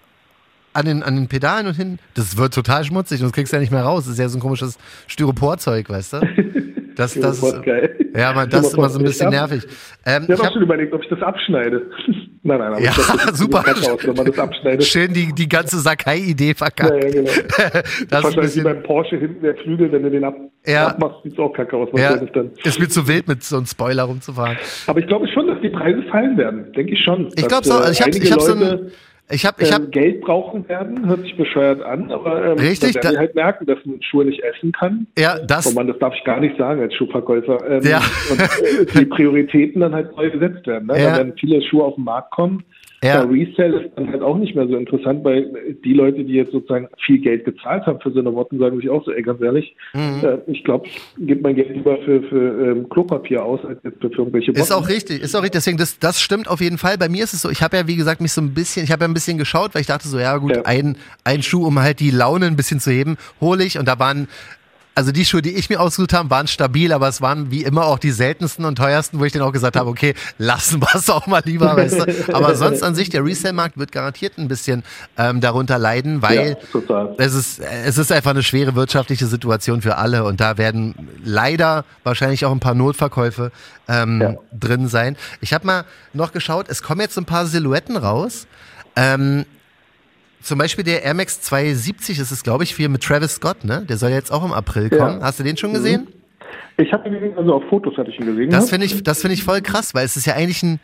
an 0.74 0.86
den, 0.86 1.04
an 1.04 1.16
den 1.16 1.28
Pedalen 1.28 1.68
und 1.68 1.74
hin, 1.76 2.00
das 2.14 2.38
wird 2.38 2.54
total 2.54 2.86
schmutzig 2.86 3.20
und 3.20 3.26
das 3.26 3.34
kriegst 3.34 3.52
du 3.52 3.58
ja 3.58 3.60
nicht 3.60 3.74
mehr 3.74 3.84
raus. 3.84 4.06
Das 4.06 4.14
ist 4.14 4.20
ja 4.20 4.30
so 4.30 4.38
ein 4.38 4.42
komisches 4.42 4.78
Styroporzeug, 5.08 5.90
weißt 5.90 6.14
du? 6.14 6.22
Das, 7.02 7.14
das 7.20 7.42
ist, 7.44 7.64
geil. 7.64 7.96
ja, 8.16 8.34
man, 8.34 8.50
das 8.50 8.68
ist 8.68 8.74
immer 8.78 8.90
so 8.90 9.00
ein 9.00 9.06
bisschen 9.06 9.30
nervig. 9.30 9.64
Ähm, 10.06 10.24
Ich 10.28 10.32
habe 10.34 10.44
hab 10.44 10.54
schon 10.54 10.62
überlegt, 10.62 10.94
ob 10.94 11.02
ich 11.04 11.10
das 11.10 11.22
abschneide. 11.22 11.90
nein, 12.44 12.60
nein, 12.60 12.74
aber 12.74 12.82
Ja, 12.82 12.92
das 13.26 13.38
super. 13.38 13.64
aus, 13.68 13.98
wenn 14.06 14.16
man 14.16 14.26
das 14.26 14.38
abschneidet. 14.40 14.84
schön 14.84 15.14
die, 15.14 15.34
die 15.34 15.50
ganze 15.50 15.80
Sakai-Idee 15.80 16.50
Ja, 16.50 16.54
verkackt. 16.56 17.04
ja, 17.04 17.10
genau. 17.10 17.30
Das 17.32 17.84
ist 17.86 18.12
Wahrscheinlich 18.12 18.36
wie 18.38 18.42
bisschen, 18.42 18.64
beim 18.64 18.84
Porsche 18.84 19.18
hinten 19.18 19.42
der 19.42 19.56
Flügel, 19.56 19.92
wenn 19.92 20.04
du 20.04 20.12
den 20.12 20.24
ab, 20.24 20.36
Ja. 20.66 20.88
abmachst, 20.88 21.24
sieht 21.24 21.34
es 21.34 21.40
auch 21.40 21.54
kacke 21.54 21.76
aus. 21.76 21.90
ja, 21.94 22.10
wahrscheinlich 22.10 22.32
Dann. 22.34 22.52
ist 22.64 22.80
mir 22.80 22.88
zu 22.90 23.08
wild, 23.08 23.28
mit 23.28 23.44
so 23.44 23.58
einem 23.58 23.66
Spoiler 23.66 24.04
rumzufahren. 24.04 24.58
Aber 24.88 25.00
ich 25.00 25.08
glaube 25.08 25.28
schon, 25.34 25.48
dass 25.48 25.60
die 25.62 25.70
Preise 25.70 26.04
fallen 26.12 26.38
werden. 26.38 26.72
Denke 26.74 26.94
ich 26.94 27.00
schon. 27.04 27.28
Ich 27.36 27.48
glaube 27.48 27.66
so. 27.66 27.74
äh, 27.74 27.78
Also 27.78 27.92
ich 27.94 28.02
habe 28.02 28.12
ich 28.12 28.32
hab 28.32 28.42
so 28.42 28.54
ein, 28.54 28.92
ich 29.32 29.46
habe, 29.46 29.62
ich 29.64 29.72
habe, 29.74 29.86
ähm, 29.86 29.92
Geld 29.92 30.22
brauchen 30.22 30.68
werden, 30.70 31.08
hört 31.08 31.22
sich 31.22 31.36
bescheuert 31.38 31.82
an, 31.82 32.12
aber 32.12 32.46
ähm, 32.46 32.60
Richtig, 32.60 32.96
werden 32.96 33.14
da- 33.14 33.20
halt 33.20 33.36
merken, 33.36 33.66
dass 33.66 33.78
man 33.86 34.02
Schuhe 34.02 34.26
nicht 34.26 34.42
essen 34.44 34.72
kann. 34.72 35.08
ja, 35.18 35.40
das, 35.40 35.68
Oh 35.68 35.72
Mann, 35.74 35.88
das 35.88 35.98
darf 36.00 36.14
ich 36.16 36.24
gar 36.24 36.40
nicht 36.40 36.58
sagen 36.58 36.82
als 36.82 36.94
Schuhverkäufer. 36.96 37.58
Ähm, 37.70 37.82
Ja. 37.84 38.02
Und 38.30 38.40
äh, 38.42 38.86
die 39.00 39.06
Prioritäten 39.06 39.82
dann 39.82 39.94
halt 39.96 40.16
neu 40.16 40.30
gesetzt 40.30 40.66
werden. 40.68 40.88
Ne? 40.88 40.98
Ja. 41.00 41.06
Dann 41.10 41.18
werden 41.18 41.34
viele 41.40 41.62
Schuhe 41.62 41.84
auf 41.84 41.96
den 41.96 42.04
Markt 42.04 42.32
kommen. 42.32 42.64
Ja. 43.04 43.26
Der 43.26 43.32
Resell 43.32 43.74
ist 43.74 43.98
dann 43.98 44.12
halt 44.12 44.22
auch 44.22 44.38
nicht 44.38 44.56
mehr 44.56 44.68
so 44.68 44.76
interessant, 44.76 45.24
weil 45.24 45.52
die 45.84 45.94
Leute, 45.94 46.24
die 46.24 46.34
jetzt 46.34 46.52
sozusagen 46.52 46.88
viel 47.04 47.18
Geld 47.18 47.46
gezahlt 47.46 47.84
haben 47.88 48.00
für 48.00 48.12
so 48.12 48.20
eine 48.20 48.32
Wotten, 48.36 48.60
sagen 48.60 48.78
sich 48.78 48.90
auch 48.92 49.04
so, 49.04 49.12
ey, 49.12 49.24
ganz 49.24 49.42
ehrlich, 49.42 49.76
Mhm. 49.94 50.24
äh, 50.24 50.38
ich 50.46 50.64
glaube, 50.64 50.86
ich 50.88 51.02
gebe 51.18 51.42
mein 51.42 51.56
Geld 51.56 51.76
lieber 51.76 51.98
für, 52.06 52.22
für 52.24 52.72
ähm, 52.72 52.88
Klopapier 52.90 53.44
aus, 53.44 53.60
als 53.66 53.80
jetzt 53.84 53.98
für 54.02 54.08
irgendwelche 54.12 54.52
Wotten. 54.52 54.60
Ist 54.62 54.72
auch 54.72 54.88
richtig, 54.88 55.22
ist 55.24 55.36
auch 55.36 55.40
richtig. 55.42 55.54
Deswegen, 55.54 55.78
das, 55.78 55.98
das 55.98 56.22
stimmt 56.22 56.48
auf 56.48 56.62
jeden 56.62 56.78
Fall. 56.78 56.98
Bei 57.00 57.10
mir 57.10 57.24
ist 57.24 57.34
es 57.34 57.42
so, 57.42 57.50
ich 57.50 57.64
habe 57.64 57.76
ja, 57.78 57.88
wie 57.88 57.96
gesagt, 57.96 58.22
mich 58.22 58.34
so 58.34 58.42
ein 58.42 58.54
bisschen, 58.54 58.84
ich 58.84 58.92
habe 58.92 59.04
ja 59.04 59.08
ein 59.08 59.14
bisschen 59.16 59.40
geschaut, 59.40 59.74
weil 59.74 59.82
ich 59.82 59.88
dachte 59.88 60.08
so, 60.08 60.20
ja 60.20 60.38
gut, 60.38 60.56
Ja. 60.56 60.62
ein, 60.66 60.96
ein 61.24 61.42
Schuh, 61.42 61.66
um 61.66 61.80
halt 61.80 62.00
die 62.02 62.12
Laune 62.12 62.46
ein 62.46 62.56
bisschen 62.56 62.80
zu 62.80 62.92
heben, 62.92 63.18
hole 63.42 63.64
ich. 63.64 63.80
Und 63.80 63.88
da 63.88 63.98
waren, 63.98 64.28
also 64.94 65.12
die 65.12 65.24
Schuhe, 65.24 65.42
die 65.42 65.52
ich 65.52 65.70
mir 65.70 65.80
ausgesucht 65.80 66.14
habe, 66.14 66.30
waren 66.30 66.48
stabil, 66.48 66.92
aber 66.92 67.08
es 67.08 67.22
waren 67.22 67.50
wie 67.50 67.64
immer 67.64 67.86
auch 67.86 67.98
die 67.98 68.12
seltensten 68.12 68.66
und 68.66 68.76
teuersten, 68.76 69.20
wo 69.20 69.26
ich 69.26 69.32
dann 69.32 69.42
auch 69.42 69.54
gesagt 69.54 69.78
habe, 69.78 69.90
okay, 69.90 70.14
lassen 70.38 70.82
wir 70.82 70.94
es 70.96 71.10
auch 71.10 71.28
mal 71.28 71.42
lieber, 71.46 71.76
weißt 71.78 72.00
du. 72.00 72.34
Aber 72.36 72.56
sonst 72.58 72.84
an 72.84 72.94
sich, 72.94 73.10
der 73.10 73.24
Resale-Markt 73.24 73.78
wird 73.78 73.92
garantiert 73.94 74.38
ein 74.38 74.50
bisschen 74.50 74.84
ähm, 75.18 75.40
darunter 75.40 75.78
leiden, 75.78 76.22
weil 76.22 76.58
ja, 76.74 77.08
es 77.18 77.34
ist, 77.34 77.60
es 77.60 77.98
ist 77.98 78.12
einfach 78.12 78.32
eine 78.32 78.44
schwere 78.44 78.76
wirtschaftliche 78.76 79.28
Situation 79.28 79.82
für 79.82 79.96
alle 79.98 80.26
und 80.26 80.42
da 80.42 80.58
werden 80.58 80.94
leider 81.24 81.86
wahrscheinlich 82.04 82.44
auch 82.46 82.52
ein 82.52 82.60
paar 82.60 82.76
Notverkäufe 82.76 83.52
ähm, 83.88 84.22
Ja. 84.22 84.36
drin 84.58 84.88
sein. 84.90 85.16
Ich 85.40 85.54
habe 85.54 85.66
mal 85.66 85.86
noch 86.14 86.34
geschaut, 86.34 86.68
es 86.70 86.84
kommen 86.84 87.02
jetzt 87.02 87.16
so 87.16 87.22
ein 87.22 87.26
paar 87.26 87.46
Silhouetten 87.46 87.96
raus. 87.96 88.46
Ähm, 88.98 89.46
zum 90.42 90.58
Beispiel 90.60 90.84
der 90.84 91.04
Air 91.04 91.14
Max 91.14 91.42
270 91.42 92.20
ist 92.20 92.32
es, 92.32 92.44
glaube 92.44 92.64
ich, 92.64 92.76
viel 92.76 92.90
mit 92.90 93.04
Travis 93.04 93.36
Scott, 93.36 93.64
ne? 93.64 93.86
Der 93.88 93.98
soll 93.98 94.10
jetzt 94.12 94.32
auch 94.32 94.44
im 94.44 94.52
April 94.54 94.90
Ja. 94.92 94.98
kommen. 94.98 95.24
Hast 95.24 95.40
du 95.40 95.44
den 95.44 95.58
schon 95.58 95.74
gesehen? 95.74 96.08
Ich 96.78 96.92
habe 96.94 97.08
ihn 97.08 97.14
gesehen, 97.14 97.38
also 97.38 97.54
auf 97.56 97.64
Fotos 97.70 97.96
hatte 97.98 98.10
ich 98.10 98.20
ihn 98.20 98.26
gesehen. 98.26 98.50
Das 98.50 98.70
finde 98.70 98.86
ich, 98.88 99.04
das 99.04 99.22
finde 99.22 99.36
ich 99.36 99.44
voll 99.44 99.62
krass, 99.62 99.94
weil 99.94 100.06
es 100.06 100.18
ist 100.18 100.26
ja 100.26 100.34
eigentlich 100.36 100.64
ein 100.64 100.80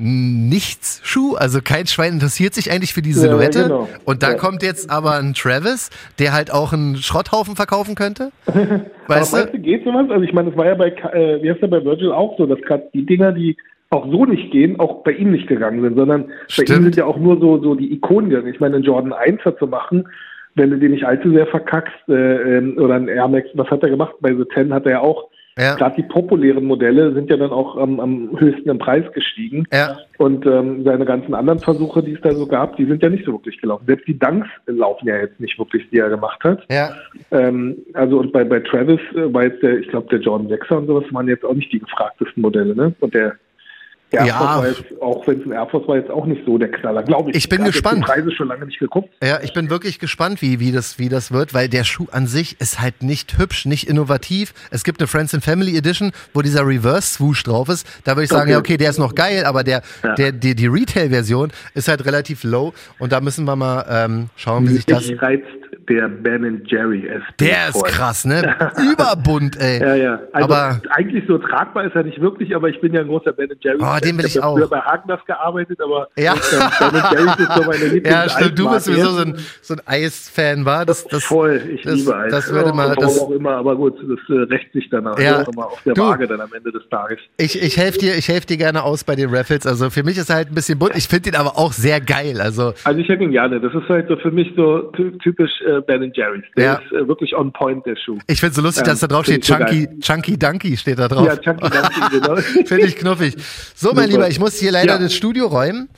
Nichts-Schuh, 0.00 1.34
also 1.34 1.60
kein 1.60 1.88
Schwein 1.88 2.12
interessiert 2.14 2.54
sich 2.54 2.70
eigentlich 2.70 2.94
für 2.94 3.02
die 3.02 3.10
Ja, 3.10 3.16
Silhouette. 3.16 3.64
genau. 3.64 3.88
Und 4.04 4.22
dann 4.22 4.32
Ja. 4.32 4.36
kommt 4.38 4.62
jetzt 4.62 4.90
aber 4.90 5.14
ein 5.18 5.34
Travis, 5.34 5.90
der 6.20 6.32
halt 6.32 6.52
auch 6.52 6.72
einen 6.72 6.98
Schrotthaufen 6.98 7.56
verkaufen 7.56 7.96
könnte. 7.96 8.30
Weißt 9.08 9.34
Aber 9.34 9.46
du? 9.46 9.52
du, 9.52 9.58
geht 9.58 9.84
sowas? 9.84 10.06
Also 10.08 10.22
ich 10.22 10.32
meine, 10.32 10.50
das 10.50 10.56
war 10.58 10.66
ja 10.66 10.74
bei, 10.76 10.90
äh, 10.90 11.42
wie 11.42 11.50
heißt 11.50 11.60
der 11.60 11.66
bei 11.66 11.84
Virgil 11.84 12.12
auch 12.12 12.36
so, 12.38 12.46
dass 12.46 12.60
gerade 12.60 12.84
die 12.94 13.04
Dinger, 13.06 13.32
die 13.32 13.56
auch 13.90 14.10
so 14.10 14.26
nicht 14.26 14.50
gehen, 14.50 14.78
auch 14.78 15.02
bei 15.02 15.12
ihm 15.12 15.30
nicht 15.32 15.46
gegangen 15.48 15.80
sind, 15.82 15.96
sondern 15.96 16.26
Stimmt. 16.48 16.68
bei 16.68 16.74
ihm 16.74 16.82
sind 16.84 16.96
ja 16.96 17.06
auch 17.06 17.18
nur 17.18 17.38
so, 17.40 17.62
so 17.62 17.74
die 17.74 17.92
Ikonen 17.92 18.30
gegangen. 18.30 18.52
Ich 18.52 18.60
meine, 18.60 18.76
einen 18.76 18.84
Jordan 18.84 19.12
1er 19.12 19.56
zu 19.58 19.66
machen, 19.66 20.06
wenn 20.54 20.70
du 20.70 20.78
den 20.78 20.90
nicht 20.90 21.04
allzu 21.04 21.30
sehr 21.30 21.46
verkackst, 21.46 22.08
äh, 22.08 22.58
ähm, 22.58 22.76
oder 22.78 22.94
ein 22.96 23.08
Air 23.08 23.28
Max, 23.28 23.48
was 23.54 23.68
hat 23.70 23.82
er 23.82 23.90
gemacht? 23.90 24.14
Bei 24.20 24.34
The 24.34 24.44
10 24.54 24.74
hat 24.74 24.84
er 24.86 24.92
ja 24.92 25.00
auch, 25.00 25.28
Ja. 25.56 25.74
gerade 25.76 25.96
die 25.96 26.02
populären 26.02 26.64
Modelle 26.64 27.14
sind 27.14 27.30
ja 27.30 27.36
dann 27.36 27.50
auch 27.50 27.76
am, 27.78 27.98
am 28.00 28.38
höchsten 28.38 28.68
im 28.68 28.78
Preis 28.78 29.04
gestiegen. 29.12 29.64
Ja. 29.72 29.96
Und 30.18 30.44
ähm, 30.46 30.84
seine 30.84 31.04
ganzen 31.04 31.34
anderen 31.34 31.60
Versuche, 31.60 32.02
die 32.02 32.12
es 32.12 32.20
da 32.20 32.32
so 32.32 32.46
gab, 32.46 32.76
die 32.76 32.84
sind 32.84 33.02
ja 33.02 33.08
nicht 33.08 33.24
so 33.24 33.32
wirklich 33.32 33.58
gelaufen. 33.60 33.84
Selbst 33.86 34.06
die 34.06 34.18
Dunks 34.18 34.48
laufen 34.66 35.06
ja 35.08 35.16
jetzt 35.16 35.40
nicht 35.40 35.58
wirklich, 35.58 35.88
die 35.90 35.98
er 35.98 36.10
gemacht 36.10 36.42
hat. 36.44 36.66
Ja. 36.70 36.90
Ähm, 37.30 37.76
also 37.94 38.18
und 38.18 38.32
bei, 38.32 38.44
bei 38.44 38.60
Travis 38.60 39.00
äh, 39.14 39.32
war 39.32 39.44
jetzt 39.44 39.62
der, 39.62 39.78
ich 39.78 39.88
glaube, 39.88 40.08
der 40.10 40.18
Jordan 40.20 40.48
6er 40.48 40.74
und 40.74 40.86
sowas 40.88 41.04
waren 41.12 41.28
jetzt 41.28 41.44
auch 41.44 41.54
nicht 41.54 41.72
die 41.72 41.78
gefragtesten 41.80 42.42
Modelle, 42.42 42.74
ne? 42.74 42.94
Und 43.00 43.14
der 43.14 43.34
Ja. 44.10 44.64
Jetzt, 44.66 44.84
auch 45.02 45.26
wenn 45.26 45.40
es 45.40 45.46
ein 45.46 45.52
Air 45.52 45.66
Force 45.70 45.86
war, 45.86 45.96
jetzt 45.96 46.10
auch 46.10 46.24
nicht 46.24 46.42
so 46.46 46.56
der 46.56 46.70
Knaller, 46.70 47.02
glaube 47.02 47.30
ich. 47.30 47.36
Ich 47.36 47.48
bin 47.50 47.62
gespannt. 47.64 47.98
Die 47.98 48.02
Preise 48.10 48.30
schon 48.32 48.48
lange 48.48 48.64
nicht 48.64 48.78
geguckt. 48.78 49.10
Ja, 49.22 49.40
ich 49.42 49.52
bin 49.52 49.68
wirklich 49.68 49.98
gespannt, 49.98 50.40
wie, 50.40 50.60
wie, 50.60 50.72
das, 50.72 50.98
wie 50.98 51.10
das 51.10 51.30
wird, 51.30 51.52
weil 51.52 51.68
der 51.68 51.84
Schuh 51.84 52.06
an 52.10 52.26
sich 52.26 52.58
ist 52.60 52.80
halt 52.80 53.02
nicht 53.02 53.36
hübsch, 53.38 53.66
nicht 53.66 53.86
innovativ. 53.88 54.54
Es 54.70 54.82
gibt 54.84 55.00
eine 55.00 55.08
Friends 55.08 55.34
and 55.34 55.44
Family 55.44 55.76
Edition, 55.76 56.12
wo 56.32 56.40
dieser 56.40 56.66
Reverse 56.66 57.14
Swoosh 57.16 57.42
drauf 57.42 57.68
ist. 57.68 57.86
Da 58.04 58.12
würde 58.12 58.22
ich 58.24 58.30
sagen, 58.30 58.44
Okay. 58.44 58.52
ja, 58.52 58.58
okay, 58.58 58.76
der 58.78 58.90
ist 58.90 58.98
noch 58.98 59.14
geil, 59.14 59.44
aber 59.44 59.62
der, 59.62 59.82
Ja. 60.02 60.14
der, 60.14 60.32
die, 60.32 60.54
die 60.54 60.66
Retail-Version 60.66 61.52
ist 61.74 61.88
halt 61.88 62.04
relativ 62.06 62.44
low 62.44 62.72
und 62.98 63.12
da 63.12 63.20
müssen 63.20 63.44
wir 63.44 63.56
mal 63.56 63.84
ähm, 63.90 64.30
schauen, 64.36 64.66
wie 64.68 64.72
sich 64.74 64.86
das. 64.86 65.06
Reizt 65.20 65.44
der 65.88 66.08
Ben 66.08 66.62
Jerry 66.66 67.06
SB. 67.08 67.46
Der 67.46 67.68
ist 67.68 67.84
krass, 67.84 68.24
ne? 68.24 68.56
Überbunt, 68.92 69.60
ey. 69.60 69.80
Ja, 69.80 69.94
ja. 69.94 70.20
Also 70.32 70.44
Aber- 70.52 70.80
eigentlich 70.90 71.24
so 71.26 71.38
tragbar 71.38 71.84
ist 71.84 71.94
er 71.94 72.02
nicht 72.04 72.20
wirklich, 72.20 72.54
aber 72.54 72.68
ich 72.68 72.80
bin 72.80 72.92
ja 72.94 73.00
ein 73.00 73.08
großer 73.08 73.32
Ben 73.32 73.50
Jerry. 73.60 73.78
Oh, 73.80 73.98
den 74.02 74.18
will 74.18 74.26
ich 74.26 74.36
habe 74.36 74.46
auch. 74.46 74.56
früher 74.56 74.68
bei 74.68 74.80
Hagendas 74.80 75.24
gearbeitet, 75.26 75.78
aber 75.80 76.08
Ja. 76.16 76.34
Ben 76.34 77.02
Jerry 77.12 77.42
ist 77.42 77.52
so 77.54 77.62
meine 77.64 77.84
Lieblings 77.84 78.08
Ja, 78.14 78.28
stimmt. 78.28 78.58
Du 78.58 78.70
bist 78.70 78.84
sowieso 78.86 79.10
so 79.10 79.22
ein, 79.22 79.36
so 79.62 79.74
ein 79.74 79.80
Eis-Fan, 79.86 80.64
war? 80.64 80.84
Das, 80.86 81.06
das, 81.06 81.24
Voll, 81.24 81.60
ich 81.72 81.82
das, 81.82 81.94
liebe 81.94 82.16
Eis. 82.16 82.30
Das 82.32 82.52
würde 82.52 82.72
mal, 82.72 82.94
das, 82.96 83.18
auch 83.20 83.30
immer, 83.30 83.52
aber 83.52 83.76
gut, 83.76 83.96
das 83.98 84.18
äh, 84.36 84.40
rächt 84.42 84.72
sich 84.72 84.88
dann 84.90 85.06
auch 85.06 85.18
Ja. 85.18 85.42
immer 85.42 85.66
auf 85.66 85.82
der 85.84 85.94
Du- 85.94 86.02
Waage 86.02 86.26
dann 86.26 86.40
am 86.40 86.52
Ende 86.54 86.72
des 86.72 86.88
Tages. 86.90 87.18
ich, 87.36 87.60
ich 87.62 87.76
helfe 87.76 87.98
dir, 87.98 88.14
ich 88.16 88.28
helf 88.28 88.46
dir 88.46 88.56
gerne 88.56 88.82
aus 88.82 89.04
bei 89.04 89.14
den 89.16 89.34
Raffles. 89.34 89.66
Also 89.66 89.90
für 89.90 90.02
mich 90.02 90.18
ist 90.18 90.30
er 90.30 90.36
halt 90.36 90.48
ein 90.50 90.54
bisschen 90.54 90.78
bunt. 90.78 90.92
Ich 90.96 91.08
finde 91.08 91.30
ihn 91.30 91.36
aber 91.36 91.58
auch 91.58 91.72
sehr 91.72 92.00
geil. 92.00 92.40
Also 92.40 92.72
Also 92.84 93.00
ich 93.00 93.08
hätte 93.08 93.24
ihn 93.24 93.30
gerne. 93.32 93.60
Das 93.60 93.72
ist 93.74 93.88
halt 93.88 94.08
so 94.08 94.16
für 94.16 94.30
mich 94.30 94.52
so 94.56 94.82
ty- 94.96 95.16
typisch 95.18 95.50
äh, 95.66 95.77
Ben 95.82 96.10
Jerry's. 96.14 96.44
Der 96.56 96.64
Ja. 96.64 96.74
ist 96.74 96.92
äh, 96.92 97.06
wirklich 97.08 97.34
on 97.36 97.52
point, 97.52 97.84
der 97.86 97.96
Schuh. 97.96 98.18
ich 98.26 98.40
finde 98.40 98.50
es 98.50 98.56
so 98.56 98.62
lustig, 98.62 98.82
Ähm, 98.84 98.88
dass 98.90 99.00
da 99.00 99.06
drauf 99.06 99.24
steht, 99.24 99.40
ich 99.42 99.46
so 99.46 99.54
Chunky, 99.54 99.88
Chunky 100.00 100.38
Dunky 100.38 100.76
steht 100.76 100.98
da 100.98 101.08
drauf. 101.08 101.26
Ja, 101.26 101.36
Chunky 101.36 101.68
Dunky, 101.70 102.00
genau. 102.20 102.36
Finde 102.36 102.86
ich 102.86 102.96
knuffig. 102.96 103.34
So, 103.74 103.88
mein 103.92 104.04
Super. 104.04 104.06
Lieber, 104.08 104.28
ich 104.30 104.38
muss 104.40 104.54
hier 104.58 104.72
leider 104.72 104.94
Ja. 104.94 104.98
das 104.98 105.14
Studio 105.14 105.46
räumen. 105.46 105.88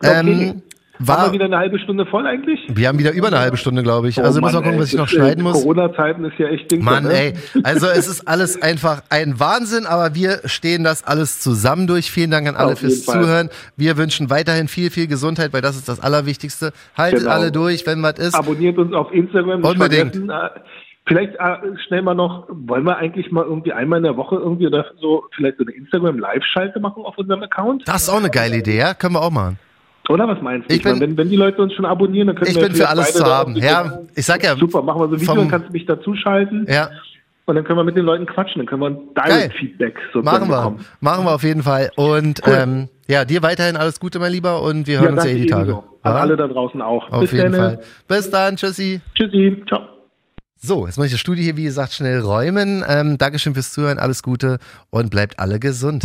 Okay. 0.00 0.20
Ähm, 0.20 0.62
War 1.00 1.18
war, 1.18 1.26
wir 1.26 1.32
wieder 1.32 1.46
eine 1.46 1.58
halbe 1.58 1.78
Stunde 1.80 2.06
voll 2.06 2.26
eigentlich? 2.26 2.60
wir 2.68 2.88
haben 2.88 2.98
wieder 2.98 3.12
über 3.12 3.26
eine 3.26 3.40
halbe 3.40 3.56
Stunde, 3.56 3.82
glaube 3.82 4.08
ich. 4.08 4.18
Oh 4.18 4.22
Also 4.22 4.40
muss 4.40 4.52
Mann, 4.52 4.62
mal 4.62 4.66
gucken, 4.68 4.78
ey, 4.78 4.82
was 4.82 4.92
ich 4.92 4.98
noch 4.98 5.08
schneiden 5.08 5.42
muss. 5.42 5.54
Corona-Zeiten 5.54 6.24
ist 6.24 6.38
ja 6.38 6.46
echt 6.48 6.70
Ding. 6.70 6.84
Mann, 6.84 7.04
ne? 7.04 7.12
ey. 7.12 7.34
Also 7.64 7.86
es 7.88 8.06
ist 8.06 8.28
alles 8.28 8.60
einfach 8.62 9.02
ein 9.10 9.40
Wahnsinn, 9.40 9.86
aber 9.86 10.14
wir 10.14 10.40
stehen 10.44 10.84
das 10.84 11.04
alles 11.04 11.40
zusammen 11.40 11.86
durch. 11.86 12.10
Vielen 12.10 12.30
Dank 12.30 12.46
an 12.48 12.54
alle 12.56 12.72
Auf 12.74 12.78
fürs. 12.78 13.04
Zuhören. 13.04 13.50
Wir 13.76 13.96
wünschen 13.96 14.30
weiterhin 14.30 14.68
viel, 14.68 14.90
viel 14.90 15.06
Gesundheit, 15.06 15.52
weil 15.52 15.62
das 15.62 15.76
ist 15.76 15.88
das 15.88 16.00
Allerwichtigste. 16.00 16.72
Haltet 16.96 17.20
Genau. 17.20 17.30
alle 17.32 17.52
durch, 17.52 17.86
wenn 17.86 18.02
was 18.02 18.18
ist. 18.18 18.34
Abonniert 18.34 18.78
uns 18.78 18.92
auf 18.94 19.12
Instagram. 19.12 19.60
nicht 19.60 19.70
Unbedingt. 19.70 20.16
Äh, 20.16 20.60
Vielleicht 21.06 21.34
äh, 21.34 21.56
schnell 21.86 22.00
mal 22.00 22.14
noch, 22.14 22.48
wollen 22.48 22.84
wir 22.84 22.96
eigentlich 22.96 23.30
mal 23.30 23.44
irgendwie 23.44 23.72
einmal 23.74 23.98
in 23.98 24.04
der 24.04 24.16
Woche 24.16 24.36
irgendwie 24.36 24.66
oder 24.66 24.86
so 24.98 25.24
vielleicht 25.36 25.58
so 25.58 25.64
eine 25.64 25.72
Instagram-Live-Schalte 25.72 26.80
machen 26.80 27.04
auf 27.04 27.18
unserem 27.18 27.42
Account? 27.42 27.82
Das 27.86 28.04
ist 28.04 28.08
auch 28.08 28.18
eine 28.18 28.30
geile 28.30 28.56
Idee, 28.56 28.78
ja? 28.78 28.94
Können 28.94 29.14
wir 29.14 29.20
auch 29.20 29.30
machen. 29.30 29.58
Oder 30.08 30.28
was 30.28 30.40
meinst 30.42 30.70
du? 30.70 30.74
Ich 30.74 30.82
bin- 30.82 30.92
meine, 30.92 31.00
wenn, 31.02 31.16
wenn 31.16 31.28
die 31.30 31.36
Leute 31.36 31.62
uns 31.62 31.72
schon 31.72 31.84
abonnieren, 31.86 32.26
dann 32.28 32.36
können 32.36 32.50
Ich 32.50 32.56
wir 32.56 32.64
bin 32.64 32.74
für 32.74 32.88
alles 32.88 33.14
zu 33.14 33.24
haben. 33.24 33.56
Ja, 33.56 33.88
so- 33.88 34.06
ich 34.14 34.26
sag 34.26 34.42
ja, 34.44 34.54
Super, 34.56 34.82
machen 34.82 35.00
wir 35.00 35.08
so 35.08 35.14
ein 35.14 35.20
Video, 35.20 35.34
dann 35.34 35.48
kannst 35.48 35.68
du 35.68 35.72
mich 35.72 35.86
dazuschalten. 35.86 36.66
Ja, 36.68 36.90
Und 37.46 37.54
dann 37.56 37.64
können 37.64 37.78
wir 37.78 37.84
mit 37.84 37.96
den 37.96 38.04
Leuten 38.04 38.26
quatschen, 38.26 38.60
dann 38.60 38.66
können 38.66 38.80
wir 38.82 38.88
ein 38.88 38.98
Geil. 39.14 39.26
Direct-Feedback 39.48 39.96
sozusagen 40.12 40.24
machen 40.46 40.48
wir. 40.50 40.56
bekommen. 40.56 40.84
Machen 41.00 41.24
wir 41.26 41.34
auf 41.34 41.42
jeden 41.42 41.62
Fall. 41.62 41.90
Und 41.96 42.40
Cool. 42.46 42.54
ähm, 42.58 42.88
ja, 43.06 43.24
dir 43.24 43.42
weiterhin 43.42 43.76
alles 43.76 44.00
Gute, 44.00 44.18
mein 44.18 44.32
Lieber, 44.32 44.62
und 44.62 44.86
wir 44.86 45.00
hören 45.00 45.14
uns 45.14 45.24
ja 45.24 45.30
eh 45.30 45.34
die 45.40 45.46
Tage. 45.46 45.62
ebenso. 45.72 45.84
An 46.02 46.14
Ja? 46.14 46.20
alle 46.20 46.36
da 46.36 46.48
draußen 46.48 46.80
auch. 46.82 47.10
Auf 47.10 47.20
Bis 47.20 47.32
jeden 47.32 47.52
dann. 47.52 47.60
Fall. 47.76 47.80
Bis 48.08 48.30
dann, 48.30 48.56
tschüssi. 48.56 49.00
Tschüssi. 49.14 49.62
Ciao. 49.68 49.80
So, 50.56 50.86
jetzt 50.86 50.96
muss 50.96 51.06
ich 51.06 51.12
das 51.12 51.20
Studio 51.20 51.44
hier, 51.44 51.56
wie 51.58 51.64
gesagt, 51.64 51.92
schnell 51.92 52.20
räumen. 52.20 52.82
Ähm, 52.88 53.18
Dankeschön 53.18 53.52
fürs 53.54 53.72
Zuhören, 53.72 53.98
alles 53.98 54.22
Gute 54.22 54.58
und 54.90 55.10
bleibt 55.10 55.38
alle 55.38 55.58
gesund. 55.60 56.04